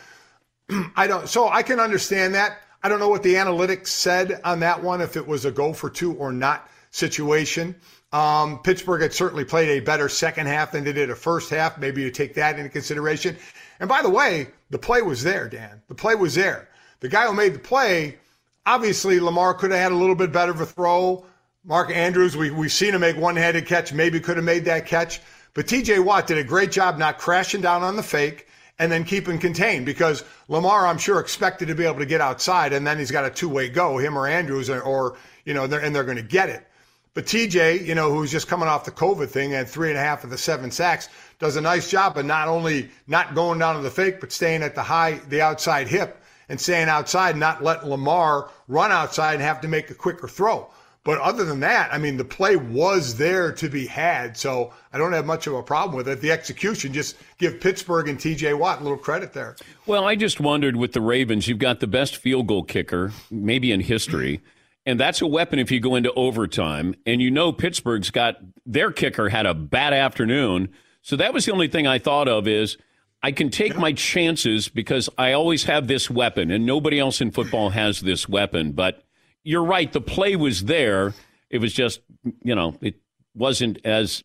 I 0.95 1.07
don't. 1.07 1.27
So 1.27 1.49
I 1.49 1.63
can 1.63 1.79
understand 1.79 2.35
that. 2.35 2.59
I 2.81 2.89
don't 2.89 2.99
know 2.99 3.09
what 3.09 3.23
the 3.23 3.35
analytics 3.35 3.87
said 3.87 4.41
on 4.43 4.59
that 4.59 4.83
one, 4.83 4.99
if 4.99 5.15
it 5.15 5.25
was 5.25 5.45
a 5.45 5.51
go 5.51 5.71
for 5.71 5.89
two 5.89 6.13
or 6.15 6.33
not 6.33 6.69
situation. 6.91 7.75
Um, 8.11 8.59
Pittsburgh 8.59 9.01
had 9.01 9.13
certainly 9.13 9.43
played 9.45 9.69
a 9.69 9.79
better 9.79 10.07
second 10.07 10.47
half 10.47 10.71
than 10.71 10.83
they 10.83 10.93
did 10.93 11.09
a 11.09 11.15
first 11.15 11.49
half. 11.49 11.79
Maybe 11.79 12.01
you 12.01 12.11
take 12.11 12.35
that 12.35 12.57
into 12.57 12.69
consideration. 12.69 13.35
And 13.79 13.89
by 13.89 14.01
the 14.01 14.09
way, 14.09 14.47
the 14.69 14.77
play 14.77 15.01
was 15.01 15.23
there, 15.23 15.49
Dan. 15.49 15.81
The 15.87 15.95
play 15.95 16.13
was 16.13 16.35
there. 16.35 16.69
The 16.99 17.09
guy 17.09 17.25
who 17.25 17.33
made 17.33 17.55
the 17.55 17.59
play, 17.59 18.17
obviously, 18.65 19.19
Lamar 19.19 19.53
could 19.55 19.71
have 19.71 19.79
had 19.79 19.91
a 19.91 19.95
little 19.95 20.15
bit 20.15 20.31
better 20.31 20.51
of 20.51 20.61
a 20.61 20.65
throw. 20.65 21.25
Mark 21.65 21.91
Andrews, 21.91 22.35
we, 22.35 22.51
we've 22.51 22.73
seen 22.73 22.93
him 22.93 22.99
make 22.99 23.15
one 23.15 23.37
handed 23.37 23.65
catch, 23.65 23.93
maybe 23.93 24.19
could 24.19 24.35
have 24.35 24.43
made 24.43 24.65
that 24.65 24.85
catch. 24.85 25.21
But 25.53 25.65
TJ 25.65 26.03
Watt 26.03 26.27
did 26.27 26.37
a 26.37 26.43
great 26.43 26.73
job 26.73 26.97
not 26.97 27.19
crashing 27.19 27.61
down 27.61 27.83
on 27.83 27.95
the 27.95 28.03
fake 28.03 28.47
and 28.79 28.91
then 28.91 29.05
keeping 29.05 29.39
contained 29.39 29.85
because 29.85 30.25
Lamar, 30.49 30.85
I'm 30.85 30.97
sure, 30.97 31.21
expected 31.21 31.69
to 31.69 31.75
be 31.75 31.85
able 31.85 31.99
to 31.99 32.05
get 32.05 32.19
outside 32.19 32.73
and 32.73 32.85
then 32.85 32.97
he's 32.97 33.11
got 33.11 33.23
a 33.23 33.29
two 33.29 33.47
way 33.47 33.69
go, 33.69 33.97
him 33.97 34.17
or 34.17 34.27
Andrews, 34.27 34.69
or, 34.69 34.81
or 34.81 35.15
you 35.45 35.53
know, 35.53 35.65
they're, 35.65 35.79
and 35.79 35.95
they're 35.95 36.03
going 36.03 36.17
to 36.17 36.23
get 36.23 36.49
it. 36.49 36.67
But 37.13 37.27
TJ, 37.27 37.85
you 37.85 37.95
know, 37.95 38.11
who's 38.11 38.31
just 38.31 38.49
coming 38.49 38.67
off 38.67 38.83
the 38.83 38.91
COVID 38.91 39.29
thing 39.29 39.53
and 39.53 39.65
three 39.65 39.87
and 39.87 39.97
a 39.97 40.01
half 40.01 40.25
of 40.25 40.31
the 40.31 40.37
seven 40.37 40.69
sacks, 40.69 41.07
does 41.39 41.55
a 41.55 41.61
nice 41.61 41.89
job 41.89 42.17
of 42.17 42.25
not 42.25 42.49
only 42.49 42.89
not 43.07 43.35
going 43.35 43.59
down 43.59 43.77
to 43.77 43.81
the 43.81 43.91
fake, 43.91 44.19
but 44.19 44.33
staying 44.33 44.63
at 44.63 44.75
the 44.75 44.83
high, 44.83 45.21
the 45.29 45.39
outside 45.39 45.87
hip 45.87 46.21
and 46.49 46.59
staying 46.59 46.89
outside, 46.89 47.37
not 47.37 47.63
letting 47.63 47.89
Lamar 47.89 48.49
run 48.67 48.91
outside 48.91 49.35
and 49.35 49.43
have 49.43 49.61
to 49.61 49.69
make 49.69 49.89
a 49.89 49.95
quicker 49.95 50.27
throw. 50.27 50.69
But 51.05 51.19
other 51.19 51.43
than 51.43 51.59
that, 51.59 51.93
I 51.93 51.97
mean, 51.97 52.15
the 52.15 52.23
play 52.23 52.55
was 52.55 53.17
there 53.17 53.51
to 53.51 53.67
be 53.67 53.85
had. 53.85 54.37
So 54.37 54.71
I 54.93 54.97
don't 54.97 55.11
have 55.11 55.25
much 55.25 55.47
of 55.47 55.53
a 55.53 55.61
problem 55.61 55.97
with 55.97 56.07
it. 56.07 56.21
The 56.21 56.31
execution, 56.31 56.93
just 56.93 57.17
give 57.37 57.59
Pittsburgh 57.59 58.07
and 58.07 58.17
TJ 58.17 58.57
Watt 58.57 58.79
a 58.79 58.83
little 58.83 58.97
credit 58.97 59.33
there. 59.33 59.57
Well, 59.85 60.05
I 60.05 60.15
just 60.15 60.39
wondered 60.39 60.77
with 60.77 60.93
the 60.93 61.01
Ravens, 61.01 61.47
you've 61.47 61.59
got 61.59 61.81
the 61.81 61.87
best 61.87 62.15
field 62.15 62.47
goal 62.47 62.63
kicker, 62.63 63.11
maybe 63.29 63.73
in 63.73 63.81
history. 63.81 64.41
And 64.85 64.97
that's 64.97 65.21
a 65.21 65.27
weapon 65.27 65.59
if 65.59 65.71
you 65.71 65.81
go 65.81 65.95
into 65.95 66.13
overtime. 66.13 66.95
And 67.05 67.21
you 67.21 67.31
know 67.31 67.51
Pittsburgh's 67.51 68.09
got 68.09 68.37
their 68.65 68.91
kicker 68.91 69.27
had 69.27 69.45
a 69.45 69.53
bad 69.53 69.93
afternoon. 69.93 70.69
So 71.01 71.17
that 71.17 71.33
was 71.33 71.45
the 71.45 71.51
only 71.51 71.67
thing 71.67 71.85
I 71.85 71.99
thought 71.99 72.29
of 72.29 72.47
is 72.47 72.77
I 73.21 73.33
can 73.33 73.49
take 73.49 73.77
my 73.77 73.91
chances 73.91 74.69
because 74.69 75.09
I 75.17 75.33
always 75.33 75.65
have 75.65 75.87
this 75.87 76.09
weapon 76.09 76.49
and 76.49 76.65
nobody 76.65 76.97
else 76.97 77.19
in 77.19 77.31
football 77.31 77.71
has 77.71 77.99
this 77.99 78.27
weapon. 78.27 78.71
But 78.71 79.03
you're 79.43 79.63
right, 79.63 79.91
the 79.91 80.01
play 80.01 80.35
was 80.35 80.65
there. 80.65 81.13
It 81.49 81.59
was 81.59 81.73
just, 81.73 82.01
you 82.41 82.55
know, 82.55 82.75
it 82.81 82.95
wasn't 83.35 83.79
as 83.85 84.23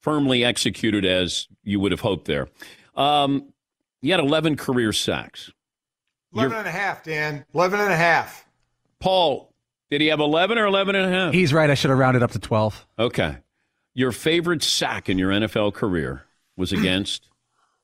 firmly 0.00 0.44
executed 0.44 1.04
as 1.04 1.48
you 1.62 1.80
would 1.80 1.92
have 1.92 2.00
hoped 2.00 2.26
there. 2.26 2.48
Um, 2.94 3.52
you 4.00 4.12
had 4.12 4.20
11 4.20 4.56
career 4.56 4.92
sacks. 4.92 5.50
11 6.34 6.56
and 6.56 6.66
a 6.66 6.70
half, 6.70 7.04
Dan. 7.04 7.44
11 7.54 7.80
and 7.80 7.92
a 7.92 7.96
half. 7.96 8.46
Paul, 9.00 9.52
did 9.90 10.00
he 10.00 10.06
have 10.08 10.20
11 10.20 10.58
or 10.58 10.66
11 10.66 10.94
and 10.94 11.06
a 11.06 11.16
half? 11.16 11.34
He's 11.34 11.52
right. 11.52 11.68
I 11.68 11.74
should 11.74 11.90
have 11.90 11.98
rounded 11.98 12.22
up 12.22 12.30
to 12.32 12.38
12. 12.38 12.86
Okay. 12.98 13.36
Your 13.94 14.12
favorite 14.12 14.62
sack 14.62 15.08
in 15.08 15.18
your 15.18 15.30
NFL 15.30 15.74
career 15.74 16.24
was 16.56 16.72
against? 16.72 17.28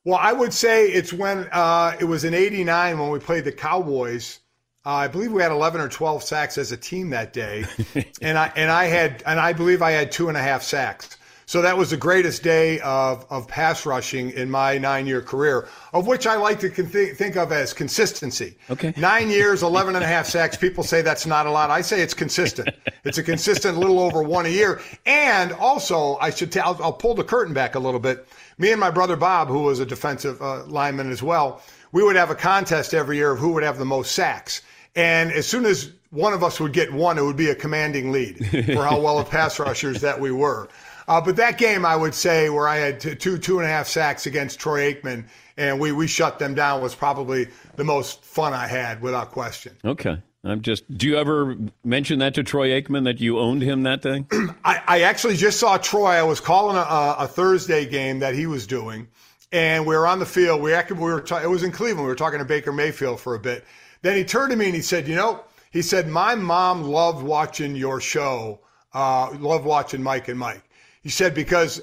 Well, 0.04 0.18
I 0.20 0.32
would 0.32 0.54
say 0.54 0.86
it's 0.86 1.12
when 1.12 1.48
uh, 1.52 1.94
it 2.00 2.04
was 2.04 2.24
in 2.24 2.32
'89 2.32 2.98
when 2.98 3.10
we 3.10 3.18
played 3.18 3.44
the 3.44 3.52
Cowboys. 3.52 4.40
Uh, 4.86 4.90
I 4.90 5.08
believe 5.08 5.32
we 5.32 5.42
had 5.42 5.52
11 5.52 5.80
or 5.80 5.88
12 5.88 6.22
sacks 6.22 6.56
as 6.56 6.72
a 6.72 6.76
team 6.76 7.10
that 7.10 7.32
day, 7.32 7.64
and 8.22 8.38
I 8.38 8.52
and 8.56 8.70
I 8.70 8.84
had 8.84 9.22
and 9.26 9.38
I 9.40 9.52
believe 9.52 9.82
I 9.82 9.90
had 9.90 10.12
two 10.12 10.28
and 10.28 10.36
a 10.36 10.40
half 10.40 10.62
sacks. 10.62 11.18
So 11.48 11.62
that 11.62 11.78
was 11.78 11.88
the 11.88 11.96
greatest 11.96 12.42
day 12.42 12.78
of, 12.80 13.24
of 13.30 13.48
pass 13.48 13.86
rushing 13.86 14.32
in 14.32 14.50
my 14.50 14.76
nine 14.76 15.06
year 15.06 15.22
career, 15.22 15.66
of 15.94 16.06
which 16.06 16.26
I 16.26 16.36
like 16.36 16.60
to 16.60 16.68
think 16.68 17.36
of 17.36 17.52
as 17.52 17.72
consistency. 17.72 18.58
Okay. 18.68 18.92
Nine 18.98 19.30
years, 19.30 19.62
11 19.62 19.94
and 19.96 20.04
a 20.04 20.06
half 20.06 20.26
sacks. 20.26 20.58
People 20.58 20.84
say 20.84 21.00
that's 21.00 21.24
not 21.24 21.46
a 21.46 21.50
lot. 21.50 21.70
I 21.70 21.80
say 21.80 22.02
it's 22.02 22.12
consistent. 22.12 22.68
It's 23.02 23.16
a 23.16 23.22
consistent 23.22 23.78
little 23.78 23.98
over 23.98 24.22
one 24.22 24.44
a 24.44 24.50
year. 24.50 24.82
And 25.06 25.52
also, 25.52 26.18
I 26.20 26.28
should 26.28 26.52
tell, 26.52 26.66
I'll, 26.66 26.82
I'll 26.84 26.92
pull 26.92 27.14
the 27.14 27.24
curtain 27.24 27.54
back 27.54 27.76
a 27.76 27.78
little 27.78 27.98
bit. 27.98 28.28
Me 28.58 28.70
and 28.70 28.78
my 28.78 28.90
brother 28.90 29.16
Bob, 29.16 29.48
who 29.48 29.60
was 29.60 29.80
a 29.80 29.86
defensive 29.86 30.42
uh, 30.42 30.66
lineman 30.66 31.10
as 31.10 31.22
well, 31.22 31.62
we 31.92 32.02
would 32.02 32.16
have 32.16 32.30
a 32.30 32.34
contest 32.34 32.94
every 32.94 33.16
year 33.16 33.32
of 33.32 33.38
who 33.38 33.52
would 33.52 33.62
have 33.62 33.78
the 33.78 33.84
most 33.84 34.12
sacks. 34.12 34.62
And 34.94 35.30
as 35.32 35.46
soon 35.46 35.64
as 35.64 35.92
one 36.10 36.32
of 36.32 36.42
us 36.42 36.58
would 36.58 36.72
get 36.72 36.92
one, 36.92 37.18
it 37.18 37.22
would 37.22 37.36
be 37.36 37.50
a 37.50 37.54
commanding 37.54 38.10
lead 38.12 38.44
for 38.66 38.84
how 38.84 39.00
well 39.00 39.18
of 39.18 39.30
pass 39.30 39.58
rushers 39.58 40.00
that 40.00 40.20
we 40.20 40.32
were. 40.32 40.68
Uh, 41.06 41.20
but 41.20 41.36
that 41.36 41.56
game, 41.56 41.86
I 41.86 41.96
would 41.96 42.14
say, 42.14 42.50
where 42.50 42.68
I 42.68 42.76
had 42.76 43.00
t- 43.00 43.14
two, 43.14 43.38
two 43.38 43.58
and 43.58 43.66
a 43.66 43.70
half 43.70 43.88
sacks 43.88 44.26
against 44.26 44.60
Troy 44.60 44.92
Aikman, 44.92 45.24
and 45.56 45.80
we, 45.80 45.90
we 45.92 46.06
shut 46.06 46.38
them 46.38 46.54
down, 46.54 46.82
was 46.82 46.94
probably 46.94 47.48
the 47.76 47.84
most 47.84 48.22
fun 48.22 48.52
I 48.52 48.66
had, 48.66 49.00
without 49.00 49.30
question. 49.30 49.74
Okay. 49.84 50.22
I'm 50.44 50.60
just. 50.60 50.96
Do 50.96 51.06
you 51.08 51.16
ever 51.16 51.56
mention 51.84 52.20
that 52.20 52.34
to 52.34 52.42
Troy 52.42 52.68
Aikman 52.68 53.04
that 53.04 53.20
you 53.20 53.38
owned 53.38 53.62
him 53.62 53.82
that 53.82 54.02
day? 54.02 54.24
I, 54.64 54.82
I 54.86 55.00
actually 55.00 55.36
just 55.36 55.58
saw 55.58 55.78
Troy. 55.78 56.10
I 56.10 56.22
was 56.22 56.40
calling 56.40 56.76
a, 56.76 57.24
a 57.24 57.26
Thursday 57.26 57.86
game 57.86 58.20
that 58.20 58.34
he 58.34 58.46
was 58.46 58.66
doing, 58.66 59.08
and 59.52 59.86
we 59.86 59.96
were 59.96 60.06
on 60.06 60.18
the 60.18 60.26
field. 60.26 60.60
We 60.60 60.72
actually 60.72 60.98
we 60.98 61.12
were. 61.12 61.20
Ta- 61.20 61.42
it 61.42 61.50
was 61.50 61.62
in 61.62 61.72
Cleveland. 61.72 62.04
We 62.04 62.08
were 62.08 62.16
talking 62.16 62.38
to 62.38 62.44
Baker 62.44 62.72
Mayfield 62.72 63.20
for 63.20 63.34
a 63.34 63.38
bit. 63.38 63.64
Then 64.02 64.16
he 64.16 64.24
turned 64.24 64.50
to 64.50 64.56
me 64.56 64.66
and 64.66 64.74
he 64.74 64.82
said, 64.82 65.08
"You 65.08 65.16
know," 65.16 65.44
he 65.70 65.82
said, 65.82 66.08
"My 66.08 66.34
mom 66.34 66.82
loved 66.82 67.22
watching 67.22 67.74
your 67.76 68.00
show. 68.00 68.60
Uh, 68.92 69.30
loved 69.38 69.64
watching 69.64 70.02
Mike 70.02 70.28
and 70.28 70.38
Mike." 70.38 70.62
He 71.02 71.08
said 71.08 71.34
because 71.34 71.82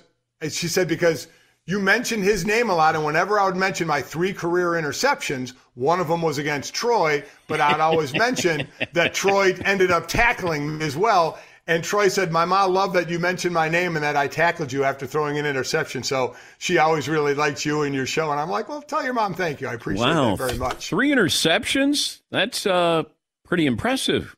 she 0.49 0.67
said 0.67 0.87
because 0.87 1.27
you 1.67 1.79
mentioned 1.79 2.23
his 2.23 2.45
name 2.45 2.69
a 2.69 2.75
lot, 2.75 2.95
and 2.95 3.03
whenever 3.03 3.39
I 3.39 3.45
would 3.45 3.55
mention 3.55 3.87
my 3.87 4.01
three 4.01 4.33
career 4.33 4.71
interceptions, 4.71 5.53
one 5.73 5.99
of 5.99 6.07
them 6.07 6.21
was 6.21 6.37
against 6.37 6.75
Troy, 6.75 7.23
but 7.47 7.59
I'd 7.59 7.79
always 7.79 8.13
mention 8.13 8.67
that 8.93 9.15
Troy 9.15 9.55
ended 9.65 9.89
up 9.89 10.07
tackling 10.07 10.77
me 10.77 10.85
as 10.85 10.95
well. 10.95 11.39
And 11.67 11.83
Troy 11.83 12.09
said, 12.09 12.31
My 12.31 12.45
mom 12.45 12.73
loved 12.73 12.93
that 12.95 13.09
you 13.09 13.17
mentioned 13.17 13.53
my 13.53 13.69
name 13.69 13.95
and 13.95 14.03
that 14.03 14.15
I 14.15 14.27
tackled 14.27 14.71
you 14.71 14.83
after 14.83 15.07
throwing 15.07 15.39
an 15.39 15.45
interception. 15.45 16.03
So 16.03 16.35
she 16.59 16.77
always 16.77 17.09
really 17.09 17.33
liked 17.33 17.65
you 17.65 17.81
and 17.81 17.95
your 17.95 18.05
show. 18.05 18.31
And 18.31 18.39
I'm 18.39 18.49
like, 18.49 18.69
Well, 18.69 18.81
tell 18.81 19.03
your 19.03 19.13
mom 19.13 19.33
thank 19.33 19.61
you. 19.61 19.67
I 19.67 19.73
appreciate 19.73 20.05
wow. 20.05 20.35
that 20.35 20.47
very 20.47 20.57
much. 20.59 20.89
Three 20.89 21.09
interceptions? 21.11 22.21
That's 22.29 22.67
uh, 22.67 23.03
pretty 23.43 23.65
impressive. 23.65 24.35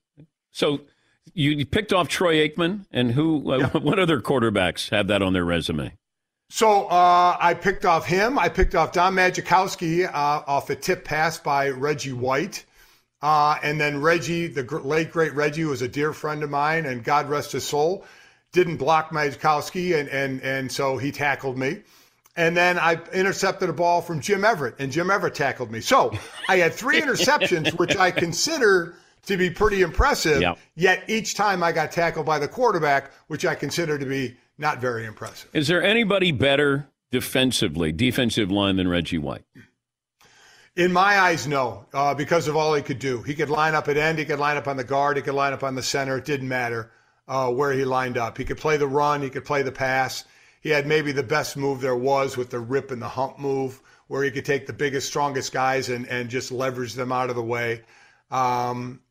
So 0.52 0.82
you, 1.34 1.52
you 1.52 1.66
picked 1.66 1.94
off 1.94 2.08
Troy 2.08 2.48
Aikman, 2.48 2.86
and 2.92 3.12
who? 3.12 3.52
Uh, 3.52 3.70
what 3.80 4.00
other 4.00 4.20
quarterbacks 4.22 4.90
have 4.90 5.08
that 5.08 5.22
on 5.22 5.34
their 5.34 5.46
resume? 5.46 5.94
So 6.50 6.86
uh, 6.88 7.38
I 7.40 7.54
picked 7.54 7.86
off 7.86 8.06
him. 8.06 8.40
I 8.40 8.48
picked 8.48 8.74
off 8.74 8.94
Don 8.94 9.14
Majkowski 9.14 10.08
uh, 10.08 10.12
off 10.48 10.70
a 10.70 10.76
tip 10.76 11.04
pass 11.04 11.38
by 11.38 11.70
Reggie 11.70 12.14
White. 12.14 12.66
Uh, 13.28 13.60
and 13.62 13.78
then 13.78 14.02
Reggie, 14.02 14.48
the 14.48 14.64
gr- 14.64 14.80
late 14.80 15.12
great 15.12 15.34
Reggie, 15.34 15.66
was 15.66 15.82
a 15.82 15.88
dear 15.90 16.14
friend 16.14 16.44
of 16.44 16.50
mine, 16.50 16.86
and 16.86 17.04
God 17.04 17.28
rest 17.28 17.52
his 17.52 17.66
soul, 17.66 18.06
didn't 18.54 18.78
block 18.78 19.10
Majkowski, 19.10 20.00
and 20.00 20.08
and 20.08 20.42
and 20.44 20.72
so 20.72 20.98
he 20.98 21.12
tackled 21.12 21.58
me. 21.58 21.82
And 22.38 22.56
then 22.56 22.80
I 22.80 22.98
intercepted 23.12 23.68
a 23.68 23.74
ball 23.74 24.02
from 24.02 24.22
Jim 24.22 24.46
Everett, 24.46 24.76
and 24.80 24.94
Jim 24.94 25.12
Everett 25.12 25.36
tackled 25.36 25.72
me. 25.72 25.82
So 25.82 26.14
I 26.48 26.56
had 26.60 26.74
three 26.74 27.02
interceptions, 27.02 27.78
which 27.78 27.98
I 27.98 28.12
consider 28.12 28.96
to 29.26 29.36
be 29.36 29.50
pretty 29.50 29.82
impressive. 29.82 30.42
Yeah. 30.42 30.56
Yet 30.76 31.04
each 31.10 31.36
time 31.36 31.64
I 31.64 31.74
got 31.74 31.92
tackled 31.92 32.26
by 32.26 32.40
the 32.40 32.48
quarterback, 32.48 33.12
which 33.28 33.46
I 33.46 33.56
consider 33.56 34.00
to 34.00 34.06
be 34.06 34.38
not 34.58 34.80
very 34.80 35.06
impressive. 35.06 35.50
Is 35.52 35.68
there 35.68 35.84
anybody 35.84 36.32
better 36.32 36.88
defensively, 37.12 37.92
defensive 37.92 38.50
line 38.50 38.78
than 38.78 38.88
Reggie 38.88 39.18
White? 39.18 39.44
In 40.78 40.94
my 40.94 41.20
eyes, 41.20 41.48
no, 41.48 41.88
uh, 41.92 42.14
because 42.14 42.48
of 42.48 42.56
all 42.56 42.76
he 42.76 42.84
could 42.84 43.00
do. 43.00 43.24
He 43.24 43.34
could 43.34 43.50
line 43.50 43.74
up 43.74 43.88
at 43.88 43.98
end, 43.98 44.20
he 44.20 44.26
could 44.26 44.38
line 44.38 44.58
up 44.58 44.68
on 44.68 44.78
the 44.78 44.84
guard, 44.84 45.18
he 45.18 45.24
could 45.24 45.34
line 45.34 45.52
up 45.52 45.64
on 45.64 45.74
the 45.74 45.82
center. 45.82 46.18
It 46.18 46.26
didn't 46.26 46.48
matter 46.48 46.92
uh, 47.28 47.50
where 47.50 47.74
he 47.74 47.84
lined 47.84 48.16
up. 48.16 48.38
He 48.38 48.46
could 48.46 48.60
play 48.60 48.78
the 48.78 48.86
run, 48.86 49.24
he 49.24 49.32
could 49.32 49.44
play 49.44 49.64
the 49.64 49.72
pass. 49.72 50.26
He 50.62 50.70
had 50.70 50.86
maybe 50.86 51.12
the 51.12 51.24
best 51.24 51.58
move 51.58 51.82
there 51.82 51.96
was 51.96 52.38
with 52.38 52.52
the 52.52 52.60
rip 52.60 52.92
and 52.92 53.02
the 53.02 53.10
hump 53.10 53.40
move, 53.40 53.82
where 54.06 54.24
he 54.24 54.30
could 54.30 54.46
take 54.46 54.68
the 54.68 54.74
biggest, 54.74 55.08
strongest 55.08 55.52
guys 55.52 55.90
and, 55.90 56.08
and 56.10 56.30
just 56.30 56.52
leverage 56.52 56.94
them 56.94 57.12
out 57.12 57.32
of 57.32 57.36
the 57.36 57.42
way. 57.42 57.82
Um, 58.30 59.02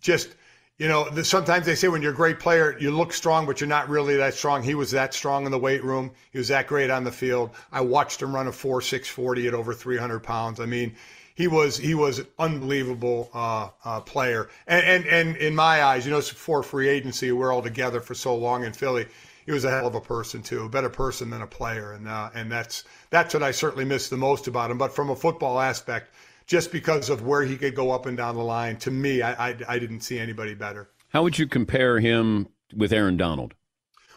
just, 0.00 0.34
you 0.82 0.88
know, 0.88 1.08
sometimes 1.22 1.64
they 1.64 1.76
say 1.76 1.86
when 1.86 2.02
you're 2.02 2.12
a 2.12 2.16
great 2.16 2.40
player, 2.40 2.76
you 2.76 2.90
look 2.90 3.12
strong, 3.12 3.46
but 3.46 3.60
you're 3.60 3.68
not 3.68 3.88
really 3.88 4.16
that 4.16 4.34
strong. 4.34 4.64
He 4.64 4.74
was 4.74 4.90
that 4.90 5.14
strong 5.14 5.44
in 5.46 5.52
the 5.52 5.58
weight 5.58 5.84
room. 5.84 6.10
He 6.32 6.38
was 6.38 6.48
that 6.48 6.66
great 6.66 6.90
on 6.90 7.04
the 7.04 7.12
field. 7.12 7.50
I 7.70 7.82
watched 7.82 8.20
him 8.20 8.34
run 8.34 8.48
a 8.48 8.52
4 8.52 8.82
six 8.82 9.08
forty 9.08 9.46
at 9.46 9.54
over 9.54 9.74
300 9.74 10.18
pounds. 10.24 10.58
I 10.58 10.66
mean, 10.66 10.96
he 11.36 11.46
was 11.46 11.76
he 11.76 11.94
was 11.94 12.22
unbelievable 12.36 13.30
uh, 13.32 13.68
uh, 13.84 14.00
player. 14.00 14.48
And, 14.66 14.84
and 14.84 15.06
and 15.06 15.36
in 15.36 15.54
my 15.54 15.84
eyes, 15.84 16.04
you 16.04 16.10
know, 16.10 16.18
it's 16.18 16.30
before 16.30 16.64
free 16.64 16.88
agency, 16.88 17.30
we're 17.30 17.52
all 17.52 17.62
together 17.62 18.00
for 18.00 18.14
so 18.14 18.34
long 18.34 18.64
in 18.64 18.72
Philly. 18.72 19.06
He 19.46 19.52
was 19.52 19.62
a 19.62 19.70
hell 19.70 19.86
of 19.86 19.94
a 19.94 20.00
person 20.00 20.42
too, 20.42 20.64
a 20.64 20.68
better 20.68 20.90
person 20.90 21.30
than 21.30 21.42
a 21.42 21.46
player, 21.46 21.92
and 21.92 22.08
uh, 22.08 22.30
and 22.34 22.50
that's 22.50 22.82
that's 23.10 23.34
what 23.34 23.44
I 23.44 23.52
certainly 23.52 23.84
miss 23.84 24.08
the 24.08 24.16
most 24.16 24.48
about 24.48 24.72
him. 24.72 24.78
But 24.78 24.96
from 24.96 25.10
a 25.10 25.16
football 25.16 25.60
aspect, 25.60 26.12
just 26.46 26.72
because 26.72 27.10
of 27.10 27.26
where 27.26 27.42
he 27.42 27.56
could 27.56 27.74
go 27.74 27.90
up 27.90 28.06
and 28.06 28.16
down 28.16 28.36
the 28.36 28.42
line, 28.42 28.76
to 28.78 28.90
me, 28.90 29.22
I 29.22 29.50
I, 29.50 29.56
I 29.68 29.78
didn't 29.78 30.00
see 30.00 30.18
anybody 30.18 30.54
better. 30.54 30.90
How 31.10 31.22
would 31.22 31.38
you 31.38 31.46
compare 31.46 32.00
him 32.00 32.48
with 32.74 32.92
Aaron 32.92 33.16
Donald? 33.16 33.54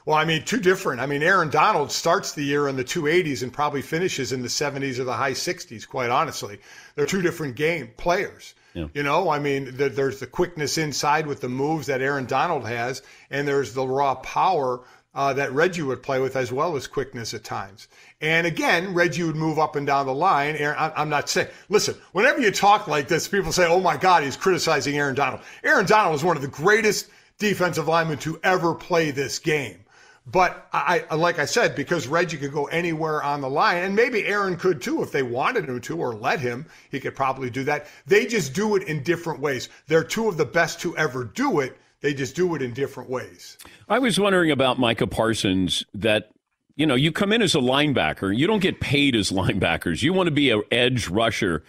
Well, 0.05 0.15
I 0.15 0.25
mean, 0.25 0.43
two 0.45 0.59
different. 0.59 1.01
I 1.01 1.07
mean, 1.07 1.23
Aaron 1.23 1.49
Donald 1.49 1.91
starts 1.91 2.33
the 2.33 2.43
year 2.43 2.67
in 2.67 2.75
the 2.75 2.83
280s 2.83 3.41
and 3.41 3.51
probably 3.51 3.81
finishes 3.81 4.31
in 4.31 4.43
the 4.43 4.47
70s 4.47 4.99
or 4.99 5.03
the 5.03 5.13
high 5.13 5.31
60s, 5.31 5.87
quite 5.87 6.11
honestly. 6.11 6.59
They're 6.93 7.07
two 7.07 7.23
different 7.23 7.55
game 7.55 7.89
players. 7.97 8.53
Yeah. 8.75 8.87
You 8.93 9.01
know, 9.01 9.29
I 9.29 9.39
mean, 9.39 9.77
the, 9.77 9.89
there's 9.89 10.19
the 10.19 10.27
quickness 10.27 10.77
inside 10.77 11.25
with 11.25 11.41
the 11.41 11.49
moves 11.49 11.87
that 11.87 12.01
Aaron 12.01 12.25
Donald 12.25 12.67
has, 12.67 13.01
and 13.31 13.47
there's 13.47 13.73
the 13.73 13.87
raw 13.87 14.15
power 14.15 14.81
uh, 15.15 15.33
that 15.33 15.53
Reggie 15.53 15.81
would 15.81 16.03
play 16.03 16.19
with, 16.19 16.35
as 16.35 16.51
well 16.51 16.75
as 16.75 16.85
quickness 16.85 17.33
at 17.33 17.43
times. 17.43 17.87
And 18.21 18.45
again, 18.45 18.93
Reggie 18.93 19.23
would 19.23 19.35
move 19.35 19.57
up 19.57 19.75
and 19.75 19.87
down 19.87 20.05
the 20.05 20.13
line. 20.13 20.55
Aaron, 20.57 20.77
I'm 20.77 21.09
not 21.09 21.29
saying, 21.29 21.47
listen, 21.69 21.95
whenever 22.11 22.41
you 22.41 22.51
talk 22.51 22.87
like 22.87 23.07
this, 23.07 23.27
people 23.27 23.51
say, 23.51 23.65
oh 23.65 23.79
my 23.79 23.97
God, 23.97 24.23
he's 24.23 24.35
criticizing 24.35 24.97
Aaron 24.97 25.15
Donald. 25.15 25.41
Aaron 25.63 25.85
Donald 25.85 26.15
is 26.15 26.23
one 26.23 26.35
of 26.35 26.41
the 26.41 26.49
greatest 26.49 27.09
defensive 27.39 27.87
linemen 27.87 28.17
to 28.19 28.39
ever 28.43 28.75
play 28.75 29.11
this 29.11 29.39
game. 29.39 29.79
But 30.27 30.67
I, 30.73 31.05
like 31.13 31.37
I 31.37 31.45
said, 31.45 31.75
because 31.75 32.07
Reggie 32.07 32.37
could 32.37 32.51
go 32.51 32.65
anywhere 32.65 33.21
on 33.21 33.41
the 33.41 33.49
line, 33.49 33.83
and 33.83 33.95
maybe 33.95 34.25
Aaron 34.25 34.57
could 34.57 34.81
too 34.81 35.03
if 35.03 35.11
they 35.11 35.21
wanted 35.21 35.65
him 35.65 35.79
to 35.81 35.97
or 35.97 36.15
let 36.15 36.39
him, 36.39 36.65
he 36.89 36.99
could 36.99 37.15
probably 37.15 37.51
do 37.51 37.63
that. 37.65 37.85
They 38.07 38.25
just 38.25 38.53
do 38.53 38.75
it 38.75 38.83
in 38.83 39.03
different 39.03 39.39
ways. 39.39 39.69
They're 39.87 40.03
two 40.03 40.27
of 40.27 40.37
the 40.37 40.45
best 40.45 40.81
to 40.81 40.97
ever 40.97 41.25
do 41.25 41.59
it. 41.59 41.77
They 42.01 42.13
just 42.13 42.35
do 42.35 42.55
it 42.55 42.61
in 42.61 42.73
different 42.73 43.09
ways. 43.09 43.57
I 43.89 43.99
was 43.99 44.19
wondering 44.19 44.51
about 44.51 44.79
Micah 44.79 45.07
Parsons 45.07 45.83
that 45.93 46.31
you 46.75 46.85
know, 46.85 46.95
you 46.95 47.11
come 47.11 47.31
in 47.31 47.41
as 47.41 47.55
a 47.55 47.59
linebacker, 47.59 48.35
you 48.35 48.47
don't 48.47 48.59
get 48.59 48.81
paid 48.81 49.15
as 49.15 49.31
linebackers. 49.31 50.03
You 50.03 50.13
want 50.13 50.27
to 50.27 50.31
be 50.31 50.51
an 50.51 50.61
edge 50.71 51.07
rusher. 51.07 51.63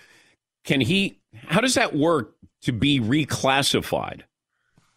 Can 0.65 0.81
he 0.81 1.21
how 1.47 1.61
does 1.61 1.75
that 1.75 1.95
work 1.95 2.35
to 2.63 2.73
be 2.73 3.01
reclassified? 3.01 4.23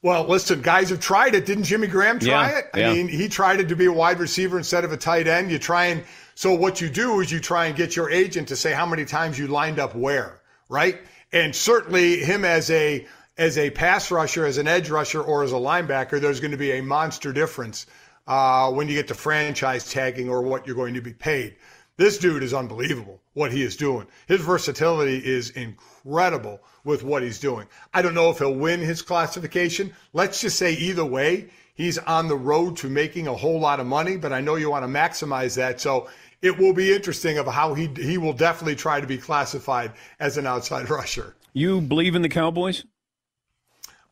Well, 0.01 0.23
listen, 0.23 0.61
guys 0.61 0.89
have 0.89 1.01
tried 1.01 1.35
it. 1.35 1.45
Didn't 1.45 1.65
Jimmy 1.65 1.87
Graham 1.87 2.19
try 2.19 2.51
Yeah, 2.51 2.57
it? 2.57 2.65
yeah. 2.75 2.89
I 2.89 2.93
mean, 2.93 3.07
he 3.09 3.27
tried 3.27 3.59
it 3.59 3.67
to 3.67 3.75
be 3.75 3.85
a 3.85 3.91
wide 3.91 4.19
receiver 4.19 4.57
instead 4.57 4.85
of 4.85 4.93
a 4.93 4.97
tight 4.97 5.27
end. 5.27 5.51
You 5.51 5.59
try 5.59 5.85
and 5.87 6.03
so 6.35 6.53
what 6.53 6.79
you 6.79 6.89
do 6.89 7.19
is 7.19 7.31
you 7.31 7.39
try 7.39 7.65
and 7.65 7.75
get 7.75 7.95
your 7.95 8.09
agent 8.09 8.47
to 8.47 8.55
say 8.55 8.71
how 8.71 8.85
many 8.85 9.03
times 9.03 9.37
you 9.37 9.47
lined 9.47 9.77
up 9.77 9.93
where, 9.93 10.41
right? 10.69 11.01
And 11.33 11.53
certainly 11.53 12.17
him 12.21 12.45
as 12.45 12.71
a 12.71 13.05
as 13.39 13.57
a 13.57 13.69
pass 13.69 14.11
rusher, 14.11 14.45
as 14.45 14.57
an 14.57 14.67
edge 14.67 14.89
rusher, 14.89 15.21
or 15.21 15.43
as 15.43 15.53
a 15.53 15.55
linebacker, 15.55 16.19
there's 16.19 16.41
going 16.41 16.51
to 16.51 16.57
be 16.57 16.73
a 16.73 16.83
monster 16.83 17.31
difference 17.31 17.85
uh, 18.27 18.69
when 18.69 18.89
you 18.89 18.95
get 18.95 19.07
to 19.07 19.13
franchise 19.13 19.89
tagging 19.89 20.29
or 20.29 20.41
what 20.41 20.67
you're 20.67 20.75
going 20.75 20.93
to 20.93 21.01
be 21.01 21.13
paid. 21.13 21.55
This 21.95 22.17
dude 22.17 22.43
is 22.43 22.53
unbelievable 22.53 23.21
what 23.33 23.53
he 23.53 23.63
is 23.63 23.77
doing. 23.77 24.07
His 24.27 24.41
versatility 24.41 25.17
is 25.17 25.51
incredible 25.51 26.59
with 26.83 27.01
what 27.03 27.23
he's 27.23 27.39
doing. 27.39 27.65
I 27.93 28.01
don't 28.01 28.13
know 28.13 28.29
if 28.29 28.39
he'll 28.39 28.53
win 28.53 28.81
his 28.81 29.01
classification. 29.01 29.93
Let's 30.11 30.41
just 30.41 30.57
say 30.57 30.73
either 30.73 31.05
way, 31.05 31.49
he's 31.75 31.97
on 31.97 32.27
the 32.27 32.35
road 32.35 32.75
to 32.77 32.89
making 32.89 33.27
a 33.27 33.33
whole 33.33 33.59
lot 33.59 33.79
of 33.79 33.87
money, 33.87 34.17
but 34.17 34.33
I 34.33 34.41
know 34.41 34.55
you 34.55 34.69
want 34.69 34.83
to 34.83 34.91
maximize 34.91 35.55
that. 35.55 35.79
So 35.79 36.09
it 36.41 36.57
will 36.57 36.73
be 36.73 36.93
interesting 36.93 37.37
of 37.37 37.47
how 37.47 37.73
he 37.73 37.87
he 37.95 38.17
will 38.17 38.33
definitely 38.33 38.75
try 38.75 38.99
to 38.99 39.07
be 39.07 39.17
classified 39.17 39.93
as 40.19 40.37
an 40.37 40.45
outside 40.45 40.89
rusher. 40.99 41.35
You 41.53 41.79
believe 41.79 42.15
in 42.15 42.21
the 42.21 42.29
Cowboys? 42.29 42.83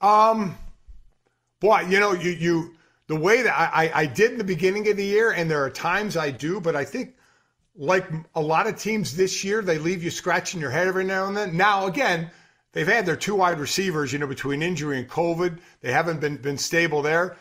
Um, 0.01 0.57
boy, 1.59 1.81
you 1.81 1.99
know, 1.99 2.13
you 2.13 2.31
you 2.31 2.73
the 3.07 3.15
way 3.15 3.41
that 3.41 3.57
I, 3.57 3.91
I 3.93 4.05
did 4.05 4.31
in 4.31 4.37
the 4.37 4.43
beginning 4.43 4.87
of 4.89 4.97
the 4.97 5.05
year, 5.05 5.31
and 5.31 5.49
there 5.49 5.63
are 5.63 5.69
times 5.69 6.17
I 6.17 6.31
do, 6.31 6.59
but 6.59 6.75
I 6.75 6.85
think 6.85 7.15
like 7.75 8.07
a 8.35 8.41
lot 8.41 8.67
of 8.67 8.77
teams 8.77 9.15
this 9.15 9.43
year, 9.43 9.61
they 9.61 9.77
leave 9.77 10.03
you 10.03 10.09
scratching 10.09 10.59
your 10.59 10.71
head 10.71 10.87
every 10.87 11.03
now 11.03 11.27
and 11.27 11.37
then. 11.37 11.55
Now 11.55 11.87
again, 11.87 12.29
they've 12.73 12.87
had 12.87 13.05
their 13.05 13.15
two 13.15 13.35
wide 13.35 13.59
receivers, 13.59 14.11
you 14.11 14.19
know, 14.19 14.27
between 14.27 14.61
injury 14.61 14.99
and 14.99 15.09
COVID, 15.09 15.59
they 15.81 15.91
haven't 15.91 16.19
been 16.19 16.37
been 16.37 16.57
stable 16.57 17.01
there. 17.01 17.37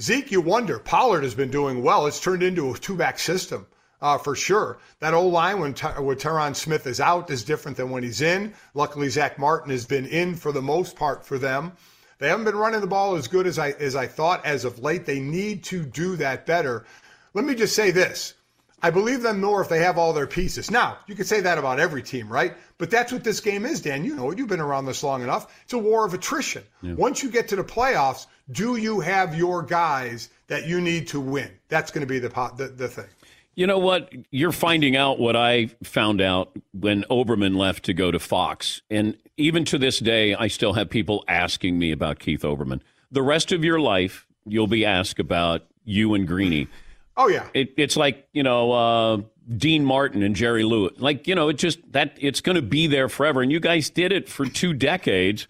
Zeke, 0.00 0.30
you 0.30 0.40
wonder. 0.40 0.78
Pollard 0.78 1.24
has 1.24 1.34
been 1.34 1.50
doing 1.50 1.82
well. 1.82 2.06
It's 2.06 2.20
turned 2.20 2.42
into 2.42 2.72
a 2.72 2.78
two 2.78 2.96
back 2.96 3.18
system 3.18 3.66
uh, 4.00 4.18
for 4.18 4.34
sure. 4.34 4.78
That 5.00 5.14
old 5.14 5.32
line 5.32 5.60
when, 5.60 5.74
Ty- 5.74 6.00
when 6.00 6.16
Tyron 6.16 6.56
Smith 6.56 6.86
is 6.86 7.00
out 7.00 7.30
is 7.30 7.44
different 7.44 7.76
than 7.76 7.90
when 7.90 8.02
he's 8.02 8.22
in. 8.22 8.54
Luckily, 8.74 9.08
Zack 9.08 9.38
Martin 9.38 9.70
has 9.70 9.84
been 9.84 10.06
in 10.06 10.36
for 10.36 10.52
the 10.52 10.62
most 10.62 10.96
part 10.96 11.24
for 11.24 11.38
them. 11.38 11.72
They 12.20 12.28
haven't 12.28 12.44
been 12.44 12.56
running 12.56 12.80
the 12.80 12.86
ball 12.86 13.16
as 13.16 13.26
good 13.26 13.46
as 13.46 13.58
I 13.58 13.70
as 13.72 13.96
I 13.96 14.06
thought 14.06 14.44
as 14.44 14.64
of 14.64 14.78
late. 14.78 15.06
They 15.06 15.18
need 15.20 15.64
to 15.64 15.82
do 15.84 16.16
that 16.16 16.46
better. 16.46 16.86
Let 17.34 17.44
me 17.44 17.54
just 17.54 17.74
say 17.74 17.90
this. 17.90 18.34
I 18.82 18.90
believe 18.90 19.22
them 19.22 19.40
more 19.40 19.60
if 19.60 19.68
they 19.68 19.80
have 19.80 19.98
all 19.98 20.12
their 20.12 20.26
pieces. 20.26 20.70
Now, 20.70 20.98
you 21.06 21.14
could 21.14 21.26
say 21.26 21.40
that 21.40 21.58
about 21.58 21.78
every 21.80 22.02
team, 22.02 22.32
right? 22.32 22.54
But 22.78 22.90
that's 22.90 23.12
what 23.12 23.24
this 23.24 23.40
game 23.40 23.66
is, 23.66 23.80
Dan. 23.82 24.04
You 24.04 24.16
know 24.16 24.30
it. 24.30 24.38
You've 24.38 24.48
been 24.48 24.60
around 24.60 24.86
this 24.86 25.02
long 25.02 25.22
enough. 25.22 25.60
It's 25.64 25.74
a 25.74 25.78
war 25.78 26.06
of 26.06 26.14
attrition. 26.14 26.62
Once 26.82 27.22
you 27.22 27.30
get 27.30 27.46
to 27.48 27.56
the 27.56 27.64
playoffs, 27.64 28.26
do 28.52 28.76
you 28.76 29.00
have 29.00 29.34
your 29.34 29.62
guys 29.62 30.30
that 30.46 30.66
you 30.66 30.80
need 30.80 31.08
to 31.08 31.20
win? 31.20 31.50
That's 31.68 31.90
going 31.90 32.06
to 32.06 32.06
be 32.06 32.18
the, 32.18 32.28
the 32.56 32.68
the 32.68 32.88
thing. 32.88 33.06
You 33.54 33.66
know 33.66 33.78
what? 33.78 34.10
You're 34.30 34.52
finding 34.52 34.96
out 34.96 35.18
what 35.18 35.36
I 35.36 35.66
found 35.82 36.20
out 36.22 36.56
when 36.72 37.04
Olbermann 37.10 37.56
left 37.56 37.84
to 37.84 37.92
go 37.92 38.10
to 38.10 38.18
Fox. 38.18 38.80
And 38.88 39.18
even 39.40 39.64
to 39.66 39.78
this 39.78 39.98
day, 39.98 40.34
I 40.34 40.48
still 40.48 40.74
have 40.74 40.90
people 40.90 41.24
asking 41.26 41.78
me 41.78 41.90
about 41.92 42.18
Keith 42.18 42.42
Olbermann. 42.42 42.80
The 43.10 43.22
rest 43.22 43.52
of 43.52 43.64
your 43.64 43.80
life, 43.80 44.26
you'll 44.46 44.66
be 44.66 44.84
asked 44.84 45.18
about 45.18 45.62
you 45.84 46.14
and 46.14 46.28
Greeny. 46.28 46.68
Oh 47.16 47.28
yeah. 47.28 47.46
It, 47.54 47.74
it's 47.76 47.96
like, 47.96 48.28
you 48.32 48.42
know, 48.42 48.72
uh, 48.72 49.18
Dean 49.56 49.84
Martin 49.84 50.22
and 50.22 50.36
Jerry 50.36 50.62
Lewis. 50.62 50.92
Like, 50.98 51.26
you 51.26 51.34
know, 51.34 51.48
it 51.48 51.54
just 51.54 51.80
that 51.92 52.16
it's 52.20 52.40
going 52.40 52.56
to 52.56 52.62
be 52.62 52.86
there 52.86 53.08
forever. 53.08 53.42
And 53.42 53.50
you 53.50 53.60
guys 53.60 53.90
did 53.90 54.12
it 54.12 54.28
for 54.28 54.46
two 54.46 54.72
decades. 54.72 55.48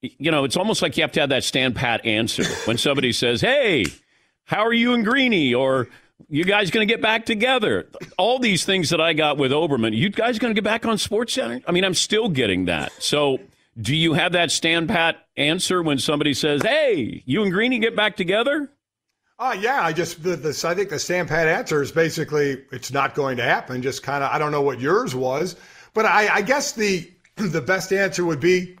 You 0.00 0.30
know, 0.30 0.44
it's 0.44 0.56
almost 0.56 0.82
like 0.82 0.96
you 0.96 1.02
have 1.02 1.12
to 1.12 1.20
have 1.20 1.30
that 1.30 1.44
stand 1.44 1.74
pat 1.74 2.04
answer 2.04 2.44
when 2.66 2.78
somebody 2.78 3.12
says, 3.12 3.40
Hey, 3.40 3.86
how 4.44 4.64
are 4.64 4.72
you 4.72 4.94
and 4.94 5.04
Greeny? 5.04 5.54
Or 5.54 5.88
you 6.28 6.44
guys 6.44 6.70
going 6.70 6.86
to 6.86 6.92
get 6.92 7.02
back 7.02 7.26
together? 7.26 7.88
All 8.16 8.38
these 8.38 8.64
things 8.64 8.90
that 8.90 9.00
I 9.00 9.12
got 9.12 9.38
with 9.38 9.52
Olbermann, 9.52 9.96
you 9.96 10.08
guys 10.10 10.38
going 10.38 10.54
to 10.54 10.60
get 10.60 10.64
back 10.64 10.84
on 10.86 10.96
SportsCenter? 10.96 11.62
I 11.66 11.72
mean, 11.72 11.84
I'm 11.84 11.94
still 11.94 12.28
getting 12.28 12.66
that. 12.66 12.92
So, 12.98 13.38
do 13.80 13.94
you 13.94 14.14
have 14.14 14.32
that 14.32 14.50
stand 14.50 14.88
pat 14.88 15.26
answer 15.36 15.82
when 15.82 15.98
somebody 15.98 16.34
says, 16.34 16.62
"Hey, 16.62 17.22
you 17.26 17.42
and 17.42 17.52
Greeny 17.52 17.78
get 17.78 17.94
back 17.94 18.16
together"? 18.16 18.72
Uh, 19.38 19.56
yeah, 19.60 19.82
I 19.82 19.92
just 19.92 20.22
the. 20.24 20.32
I 20.66 20.74
think 20.74 20.90
the 20.90 20.98
stand 20.98 21.28
pat 21.28 21.46
answer 21.46 21.80
is 21.80 21.92
basically 21.92 22.64
it's 22.72 22.90
not 22.90 23.14
going 23.14 23.36
to 23.36 23.44
happen. 23.44 23.80
Just 23.80 24.02
kind 24.02 24.24
of, 24.24 24.32
I 24.32 24.38
don't 24.38 24.50
know 24.50 24.62
what 24.62 24.80
yours 24.80 25.14
was, 25.14 25.54
but 25.94 26.06
I, 26.06 26.28
I 26.36 26.42
guess 26.42 26.72
the 26.72 27.08
the 27.36 27.60
best 27.60 27.92
answer 27.92 28.24
would 28.24 28.40
be 28.40 28.76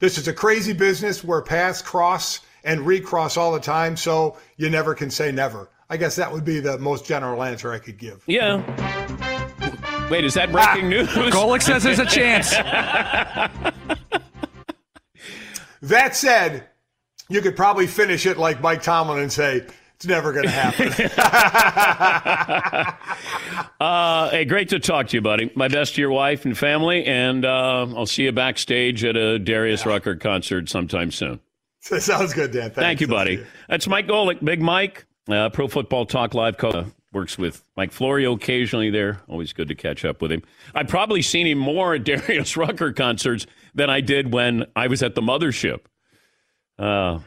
this 0.00 0.18
is 0.18 0.26
a 0.26 0.32
crazy 0.32 0.72
business 0.72 1.22
where 1.22 1.40
paths 1.40 1.82
cross 1.82 2.40
and 2.64 2.80
recross 2.84 3.36
all 3.36 3.52
the 3.52 3.60
time, 3.60 3.96
so 3.96 4.36
you 4.56 4.70
never 4.70 4.94
can 4.94 5.10
say 5.10 5.30
never. 5.30 5.68
I 5.90 5.96
guess 5.96 6.16
that 6.16 6.32
would 6.32 6.44
be 6.44 6.60
the 6.60 6.78
most 6.78 7.04
general 7.04 7.42
answer 7.42 7.72
I 7.72 7.78
could 7.78 7.98
give. 7.98 8.22
Yeah. 8.26 8.58
Wait, 10.08 10.24
is 10.24 10.34
that 10.34 10.52
breaking 10.52 10.88
news? 10.88 11.08
Golic 11.08 11.62
says 11.62 11.82
there's 11.82 11.98
a 11.98 12.06
chance. 12.06 12.50
That 15.82 16.14
said, 16.14 16.66
you 17.28 17.40
could 17.40 17.56
probably 17.56 17.86
finish 17.86 18.26
it 18.26 18.38
like 18.38 18.60
Mike 18.60 18.82
Tomlin 18.82 19.18
and 19.18 19.32
say, 19.32 19.66
it's 19.96 20.06
never 20.06 20.32
going 20.32 20.44
to 20.44 20.50
happen. 20.50 20.92
Uh, 23.80 24.28
hey, 24.28 24.44
great 24.44 24.68
to 24.68 24.78
talk 24.78 25.08
to 25.08 25.16
you, 25.16 25.22
buddy. 25.22 25.50
My 25.54 25.68
best 25.68 25.94
to 25.94 26.02
your 26.02 26.10
wife 26.10 26.44
and 26.44 26.56
family, 26.56 27.02
and 27.06 27.46
uh, 27.46 27.86
I'll 27.96 28.04
see 28.04 28.24
you 28.24 28.32
backstage 28.32 29.02
at 29.06 29.16
a 29.16 29.38
Darius 29.38 29.86
Rucker 29.86 30.16
concert 30.16 30.68
sometime 30.68 31.10
soon. 31.10 31.40
Sounds 31.80 32.34
good, 32.34 32.50
Dan. 32.50 32.64
Thanks. 32.64 32.76
Thank 32.76 33.00
you, 33.00 33.06
buddy. 33.06 33.42
That's 33.70 33.88
Mike 33.88 34.06
Golic, 34.06 34.44
Big 34.44 34.60
Mike, 34.60 35.06
uh, 35.28 35.50
Pro 35.50 35.68
Football 35.68 36.06
Talk 36.06 36.34
Live 36.34 36.56
co- 36.56 36.86
works 37.12 37.36
with 37.36 37.64
Mike 37.76 37.92
Florio 37.92 38.32
occasionally 38.32 38.90
there. 38.90 39.20
Always 39.28 39.52
good 39.52 39.68
to 39.68 39.74
catch 39.74 40.04
up 40.04 40.22
with 40.22 40.30
him. 40.30 40.42
I've 40.74 40.88
probably 40.88 41.22
seen 41.22 41.46
him 41.46 41.58
more 41.58 41.94
at 41.94 42.04
Darius 42.04 42.56
Rucker 42.56 42.92
concerts 42.92 43.46
than 43.74 43.90
I 43.90 44.00
did 44.00 44.32
when 44.32 44.66
I 44.76 44.86
was 44.86 45.02
at 45.02 45.14
the 45.14 45.20
mothership. 45.20 45.80
Uh, 46.78 47.20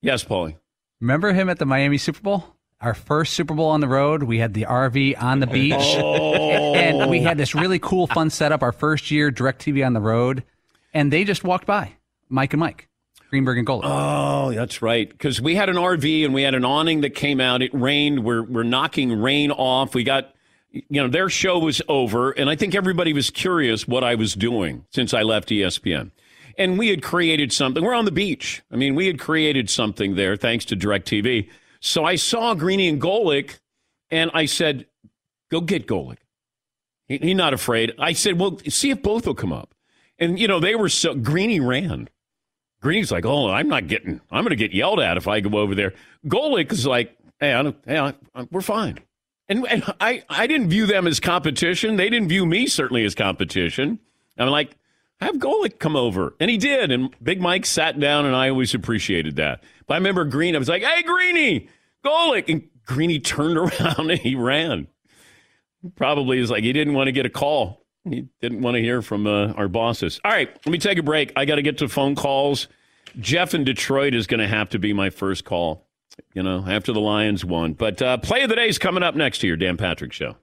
yes, 0.00 0.24
Paulie. 0.24 0.56
Remember 1.00 1.32
him 1.32 1.48
at 1.48 1.58
the 1.58 1.66
Miami 1.66 1.98
Super 1.98 2.20
Bowl? 2.20 2.44
Our 2.80 2.94
first 2.94 3.32
Super 3.34 3.54
Bowl 3.54 3.68
on 3.70 3.80
the 3.80 3.88
road. 3.88 4.22
We 4.22 4.38
had 4.38 4.54
the 4.54 4.64
RV 4.64 5.20
on 5.22 5.40
the 5.40 5.46
beach. 5.46 5.74
Oh. 5.78 6.74
And 6.76 7.10
we 7.10 7.20
had 7.20 7.38
this 7.38 7.54
really 7.54 7.78
cool, 7.78 8.06
fun 8.06 8.30
setup 8.30 8.62
our 8.62 8.70
first 8.70 9.10
year, 9.10 9.32
DirecTV 9.32 9.84
on 9.84 9.92
the 9.94 10.00
road. 10.00 10.44
And 10.94 11.12
they 11.12 11.24
just 11.24 11.42
walked 11.42 11.66
by, 11.66 11.92
Mike 12.28 12.52
and 12.52 12.60
Mike, 12.60 12.88
Greenberg 13.30 13.58
and 13.58 13.66
Golic. 13.66 13.82
Oh, 13.84 14.52
that's 14.52 14.82
right. 14.82 15.08
Because 15.08 15.40
we 15.40 15.54
had 15.54 15.68
an 15.68 15.76
RV 15.76 16.24
and 16.24 16.32
we 16.32 16.42
had 16.42 16.54
an 16.54 16.64
awning 16.64 17.00
that 17.00 17.10
came 17.10 17.40
out. 17.40 17.62
It 17.62 17.74
rained. 17.74 18.24
We're 18.24 18.42
we're 18.42 18.62
knocking 18.62 19.20
rain 19.20 19.50
off. 19.50 19.94
We 19.94 20.04
got, 20.04 20.32
you 20.70 21.02
know, 21.02 21.08
their 21.08 21.28
show 21.28 21.58
was 21.58 21.82
over, 21.88 22.30
and 22.30 22.48
I 22.48 22.56
think 22.56 22.74
everybody 22.74 23.12
was 23.12 23.30
curious 23.30 23.88
what 23.88 24.04
I 24.04 24.14
was 24.14 24.34
doing 24.34 24.84
since 24.90 25.12
I 25.12 25.22
left 25.22 25.48
ESPN. 25.48 26.12
And 26.58 26.78
we 26.78 26.88
had 26.88 27.02
created 27.02 27.52
something. 27.52 27.84
We're 27.84 27.94
on 27.94 28.06
the 28.06 28.12
beach. 28.12 28.62
I 28.70 28.76
mean, 28.76 28.94
we 28.94 29.06
had 29.06 29.18
created 29.18 29.68
something 29.68 30.14
there 30.14 30.36
thanks 30.36 30.64
to 30.66 30.76
DirecTV. 30.76 31.50
So 31.80 32.04
I 32.04 32.16
saw 32.16 32.54
Greeny 32.54 32.88
and 32.88 33.00
Golic, 33.00 33.58
and 34.10 34.30
I 34.32 34.46
said, 34.46 34.86
"Go 35.50 35.60
get 35.60 35.86
Golic." 35.86 36.18
He, 37.08 37.18
he's 37.18 37.36
not 37.36 37.52
afraid. 37.52 37.92
I 37.98 38.12
said, 38.12 38.38
"Well, 38.38 38.58
see 38.68 38.90
if 38.90 39.02
both 39.02 39.26
will 39.26 39.34
come 39.34 39.52
up." 39.52 39.74
And 40.18 40.38
you 40.38 40.46
know, 40.48 40.60
they 40.60 40.76
were 40.76 40.88
so 40.88 41.14
Greeny 41.14 41.60
ran. 41.60 42.08
Green's 42.86 43.10
like, 43.10 43.26
oh, 43.26 43.50
I'm 43.50 43.66
not 43.66 43.88
getting, 43.88 44.20
I'm 44.30 44.44
going 44.44 44.50
to 44.50 44.54
get 44.56 44.72
yelled 44.72 45.00
at 45.00 45.16
if 45.16 45.26
I 45.26 45.40
go 45.40 45.58
over 45.58 45.74
there. 45.74 45.92
Golic 46.28 46.70
is 46.70 46.86
like, 46.86 47.18
hey, 47.40 47.52
I 47.52 47.60
don't, 47.64 47.76
hey 47.84 47.98
I, 47.98 48.14
I- 48.32 48.46
we're 48.52 48.60
fine. 48.60 49.00
And, 49.48 49.66
and 49.66 49.82
I, 49.98 50.22
I 50.28 50.46
didn't 50.46 50.70
view 50.70 50.86
them 50.86 51.08
as 51.08 51.18
competition. 51.18 51.96
They 51.96 52.08
didn't 52.08 52.28
view 52.28 52.46
me 52.46 52.68
certainly 52.68 53.04
as 53.04 53.16
competition. 53.16 53.98
I'm 54.38 54.50
like, 54.50 54.76
have 55.20 55.34
Golic 55.34 55.80
come 55.80 55.96
over. 55.96 56.34
And 56.38 56.48
he 56.48 56.58
did. 56.58 56.92
And 56.92 57.12
Big 57.20 57.40
Mike 57.40 57.66
sat 57.66 57.98
down, 57.98 58.24
and 58.24 58.36
I 58.36 58.50
always 58.50 58.72
appreciated 58.72 59.34
that. 59.34 59.64
But 59.88 59.94
I 59.94 59.96
remember 59.96 60.24
Green, 60.24 60.54
I 60.54 60.58
was 60.60 60.68
like, 60.68 60.84
hey, 60.84 61.02
Greeny, 61.02 61.68
Golic. 62.04 62.44
And 62.48 62.68
Greeny 62.84 63.18
turned 63.18 63.58
around 63.58 64.12
and 64.12 64.20
he 64.20 64.36
ran. 64.36 64.86
Probably 65.96 66.38
is 66.38 66.50
like 66.52 66.62
he 66.62 66.72
didn't 66.72 66.94
want 66.94 67.08
to 67.08 67.12
get 67.12 67.26
a 67.26 67.30
call. 67.30 67.84
He 68.08 68.28
didn't 68.40 68.62
want 68.62 68.76
to 68.76 68.82
hear 68.82 69.02
from 69.02 69.26
uh, 69.26 69.52
our 69.54 69.68
bosses. 69.68 70.20
All 70.24 70.30
right, 70.30 70.48
let 70.64 70.72
me 70.72 70.78
take 70.78 70.98
a 70.98 71.02
break. 71.02 71.32
I 71.36 71.44
got 71.44 71.56
to 71.56 71.62
get 71.62 71.78
to 71.78 71.88
phone 71.88 72.14
calls. 72.14 72.68
Jeff 73.18 73.54
in 73.54 73.64
Detroit 73.64 74.14
is 74.14 74.26
going 74.26 74.40
to 74.40 74.48
have 74.48 74.68
to 74.70 74.78
be 74.78 74.92
my 74.92 75.10
first 75.10 75.44
call, 75.44 75.86
you 76.34 76.42
know, 76.42 76.64
after 76.66 76.92
the 76.92 77.00
Lions 77.00 77.44
won. 77.44 77.72
But 77.72 78.00
uh, 78.00 78.18
play 78.18 78.42
of 78.42 78.48
the 78.50 78.56
day 78.56 78.68
is 78.68 78.78
coming 78.78 79.02
up 79.02 79.14
next 79.14 79.38
to 79.38 79.46
your 79.46 79.56
Dan 79.56 79.76
Patrick 79.76 80.12
Show. 80.12 80.36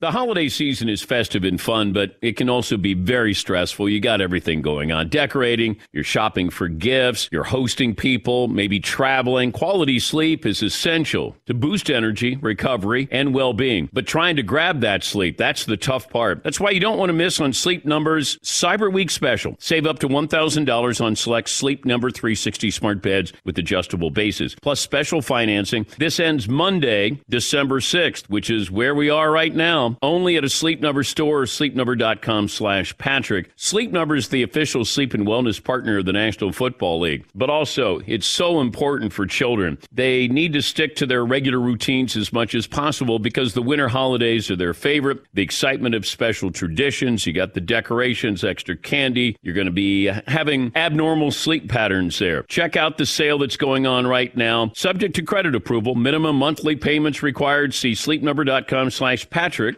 The 0.00 0.12
holiday 0.12 0.48
season 0.48 0.88
is 0.88 1.02
festive 1.02 1.42
and 1.42 1.60
fun, 1.60 1.92
but 1.92 2.18
it 2.22 2.36
can 2.36 2.48
also 2.48 2.76
be 2.76 2.94
very 2.94 3.34
stressful. 3.34 3.88
You 3.88 3.98
got 3.98 4.20
everything 4.20 4.62
going 4.62 4.92
on 4.92 5.08
decorating, 5.08 5.76
you're 5.90 6.04
shopping 6.04 6.50
for 6.50 6.68
gifts, 6.68 7.28
you're 7.32 7.42
hosting 7.42 7.96
people, 7.96 8.46
maybe 8.46 8.78
traveling. 8.78 9.50
Quality 9.50 9.98
sleep 9.98 10.46
is 10.46 10.62
essential 10.62 11.34
to 11.46 11.54
boost 11.54 11.90
energy, 11.90 12.36
recovery, 12.36 13.08
and 13.10 13.34
well 13.34 13.52
being. 13.52 13.88
But 13.92 14.06
trying 14.06 14.36
to 14.36 14.44
grab 14.44 14.82
that 14.82 15.02
sleep, 15.02 15.36
that's 15.36 15.64
the 15.64 15.76
tough 15.76 16.08
part. 16.08 16.44
That's 16.44 16.60
why 16.60 16.70
you 16.70 16.78
don't 16.78 16.98
want 16.98 17.08
to 17.08 17.12
miss 17.12 17.40
on 17.40 17.52
Sleep 17.52 17.84
Number's 17.84 18.38
Cyber 18.38 18.92
Week 18.92 19.10
special. 19.10 19.56
Save 19.58 19.84
up 19.84 19.98
to 19.98 20.08
$1,000 20.08 21.04
on 21.04 21.16
select 21.16 21.48
Sleep 21.48 21.84
Number 21.84 22.12
360 22.12 22.70
smart 22.70 23.02
beds 23.02 23.32
with 23.44 23.58
adjustable 23.58 24.10
bases, 24.10 24.54
plus 24.62 24.78
special 24.78 25.22
financing. 25.22 25.86
This 25.98 26.20
ends 26.20 26.48
Monday, 26.48 27.20
December 27.28 27.80
6th, 27.80 28.30
which 28.30 28.48
is 28.48 28.70
where 28.70 28.94
we 28.94 29.10
are 29.10 29.32
right 29.32 29.52
now. 29.52 29.87
Only 30.02 30.36
at 30.36 30.44
a 30.44 30.48
Sleep 30.48 30.80
Number 30.80 31.02
store 31.02 31.42
or 31.42 31.46
sleepnumber.com 31.46 32.48
slash 32.48 32.96
Patrick. 32.98 33.50
Sleep 33.56 33.92
Number 33.92 34.16
is 34.16 34.28
the 34.28 34.42
official 34.42 34.84
sleep 34.84 35.14
and 35.14 35.26
wellness 35.26 35.62
partner 35.62 35.98
of 35.98 36.04
the 36.04 36.12
National 36.12 36.52
Football 36.52 37.00
League. 37.00 37.24
But 37.34 37.50
also, 37.50 38.00
it's 38.06 38.26
so 38.26 38.60
important 38.60 39.12
for 39.12 39.26
children. 39.26 39.78
They 39.92 40.28
need 40.28 40.52
to 40.54 40.62
stick 40.62 40.96
to 40.96 41.06
their 41.06 41.24
regular 41.24 41.60
routines 41.60 42.16
as 42.16 42.32
much 42.32 42.54
as 42.54 42.66
possible 42.66 43.18
because 43.18 43.54
the 43.54 43.62
winter 43.62 43.88
holidays 43.88 44.50
are 44.50 44.56
their 44.56 44.74
favorite. 44.74 45.20
The 45.34 45.42
excitement 45.42 45.94
of 45.94 46.06
special 46.06 46.50
traditions. 46.50 47.26
You 47.26 47.32
got 47.32 47.54
the 47.54 47.60
decorations, 47.60 48.44
extra 48.44 48.76
candy. 48.76 49.36
You're 49.42 49.54
going 49.54 49.66
to 49.66 49.72
be 49.72 50.06
having 50.06 50.72
abnormal 50.74 51.30
sleep 51.30 51.68
patterns 51.68 52.18
there. 52.18 52.42
Check 52.44 52.76
out 52.76 52.98
the 52.98 53.06
sale 53.06 53.38
that's 53.38 53.56
going 53.56 53.86
on 53.86 54.06
right 54.06 54.36
now. 54.36 54.72
Subject 54.74 55.14
to 55.16 55.22
credit 55.22 55.54
approval. 55.54 55.94
Minimum 55.94 56.36
monthly 56.36 56.76
payments 56.76 57.22
required. 57.22 57.74
See 57.74 57.92
sleepnumber.com 57.92 58.90
slash 58.90 59.28
Patrick 59.30 59.77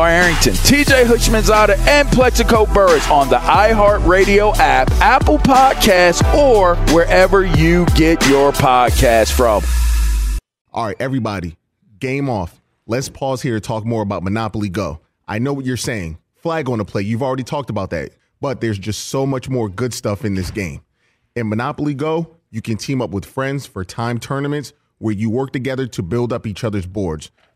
Arrington, 0.09 0.53
TJ 0.53 1.05
Houshmandzadeh, 1.05 1.77
and 1.87 2.09
Plaxico 2.09 2.65
Burress 2.65 3.09
on 3.09 3.29
the 3.29 3.37
iHeartRadio 3.37 4.55
app, 4.57 4.89
Apple 4.93 5.37
Podcasts, 5.37 6.21
or 6.33 6.75
wherever 6.93 7.45
you 7.45 7.85
get 7.95 8.27
your 8.27 8.51
podcast 8.51 9.31
from. 9.31 9.63
All 10.73 10.85
right, 10.85 10.95
everybody, 10.99 11.57
game 11.99 12.29
off. 12.29 12.61
Let's 12.87 13.09
pause 13.09 13.41
here 13.41 13.53
to 13.55 13.61
talk 13.61 13.85
more 13.85 14.01
about 14.01 14.23
Monopoly 14.23 14.69
Go. 14.69 15.01
I 15.27 15.39
know 15.39 15.53
what 15.53 15.65
you're 15.65 15.77
saying. 15.77 16.17
Flag 16.35 16.69
on 16.69 16.79
the 16.79 16.85
play. 16.85 17.03
You've 17.03 17.23
already 17.23 17.43
talked 17.43 17.69
about 17.69 17.89
that. 17.91 18.11
But 18.41 18.59
there's 18.59 18.79
just 18.79 19.09
so 19.09 19.25
much 19.25 19.49
more 19.49 19.69
good 19.69 19.93
stuff 19.93 20.25
in 20.25 20.33
this 20.33 20.49
game. 20.49 20.81
In 21.35 21.47
Monopoly 21.47 21.93
Go, 21.93 22.35
you 22.49 22.61
can 22.61 22.75
team 22.75 23.01
up 23.01 23.11
with 23.11 23.23
friends 23.23 23.65
for 23.65 23.85
time 23.85 24.19
tournaments 24.19 24.73
where 24.97 25.13
you 25.13 25.29
work 25.29 25.53
together 25.53 25.87
to 25.87 26.01
build 26.01 26.33
up 26.33 26.47
each 26.47 26.63
other's 26.63 26.87
boards. 26.87 27.31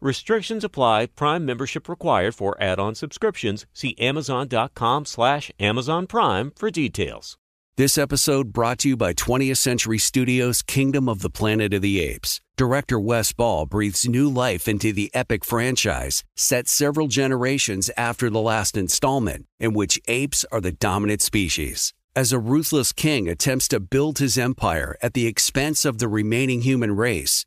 Restrictions 0.00 0.64
apply. 0.64 1.06
Prime 1.06 1.44
membership 1.44 1.88
required 1.88 2.34
for 2.34 2.56
add-on 2.60 2.94
subscriptions. 2.94 3.66
See 3.72 3.94
Amazon.com 3.98 5.04
slash 5.04 5.50
Amazon 5.60 6.06
Prime 6.06 6.52
for 6.56 6.70
details. 6.70 7.36
This 7.76 7.96
episode 7.96 8.52
brought 8.52 8.78
to 8.80 8.90
you 8.90 8.96
by 8.96 9.14
20th 9.14 9.56
Century 9.56 9.96
Studios' 9.98 10.60
Kingdom 10.60 11.08
of 11.08 11.20
the 11.20 11.30
Planet 11.30 11.72
of 11.72 11.80
the 11.82 12.00
Apes. 12.00 12.40
Director 12.56 13.00
Wes 13.00 13.32
Ball 13.32 13.64
breathes 13.64 14.06
new 14.06 14.28
life 14.28 14.68
into 14.68 14.92
the 14.92 15.10
epic 15.14 15.44
franchise, 15.46 16.22
set 16.36 16.68
several 16.68 17.06
generations 17.06 17.90
after 17.96 18.28
the 18.28 18.40
last 18.40 18.76
installment, 18.76 19.46
in 19.58 19.72
which 19.72 19.98
apes 20.08 20.44
are 20.52 20.60
the 20.60 20.72
dominant 20.72 21.22
species. 21.22 21.94
As 22.14 22.32
a 22.32 22.38
ruthless 22.38 22.92
king 22.92 23.28
attempts 23.28 23.68
to 23.68 23.80
build 23.80 24.18
his 24.18 24.36
empire 24.36 24.96
at 25.00 25.14
the 25.14 25.26
expense 25.26 25.84
of 25.84 25.98
the 25.98 26.08
remaining 26.08 26.62
human 26.62 26.96
race, 26.96 27.46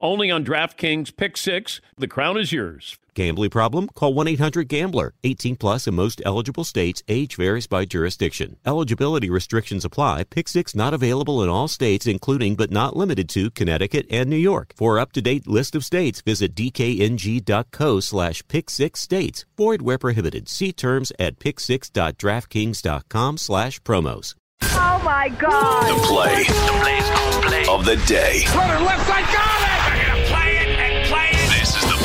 only 0.00 0.30
on 0.30 0.44
DraftKings 0.44 1.16
Pick 1.16 1.36
6. 1.36 1.80
The 1.96 2.08
crown 2.08 2.38
is 2.38 2.52
yours. 2.52 2.96
Gambling 3.14 3.50
problem? 3.50 3.88
Call 3.88 4.14
1-800-GAMBLER. 4.14 5.14
18 5.24 5.56
plus 5.56 5.86
in 5.86 5.94
most 5.94 6.22
eligible 6.24 6.64
states. 6.64 7.02
Age 7.08 7.36
varies 7.36 7.66
by 7.66 7.84
jurisdiction. 7.84 8.56
Eligibility 8.64 9.28
restrictions 9.28 9.84
apply. 9.84 10.24
Pick 10.24 10.48
six 10.48 10.74
not 10.74 10.94
available 10.94 11.42
in 11.42 11.48
all 11.48 11.68
states, 11.68 12.06
including 12.06 12.56
but 12.56 12.70
not 12.70 12.96
limited 12.96 13.28
to 13.30 13.50
Connecticut 13.50 14.06
and 14.10 14.30
New 14.30 14.36
York. 14.36 14.72
For 14.76 14.98
up-to-date 14.98 15.46
list 15.46 15.74
of 15.74 15.84
states, 15.84 16.20
visit 16.20 16.54
dkng.co 16.54 18.00
slash 18.00 18.42
pick 18.48 18.70
six 18.70 19.00
states. 19.00 19.44
Void 19.56 19.82
where 19.82 19.98
prohibited. 19.98 20.48
See 20.48 20.72
terms 20.72 21.12
at 21.18 21.38
pick6.draftkings.com 21.38 23.38
slash 23.38 23.80
promos. 23.82 24.34
Oh 24.62 25.00
my 25.04 25.28
God. 25.28 25.88
The 25.88 25.94
play, 26.06 26.44
of 27.68 27.84
the 27.84 27.96
day. 28.06 28.44
Runner 28.54 28.80
left 28.84 29.06
side, 29.06 29.24
got 29.32 29.86
it! 29.86 29.89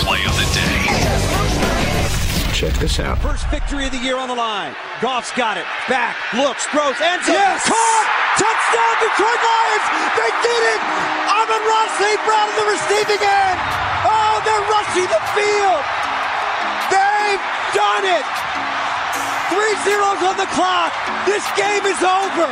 Play 0.06 0.22
of 0.30 0.38
the 0.38 0.45
day. 0.53 0.86
Check 2.53 2.78
this 2.78 3.01
out. 3.01 3.18
First 3.26 3.49
victory 3.49 3.89
of 3.89 3.91
the 3.91 3.97
year 3.97 4.22
on 4.22 4.30
the 4.30 4.38
line. 4.38 4.78
Goff's 5.01 5.34
got 5.34 5.58
it. 5.58 5.66
Back, 5.89 6.14
looks, 6.38 6.70
throws, 6.70 6.93
ends 7.01 7.26
zone. 7.26 7.34
Yes! 7.34 7.66
Caught! 7.66 8.08
Touchdown, 8.38 8.95
Detroit 9.01 9.41
Lions! 9.41 9.86
They 10.14 10.32
did 10.45 10.62
it! 10.78 10.82
Amon-Ra 11.26 11.82
St. 11.97 12.22
Brown 12.22 12.45
on 12.45 12.53
the 12.53 12.70
receiving 12.70 13.18
end! 13.18 13.58
Oh, 14.06 14.45
they're 14.45 14.68
rushing 14.70 15.10
the 15.10 15.24
field! 15.34 15.82
They've 16.93 17.41
done 17.74 18.06
it! 18.06 18.30
Three 19.49 19.74
zeros 19.89 20.22
on 20.22 20.38
the 20.38 20.45
clock. 20.53 20.93
This 21.26 21.49
game 21.58 21.82
is 21.89 21.97
over. 22.06 22.45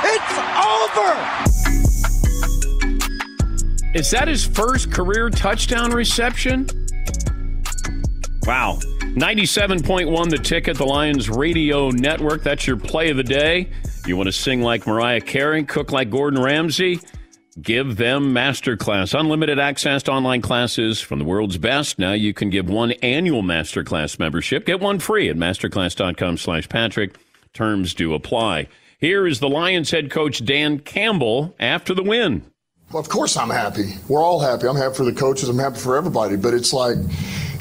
It's 0.00 0.32
over. 0.64 1.12
Is 3.92 4.10
that 4.12 4.28
his 4.28 4.46
first 4.46 4.90
career 4.90 5.28
touchdown 5.28 5.90
reception? 5.90 6.85
Wow. 8.46 8.78
97.1 9.16 10.30
the 10.30 10.38
ticket, 10.38 10.76
the 10.76 10.86
Lions 10.86 11.28
radio 11.28 11.90
network. 11.90 12.44
That's 12.44 12.64
your 12.64 12.76
play 12.76 13.10
of 13.10 13.16
the 13.16 13.24
day. 13.24 13.68
You 14.06 14.16
want 14.16 14.28
to 14.28 14.32
sing 14.32 14.62
like 14.62 14.86
Mariah 14.86 15.20
Carey, 15.20 15.64
cook 15.64 15.90
like 15.90 16.10
Gordon 16.10 16.40
Ramsay? 16.40 17.00
Give 17.60 17.96
them 17.96 18.32
Masterclass. 18.32 19.18
Unlimited 19.18 19.58
access 19.58 20.04
to 20.04 20.12
online 20.12 20.42
classes 20.42 21.00
from 21.00 21.18
the 21.18 21.24
world's 21.24 21.58
best. 21.58 21.98
Now 21.98 22.12
you 22.12 22.32
can 22.32 22.50
give 22.50 22.68
one 22.68 22.92
annual 23.02 23.42
Masterclass 23.42 24.18
membership. 24.20 24.64
Get 24.64 24.78
one 24.78 25.00
free 25.00 25.28
at 25.28 25.36
masterclass.com 25.36 26.36
slash 26.36 26.68
Patrick. 26.68 27.16
Terms 27.52 27.94
do 27.94 28.14
apply. 28.14 28.68
Here 29.00 29.26
is 29.26 29.40
the 29.40 29.48
Lions 29.48 29.90
head 29.90 30.10
coach 30.10 30.44
Dan 30.44 30.78
Campbell 30.78 31.56
after 31.58 31.94
the 31.94 32.02
win. 32.02 32.44
Well, 32.92 33.00
of 33.00 33.08
course 33.08 33.36
I'm 33.36 33.50
happy. 33.50 33.94
We're 34.08 34.22
all 34.22 34.38
happy. 34.38 34.68
I'm 34.68 34.76
happy 34.76 34.94
for 34.94 35.04
the 35.04 35.12
coaches. 35.12 35.48
I'm 35.48 35.58
happy 35.58 35.78
for 35.78 35.96
everybody. 35.96 36.36
But 36.36 36.54
it's 36.54 36.72
like 36.72 36.98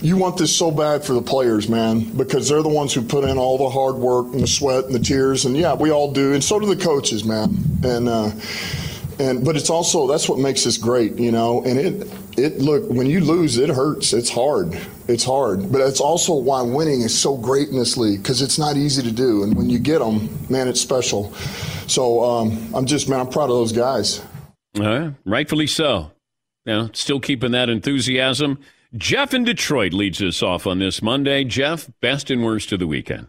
you 0.02 0.18
want 0.18 0.38
this 0.38 0.56
so 0.56 0.72
bad 0.72 1.04
for 1.04 1.14
the 1.14 1.22
players, 1.22 1.70
man, 1.70 2.02
because 2.18 2.50
they're 2.50 2.64
the 2.64 2.70
ones 2.70 2.94
who 2.94 3.02
put 3.02 3.24
in 3.24 3.38
all 3.38 3.58
the 3.58 3.70
hard 3.70 3.96
work 3.96 4.28
and 4.28 4.42
the 4.42 4.48
sweat 4.48 4.86
and 4.86 4.94
the 4.94 5.00
tears. 5.00 5.46
And 5.46 5.56
yeah, 5.56 5.74
we 5.74 5.92
all 5.92 6.12
do, 6.12 6.34
and 6.34 6.44
so 6.44 6.60
do 6.60 6.74
the 6.74 6.82
coaches, 6.82 7.24
man. 7.24 7.56
And 7.84 8.10
uh, 8.10 8.32
and 9.20 9.46
but 9.46 9.56
it's 9.56 9.70
also 9.70 10.08
that's 10.08 10.28
what 10.28 10.40
makes 10.40 10.64
this 10.64 10.78
great, 10.78 11.18
you 11.18 11.32
know. 11.32 11.64
And 11.64 11.80
it 11.80 12.14
it 12.38 12.60
look 12.60 12.90
when 12.90 13.08
you 13.08 13.22
lose, 13.22 13.58
it 13.58 13.70
hurts. 13.70 14.14
It's 14.14 14.30
hard. 14.30 14.78
It's 15.08 15.24
hard. 15.24 15.72
But 15.72 15.82
it's 15.82 16.02
also 16.02 16.34
why 16.36 16.62
winning 16.62 17.02
is 17.02 17.18
so 17.18 17.38
great 17.38 17.70
in 17.70 17.78
this 17.78 17.98
league 17.98 18.22
because 18.22 18.42
it's 18.42 18.60
not 18.60 18.78
easy 18.78 19.02
to 19.04 19.12
do. 19.12 19.44
And 19.44 19.56
when 19.56 19.70
you 19.70 19.80
get 19.80 20.00
them, 20.00 20.30
man, 20.50 20.68
it's 20.68 20.82
special. 20.82 21.34
So 21.88 22.24
um, 22.24 22.74
I'm 22.74 22.86
just 22.86 23.08
man, 23.10 23.20
I'm 23.20 23.30
proud 23.30 23.50
of 23.50 23.58
those 23.58 23.72
guys. 23.72 24.22
All 24.78 24.86
right, 24.86 25.14
rightfully 25.24 25.68
so. 25.68 26.12
Now, 26.66 26.90
still 26.94 27.20
keeping 27.20 27.52
that 27.52 27.70
enthusiasm. 27.70 28.60
Jeff 28.98 29.34
in 29.34 29.44
Detroit 29.44 29.92
leads 29.92 30.22
us 30.22 30.42
off 30.42 30.66
on 30.66 30.80
this 30.80 31.02
Monday. 31.02 31.44
Jeff, 31.44 31.90
best 32.02 32.32
and 32.32 32.46
worst 32.46 32.72
of 32.72 32.80
the 32.80 32.88
weekend. 32.88 33.28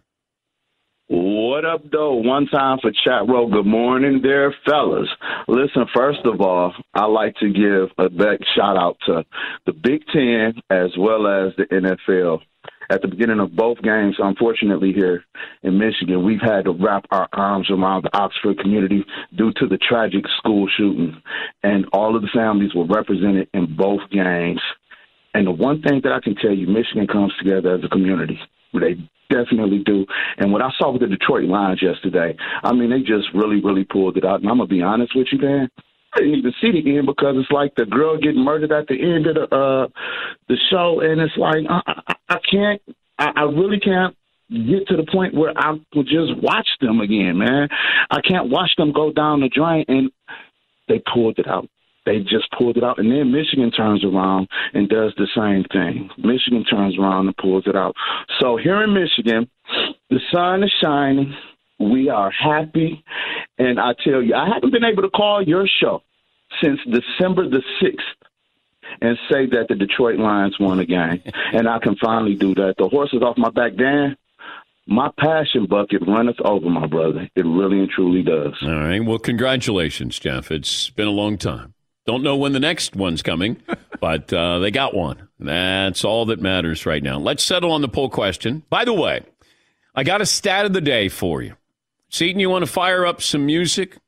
What 1.09 1.65
up, 1.65 1.83
though? 1.91 2.15
One 2.15 2.47
time 2.47 2.79
for 2.81 2.93
chat 3.05 3.29
roll. 3.29 3.51
Good 3.51 3.67
morning 3.67 4.21
there, 4.23 4.55
fellas. 4.65 5.09
Listen, 5.49 5.87
first 5.93 6.21
of 6.25 6.41
all, 6.41 6.73
I 6.95 7.07
like 7.07 7.35
to 7.37 7.49
give 7.49 7.91
a 7.99 8.09
big 8.09 8.45
shout 8.55 8.77
out 8.77 8.97
to 9.07 9.25
the 9.67 9.73
Big 9.73 10.03
Ten 10.13 10.55
as 10.71 10.91
well 10.97 11.27
as 11.27 11.53
the 11.57 11.65
NFL. 11.65 12.41
At 12.89 13.03
the 13.03 13.09
beginning 13.09 13.41
of 13.41 13.57
both 13.57 13.83
games, 13.83 14.15
unfortunately, 14.19 14.93
here 14.93 15.25
in 15.65 15.79
Michigan, 15.79 16.25
we've 16.25 16.41
had 16.41 16.67
to 16.67 16.73
wrap 16.73 17.07
our 17.11 17.29
arms 17.33 17.69
around 17.71 18.05
the 18.05 18.17
Oxford 18.17 18.59
community 18.61 19.05
due 19.37 19.53
to 19.57 19.67
the 19.67 19.79
tragic 19.79 20.25
school 20.39 20.69
shooting. 20.77 21.21
And 21.65 21.87
all 21.93 22.15
of 22.15 22.23
the 22.23 22.29
families 22.33 22.75
were 22.75 22.87
represented 22.87 23.49
in 23.53 23.75
both 23.75 24.09
games. 24.11 24.61
And 25.37 25.47
the 25.47 25.51
one 25.51 25.83
thing 25.83 26.01
that 26.03 26.13
I 26.13 26.21
can 26.21 26.35
tell 26.35 26.55
you, 26.55 26.67
Michigan 26.67 27.07
comes 27.07 27.31
together 27.39 27.75
as 27.75 27.85
a 27.85 27.89
community. 27.89 28.41
They 28.73 28.97
definitely 29.29 29.83
do. 29.85 30.07
And 30.39 30.51
what 30.51 30.63
I 30.63 30.71
saw 30.79 30.91
with 30.91 31.03
the 31.03 31.09
Detroit 31.09 31.45
Lions 31.45 31.83
yesterday, 31.83 32.35
I 32.65 32.73
mean, 32.73 32.89
they 32.89 33.01
just 33.01 33.29
really, 33.35 33.61
really 33.61 33.85
pulled 33.85 34.17
it 34.17 34.25
out. 34.25 34.41
And 34.41 34.49
I'm 34.49 34.57
gonna 34.57 34.67
be 34.67 34.81
honest 34.81 35.15
with 35.15 35.27
you, 35.31 35.39
man. 35.39 35.69
I 36.15 36.21
didn't 36.21 36.39
even 36.39 36.55
see 36.59 36.73
the 36.73 36.97
end 36.97 37.05
because 37.05 37.37
it's 37.37 37.51
like 37.51 37.75
the 37.75 37.85
girl 37.85 38.17
getting 38.17 38.43
murdered 38.43 38.73
at 38.73 38.87
the 38.87 38.95
end 38.95 39.27
of 39.27 39.35
the 39.35 39.55
uh 39.55 39.89
the 40.49 40.57
show, 40.71 41.01
and 41.03 41.21
it's 41.21 41.37
like 41.37 41.65
I, 41.69 41.83
I, 41.87 42.15
I 42.31 42.39
can't, 42.51 42.83
I, 43.19 43.33
I 43.37 43.43
really 43.43 43.79
can't 43.79 44.17
get 44.49 44.89
to 44.89 44.97
the 44.97 45.07
point 45.13 45.35
where 45.35 45.53
I 45.55 45.73
will 45.95 46.05
just 46.05 46.35
watch 46.41 46.69
them 46.81 47.01
again, 47.01 47.37
man. 47.37 47.69
I 48.11 48.23
can't 48.23 48.49
watch 48.49 48.71
them 48.79 48.93
go 48.93 49.13
down 49.13 49.41
the 49.41 49.51
drain, 49.51 49.85
and 49.89 50.11
they 50.89 51.03
pulled 51.13 51.39
it 51.39 51.47
out. 51.47 51.69
They 52.07 52.21
just 52.21 52.51
pulled 52.57 52.77
it 52.77 52.85
out, 52.85 52.99
and 52.99 53.11
then 53.11 53.33
Michigan 53.33 53.73
turns 53.73 54.05
around 54.05 54.49
and 54.73 54.89
does 54.89 55.13
the 55.19 55.27
same 55.37 55.65
thing. 55.73 56.09
Michigan 56.17 56.65
turns 56.65 56.97
around 56.97 57.27
and 57.27 57.37
pulls 57.37 57.67
it 57.67 57.75
out. 57.75 57.95
So 58.41 58.57
here 58.57 58.83
in 58.83 58.95
Michigan, 58.95 59.51
the 60.09 60.21
sun 60.33 60.63
is 60.63 60.73
shining. 60.81 61.35
We 61.81 62.09
are 62.09 62.31
happy, 62.31 63.05
and 63.59 63.79
I 63.79 63.93
tell 64.03 64.23
you, 64.23 64.35
I 64.35 64.49
haven't 64.55 64.73
been 64.73 64.85
able 64.85 65.03
to 65.03 65.11
call 65.11 65.43
your 65.43 65.67
show 65.81 66.03
since 66.63 66.81
December 66.85 67.49
the 67.51 67.63
sixth 67.83 68.07
and 69.01 69.19
say 69.31 69.47
that 69.47 69.67
the 69.69 69.75
Detroit 69.75 70.19
Lions 70.19 70.57
won 70.61 70.79
a 70.79 70.87
game, 70.87 71.23
and 71.53 71.69
I 71.69 71.79
can 71.81 71.97
finally 71.97 72.37
do 72.37 72.55
that. 72.55 72.77
The 72.79 72.89
horse 72.89 73.13
is 73.13 73.23
off 73.23 73.37
my 73.37 73.51
back, 73.51 73.77
Dan. 73.77 74.17
My 74.87 75.11
passion 75.19 75.67
bucket 75.67 76.07
runneth 76.07 76.41
over, 76.45 76.71
my 76.71 76.87
brother. 76.87 77.29
It 77.35 77.45
really 77.45 77.81
and 77.81 77.91
truly 77.91 78.23
does. 78.23 78.55
All 78.63 78.71
right. 78.71 79.05
Well, 79.05 79.19
congratulations, 79.19 80.21
Jeff. 80.21 80.53
It's 80.53 80.91
been 80.91 81.09
a 81.09 81.13
long 81.13 81.39
time. 81.39 81.75
Don't 82.07 82.23
know 82.23 82.37
when 82.37 82.53
the 82.53 82.61
next 82.61 82.95
one's 82.95 83.23
coming, 83.23 83.61
but 84.01 84.33
uh, 84.33 84.61
they 84.61 84.71
got 84.71 84.95
one. 84.95 85.29
That's 85.39 86.05
all 86.05 86.27
that 86.27 86.41
matters 86.41 86.87
right 86.87 87.03
now. 87.03 87.19
Let's 87.19 87.43
settle 87.43 87.73
on 87.73 87.83
the 87.83 87.89
poll 87.89 88.09
question. 88.09 88.63
By 88.71 88.85
the 88.85 88.93
way, 88.93 89.23
I 89.95 90.05
got 90.05 90.21
a 90.21 90.27
stat 90.27 90.67
of 90.67 90.73
the 90.73 90.81
day 90.81 91.09
for 91.09 91.43
you. 91.43 91.57
Seton, 92.09 92.41
you 92.41 92.49
want 92.49 92.65
to 92.65 92.71
fire 92.71 93.05
up 93.05 93.21
some 93.21 93.45
music? 93.45 93.99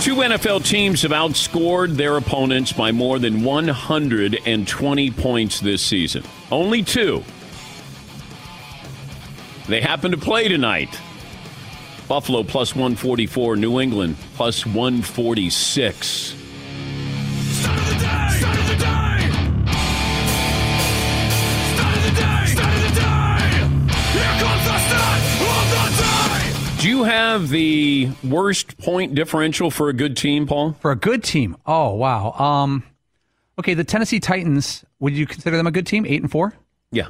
Two 0.00 0.16
NFL 0.16 0.64
teams 0.64 1.02
have 1.02 1.10
outscored 1.10 1.96
their 1.96 2.16
opponents 2.16 2.72
by 2.72 2.90
more 2.90 3.18
than 3.18 3.44
120 3.44 5.10
points 5.10 5.60
this 5.60 5.82
season. 5.82 6.24
Only 6.50 6.82
two. 6.82 7.22
They 9.68 9.82
happen 9.82 10.10
to 10.12 10.16
play 10.16 10.48
tonight. 10.48 10.98
Buffalo 12.08 12.42
plus 12.42 12.74
144, 12.74 13.56
New 13.56 13.78
England 13.78 14.16
plus 14.36 14.64
146. 14.64 16.39
Do 26.80 26.88
you 26.88 27.04
have 27.04 27.50
the 27.50 28.08
worst 28.24 28.78
point 28.78 29.14
differential 29.14 29.70
for 29.70 29.90
a 29.90 29.92
good 29.92 30.16
team, 30.16 30.46
Paul? 30.46 30.72
For 30.80 30.90
a 30.90 30.96
good 30.96 31.22
team? 31.22 31.56
Oh 31.66 31.92
wow. 31.92 32.32
Um, 32.32 32.82
okay, 33.58 33.74
the 33.74 33.84
Tennessee 33.84 34.18
Titans. 34.18 34.82
Would 34.98 35.14
you 35.14 35.26
consider 35.26 35.58
them 35.58 35.66
a 35.66 35.70
good 35.70 35.86
team? 35.86 36.06
Eight 36.06 36.22
and 36.22 36.30
four. 36.30 36.54
Yeah. 36.90 37.08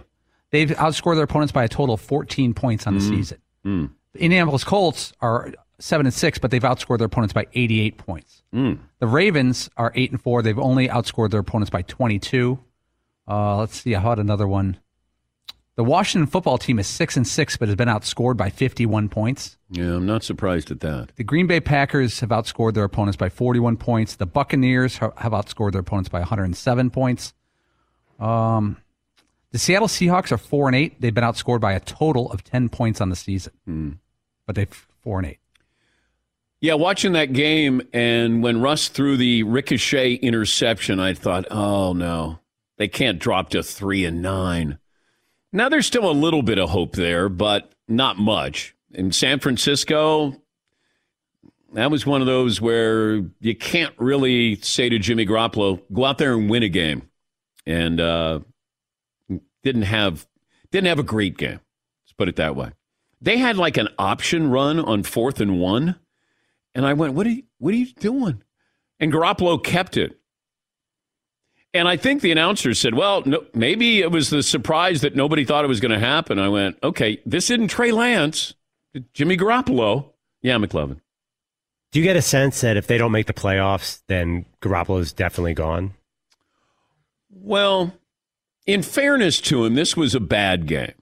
They've 0.50 0.70
outscored 0.70 1.14
their 1.14 1.22
opponents 1.24 1.52
by 1.52 1.62
a 1.62 1.68
total 1.68 1.94
of 1.94 2.00
14 2.00 2.52
points 2.52 2.88
on 2.88 2.94
the 2.98 3.00
Mm. 3.00 3.08
season. 3.08 3.38
Mm. 3.64 3.90
The 4.14 4.18
Indianapolis 4.22 4.64
Colts 4.64 5.12
are 5.20 5.52
seven 5.78 6.04
and 6.04 6.12
six, 6.14 6.36
but 6.38 6.50
they've 6.50 6.60
outscored 6.62 6.98
their 6.98 7.06
opponents 7.06 7.32
by 7.32 7.46
88 7.54 7.96
points. 7.96 8.42
Mm. 8.52 8.78
The 8.98 9.06
Ravens 9.06 9.70
are 9.76 9.92
eight 9.94 10.10
and 10.10 10.20
four. 10.20 10.42
They've 10.42 10.58
only 10.58 10.88
outscored 10.88 11.30
their 11.30 11.40
opponents 11.40 11.70
by 11.70 11.82
22. 11.82 12.58
Uh, 13.28 13.56
let's 13.58 13.80
see. 13.80 13.94
I 13.94 14.00
had 14.00 14.18
another 14.18 14.48
one? 14.48 14.78
The 15.80 15.84
Washington 15.84 16.26
football 16.26 16.58
team 16.58 16.78
is 16.78 16.86
six 16.86 17.16
and 17.16 17.26
six, 17.26 17.56
but 17.56 17.68
has 17.68 17.74
been 17.74 17.88
outscored 17.88 18.36
by 18.36 18.50
51 18.50 19.08
points. 19.08 19.56
Yeah, 19.70 19.94
I'm 19.94 20.04
not 20.04 20.22
surprised 20.22 20.70
at 20.70 20.80
that. 20.80 21.12
The 21.16 21.24
Green 21.24 21.46
Bay 21.46 21.58
Packers 21.58 22.20
have 22.20 22.28
outscored 22.28 22.74
their 22.74 22.84
opponents 22.84 23.16
by 23.16 23.30
41 23.30 23.78
points. 23.78 24.16
The 24.16 24.26
Buccaneers 24.26 24.98
have 24.98 25.14
outscored 25.32 25.72
their 25.72 25.80
opponents 25.80 26.10
by 26.10 26.18
107 26.18 26.90
points. 26.90 27.32
Um, 28.18 28.76
the 29.52 29.58
Seattle 29.58 29.88
Seahawks 29.88 30.30
are 30.32 30.36
four 30.36 30.66
and 30.68 30.76
eight. 30.76 31.00
They've 31.00 31.14
been 31.14 31.24
outscored 31.24 31.60
by 31.62 31.72
a 31.72 31.80
total 31.80 32.30
of 32.30 32.44
10 32.44 32.68
points 32.68 33.00
on 33.00 33.08
the 33.08 33.16
season, 33.16 33.54
Hmm. 33.64 33.90
but 34.44 34.56
they've 34.56 34.86
four 35.02 35.16
and 35.16 35.28
eight. 35.28 35.38
Yeah, 36.60 36.74
watching 36.74 37.12
that 37.12 37.32
game, 37.32 37.80
and 37.94 38.42
when 38.42 38.60
Russ 38.60 38.88
threw 38.88 39.16
the 39.16 39.44
ricochet 39.44 40.12
interception, 40.16 41.00
I 41.00 41.14
thought, 41.14 41.46
oh 41.50 41.94
no, 41.94 42.40
they 42.76 42.86
can't 42.86 43.18
drop 43.18 43.48
to 43.48 43.62
three 43.62 44.04
and 44.04 44.20
nine. 44.20 44.76
Now 45.52 45.68
there's 45.68 45.86
still 45.86 46.08
a 46.08 46.12
little 46.12 46.42
bit 46.42 46.58
of 46.58 46.70
hope 46.70 46.92
there, 46.92 47.28
but 47.28 47.72
not 47.88 48.18
much. 48.18 48.74
In 48.92 49.12
San 49.12 49.40
Francisco, 49.40 50.40
that 51.72 51.90
was 51.90 52.06
one 52.06 52.20
of 52.20 52.26
those 52.26 52.60
where 52.60 53.22
you 53.40 53.54
can't 53.54 53.94
really 53.98 54.56
say 54.56 54.88
to 54.88 54.98
Jimmy 54.98 55.26
Garoppolo, 55.26 55.82
"Go 55.92 56.04
out 56.04 56.18
there 56.18 56.34
and 56.34 56.50
win 56.50 56.62
a 56.62 56.68
game," 56.68 57.08
and 57.66 58.00
uh, 58.00 58.40
didn't 59.62 59.82
have 59.82 60.26
didn't 60.70 60.88
have 60.88 60.98
a 60.98 61.04
great 61.04 61.36
game. 61.36 61.60
Let's 62.04 62.12
put 62.16 62.28
it 62.28 62.36
that 62.36 62.56
way. 62.56 62.72
They 63.20 63.38
had 63.38 63.56
like 63.56 63.76
an 63.76 63.88
option 63.98 64.50
run 64.50 64.78
on 64.80 65.02
fourth 65.02 65.40
and 65.40 65.60
one. 65.60 65.96
And 66.74 66.86
I 66.86 66.92
went, 66.94 67.14
what 67.14 67.26
are 67.26 67.30
you, 67.30 67.42
what 67.58 67.74
are 67.74 67.76
you 67.76 67.92
doing? 67.94 68.42
And 68.98 69.12
Garoppolo 69.12 69.62
kept 69.62 69.96
it. 69.96 70.19
And 71.72 71.86
I 71.86 71.96
think 71.96 72.20
the 72.20 72.32
announcer 72.32 72.74
said, 72.74 72.94
well, 72.94 73.22
no, 73.24 73.44
maybe 73.54 74.00
it 74.00 74.10
was 74.10 74.30
the 74.30 74.42
surprise 74.42 75.02
that 75.02 75.14
nobody 75.14 75.44
thought 75.44 75.64
it 75.64 75.68
was 75.68 75.80
going 75.80 75.92
to 75.92 76.00
happen. 76.00 76.38
I 76.38 76.48
went, 76.48 76.78
okay, 76.82 77.20
this 77.24 77.48
isn't 77.50 77.68
Trey 77.68 77.92
Lance, 77.92 78.54
Jimmy 79.14 79.36
Garoppolo. 79.36 80.12
Yeah, 80.42 80.56
McLovin. 80.56 81.00
Do 81.92 81.98
you 82.00 82.04
get 82.04 82.16
a 82.16 82.22
sense 82.22 82.60
that 82.60 82.76
if 82.76 82.86
they 82.86 82.98
don't 82.98 83.12
make 83.12 83.26
the 83.26 83.32
playoffs, 83.32 84.00
then 84.08 84.46
Garoppolo's 84.60 85.12
definitely 85.12 85.54
gone? 85.54 85.94
Well, 87.30 87.94
in 88.66 88.82
fairness 88.82 89.40
to 89.42 89.64
him, 89.64 89.74
this 89.74 89.96
was 89.96 90.14
a 90.14 90.20
bad 90.20 90.66
game. 90.66 90.92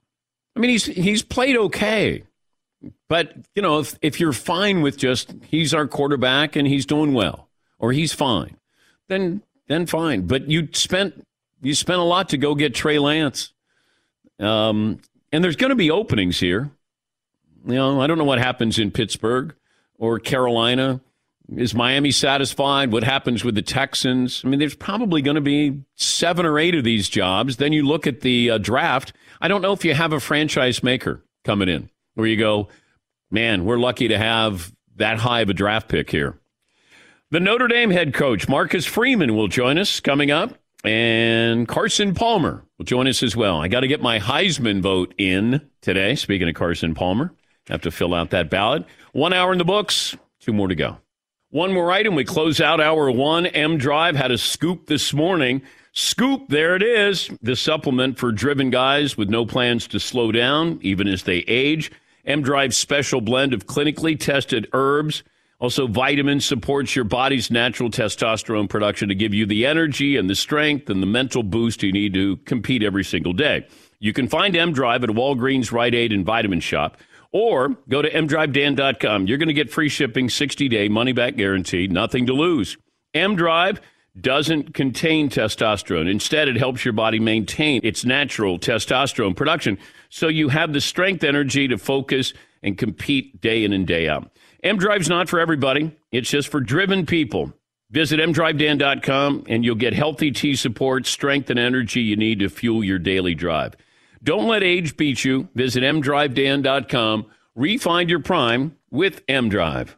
I 0.57 0.61
mean, 0.61 0.71
he's 0.71 0.87
he's 0.87 1.23
played 1.23 1.57
okay. 1.57 2.25
But, 3.09 3.35
you 3.55 3.62
know, 3.62 3.81
if, 3.81 3.99
if 4.03 4.21
you're 4.21 4.33
fine 4.33 4.83
with 4.83 4.97
just 4.97 5.35
he's 5.47 5.75
our 5.75 5.87
quarterback 5.87 6.57
and 6.57 6.66
he's 6.66 6.87
doing 6.87 7.12
well, 7.12 7.49
or 7.79 7.93
he's 7.93 8.12
fine, 8.12 8.57
then 9.09 9.43
then 9.69 9.87
fine. 9.87 10.27
But 10.27 10.51
you 10.51 10.69
spent 10.73 11.25
you 11.62 11.75
spent 11.75 12.01
a 12.01 12.05
lot 12.05 12.31
to 12.31 12.39
go 12.39 12.55
get 12.55 12.75
Trey 12.75 12.99
Lance. 12.99 13.53
Um, 14.41 15.01
and 15.33 15.43
there's 15.43 15.57
going 15.57 15.71
to 15.71 15.77
be 15.77 15.91
openings 15.91 16.39
here. 16.41 16.71
You 17.66 17.75
know, 17.75 18.01
I 18.01 18.07
don't 18.07 18.19
know 18.19 18.25
what 18.25 18.39
happens 18.39 18.79
in 18.79 18.91
Pittsburgh 18.91 19.55
or 19.99 20.19
Carolina. 20.19 21.01
Is 21.57 21.75
Miami 21.75 22.11
satisfied? 22.11 22.93
What 22.93 23.05
happens 23.05 23.43
with 23.43 23.55
the 23.55 23.62
Texans? 23.62 24.43
I 24.45 24.49
mean, 24.49 24.59
there's 24.61 24.75
probably 24.75 25.23
going 25.23 25.37
to 25.37 25.41
be 25.41 25.83
seven 25.97 26.45
or 26.45 26.59
eight 26.59 26.75
of 26.75 26.85
these 26.85 27.09
jobs. 27.09 27.57
Then 27.57 27.73
you 27.73 27.87
look 27.87 28.07
at 28.07 28.21
the 28.21 28.51
uh, 28.51 28.59
draft. 28.59 29.12
I 29.41 29.49
don't 29.49 29.62
know 29.62 29.73
if 29.73 29.85
you 29.85 29.95
have 29.95 30.12
a 30.12 30.21
franchise 30.21 30.83
maker 30.83 31.25
coming 31.45 31.69
in 31.69 31.91
where 32.14 32.27
you 32.27 32.37
go, 32.37 32.69
man, 33.31 33.64
we're 33.64 33.79
lucky 33.79 34.09
to 34.09 34.19
have 34.19 34.73
that 34.97 35.19
high 35.19 35.41
of 35.41 35.49
a 35.49 35.55
draft 35.55 35.89
pick 35.89 36.11
here. 36.11 36.39
The 37.31 37.41
Notre 37.41 37.68
Dame 37.68 37.91
head 37.91 38.14
coach, 38.14 38.49
Marcus 38.49 38.87
Freeman, 38.87 39.37
will 39.37 39.49
join 39.49 39.76
us 39.76 40.01
coming 40.01 40.31
up, 40.31 40.55
and 40.83 41.68
Carson 41.68 42.14
Palmer 42.14 42.64
will 42.79 42.87
join 42.87 43.07
us 43.07 43.22
as 43.22 43.37
well. 43.37 43.61
I 43.61 43.68
got 43.68 43.81
to 43.81 43.87
get 43.87 44.01
my 44.01 44.18
Heisman 44.18 44.81
vote 44.81 45.12
in 45.18 45.61
today. 45.83 46.14
Speaking 46.14 46.49
of 46.49 46.55
Carson 46.55 46.95
Palmer, 46.95 47.35
have 47.66 47.83
to 47.83 47.91
fill 47.91 48.14
out 48.14 48.31
that 48.31 48.49
ballot. 48.49 48.87
One 49.12 49.35
hour 49.35 49.53
in 49.53 49.59
the 49.59 49.66
books, 49.66 50.16
two 50.41 50.55
more 50.55 50.68
to 50.68 50.74
go. 50.74 50.97
One 51.51 51.74
more 51.74 51.93
item. 51.93 52.14
We 52.14 52.24
close 52.24 52.62
out 52.62 52.81
hour 52.81 53.11
one. 53.11 53.45
M 53.45 53.76
Drive 53.76 54.16
had 54.16 54.31
a 54.31 54.39
scoop 54.39 54.87
this 54.87 55.12
morning. 55.12 55.61
Scoop, 55.93 56.49
there 56.49 56.76
it 56.76 56.83
is. 56.83 57.29
The 57.43 57.57
supplement 57.57 58.18
for 58.18 58.33
driven 58.33 58.70
guys 58.70 59.18
with 59.18 59.29
no 59.29 59.45
plans 59.45 59.87
to 59.89 60.01
slow 60.01 60.33
down, 60.33 60.79
even 60.81 61.07
as 61.07 61.24
they 61.24 61.41
age. 61.41 61.93
M 62.24 62.41
Drive's 62.41 62.79
special 62.79 63.20
blend 63.20 63.53
of 63.53 63.66
clinically 63.66 64.18
tested 64.18 64.66
herbs 64.72 65.24
Also, 65.61 65.88
vitamins 65.88 66.44
supports 66.44 66.94
your 66.94 67.04
body's 67.04 67.50
natural 67.50 67.90
testosterone 67.90 68.68
production 68.68 69.09
to 69.09 69.14
give 69.14 69.34
you 69.34 69.44
the 69.44 69.66
energy 69.66 70.16
and 70.16 70.30
the 70.30 70.34
strength 70.36 70.88
and 70.88 71.02
the 71.02 71.06
mental 71.06 71.42
boost 71.42 71.82
you 71.82 71.90
need 71.90 72.14
to 72.14 72.36
compete 72.38 72.82
every 72.82 73.02
single 73.02 73.32
day. 73.32 73.66
You 73.98 74.12
can 74.12 74.28
find 74.28 74.54
M 74.54 74.72
Drive 74.72 75.02
at 75.02 75.11
Walgreens, 75.11 75.72
Rite 75.72 75.94
Aid, 75.94 76.12
and 76.12 76.24
Vitamin 76.24 76.61
Shoppe, 76.61 76.96
or 77.32 77.76
go 77.88 78.00
to 78.02 78.09
mdrivedan.com. 78.09 79.26
You're 79.26 79.38
going 79.38 79.48
to 79.48 79.54
get 79.54 79.70
free 79.70 79.88
shipping, 79.88 80.28
60 80.28 80.68
day 80.68 80.88
money 80.88 81.12
back 81.12 81.36
guarantee, 81.36 81.88
nothing 81.88 82.26
to 82.26 82.32
lose. 82.32 82.76
M 83.12 83.34
Drive 83.34 83.80
doesn't 84.20 84.74
contain 84.74 85.28
testosterone. 85.28 86.09
Instead, 86.09 86.48
it 86.48 86.56
helps 86.56 86.84
your 86.84 86.92
body 86.92 87.18
maintain 87.18 87.80
its 87.82 88.04
natural 88.04 88.59
testosterone 88.59 89.34
production 89.34 89.78
so 90.09 90.28
you 90.28 90.48
have 90.48 90.72
the 90.72 90.80
strength 90.80 91.24
energy 91.24 91.68
to 91.68 91.78
focus 91.78 92.32
and 92.62 92.78
compete 92.78 93.40
day 93.40 93.64
in 93.64 93.72
and 93.72 93.86
day 93.86 94.09
out. 94.09 94.30
M 94.62 94.76
Drive's 94.76 95.09
not 95.09 95.28
for 95.28 95.38
everybody, 95.38 95.96
it's 96.11 96.30
just 96.30 96.48
for 96.48 96.61
driven 96.61 97.06
people. 97.06 97.52
Visit 97.90 98.20
mdrivedan.com 98.20 99.44
and 99.48 99.64
you'll 99.64 99.74
get 99.74 99.94
healthy 99.94 100.30
T 100.30 100.54
support, 100.56 101.06
strength, 101.06 101.48
and 101.48 101.59
energy 101.59 102.00
you 102.02 102.16
need 102.16 102.40
to 102.40 102.48
fuel 102.48 102.84
your 102.84 102.98
daily 102.98 103.34
drive. 103.34 103.74
Don't 104.22 104.46
let 104.46 104.62
age 104.62 104.96
beat 104.96 105.24
you. 105.24 105.48
Visit 105.54 105.82
mdrivedan.com. 105.82 107.26
Refind 107.56 108.09
your 108.09 108.20
prime 108.20 108.76
with 108.90 109.22
M 109.28 109.48
Drive. 109.48 109.97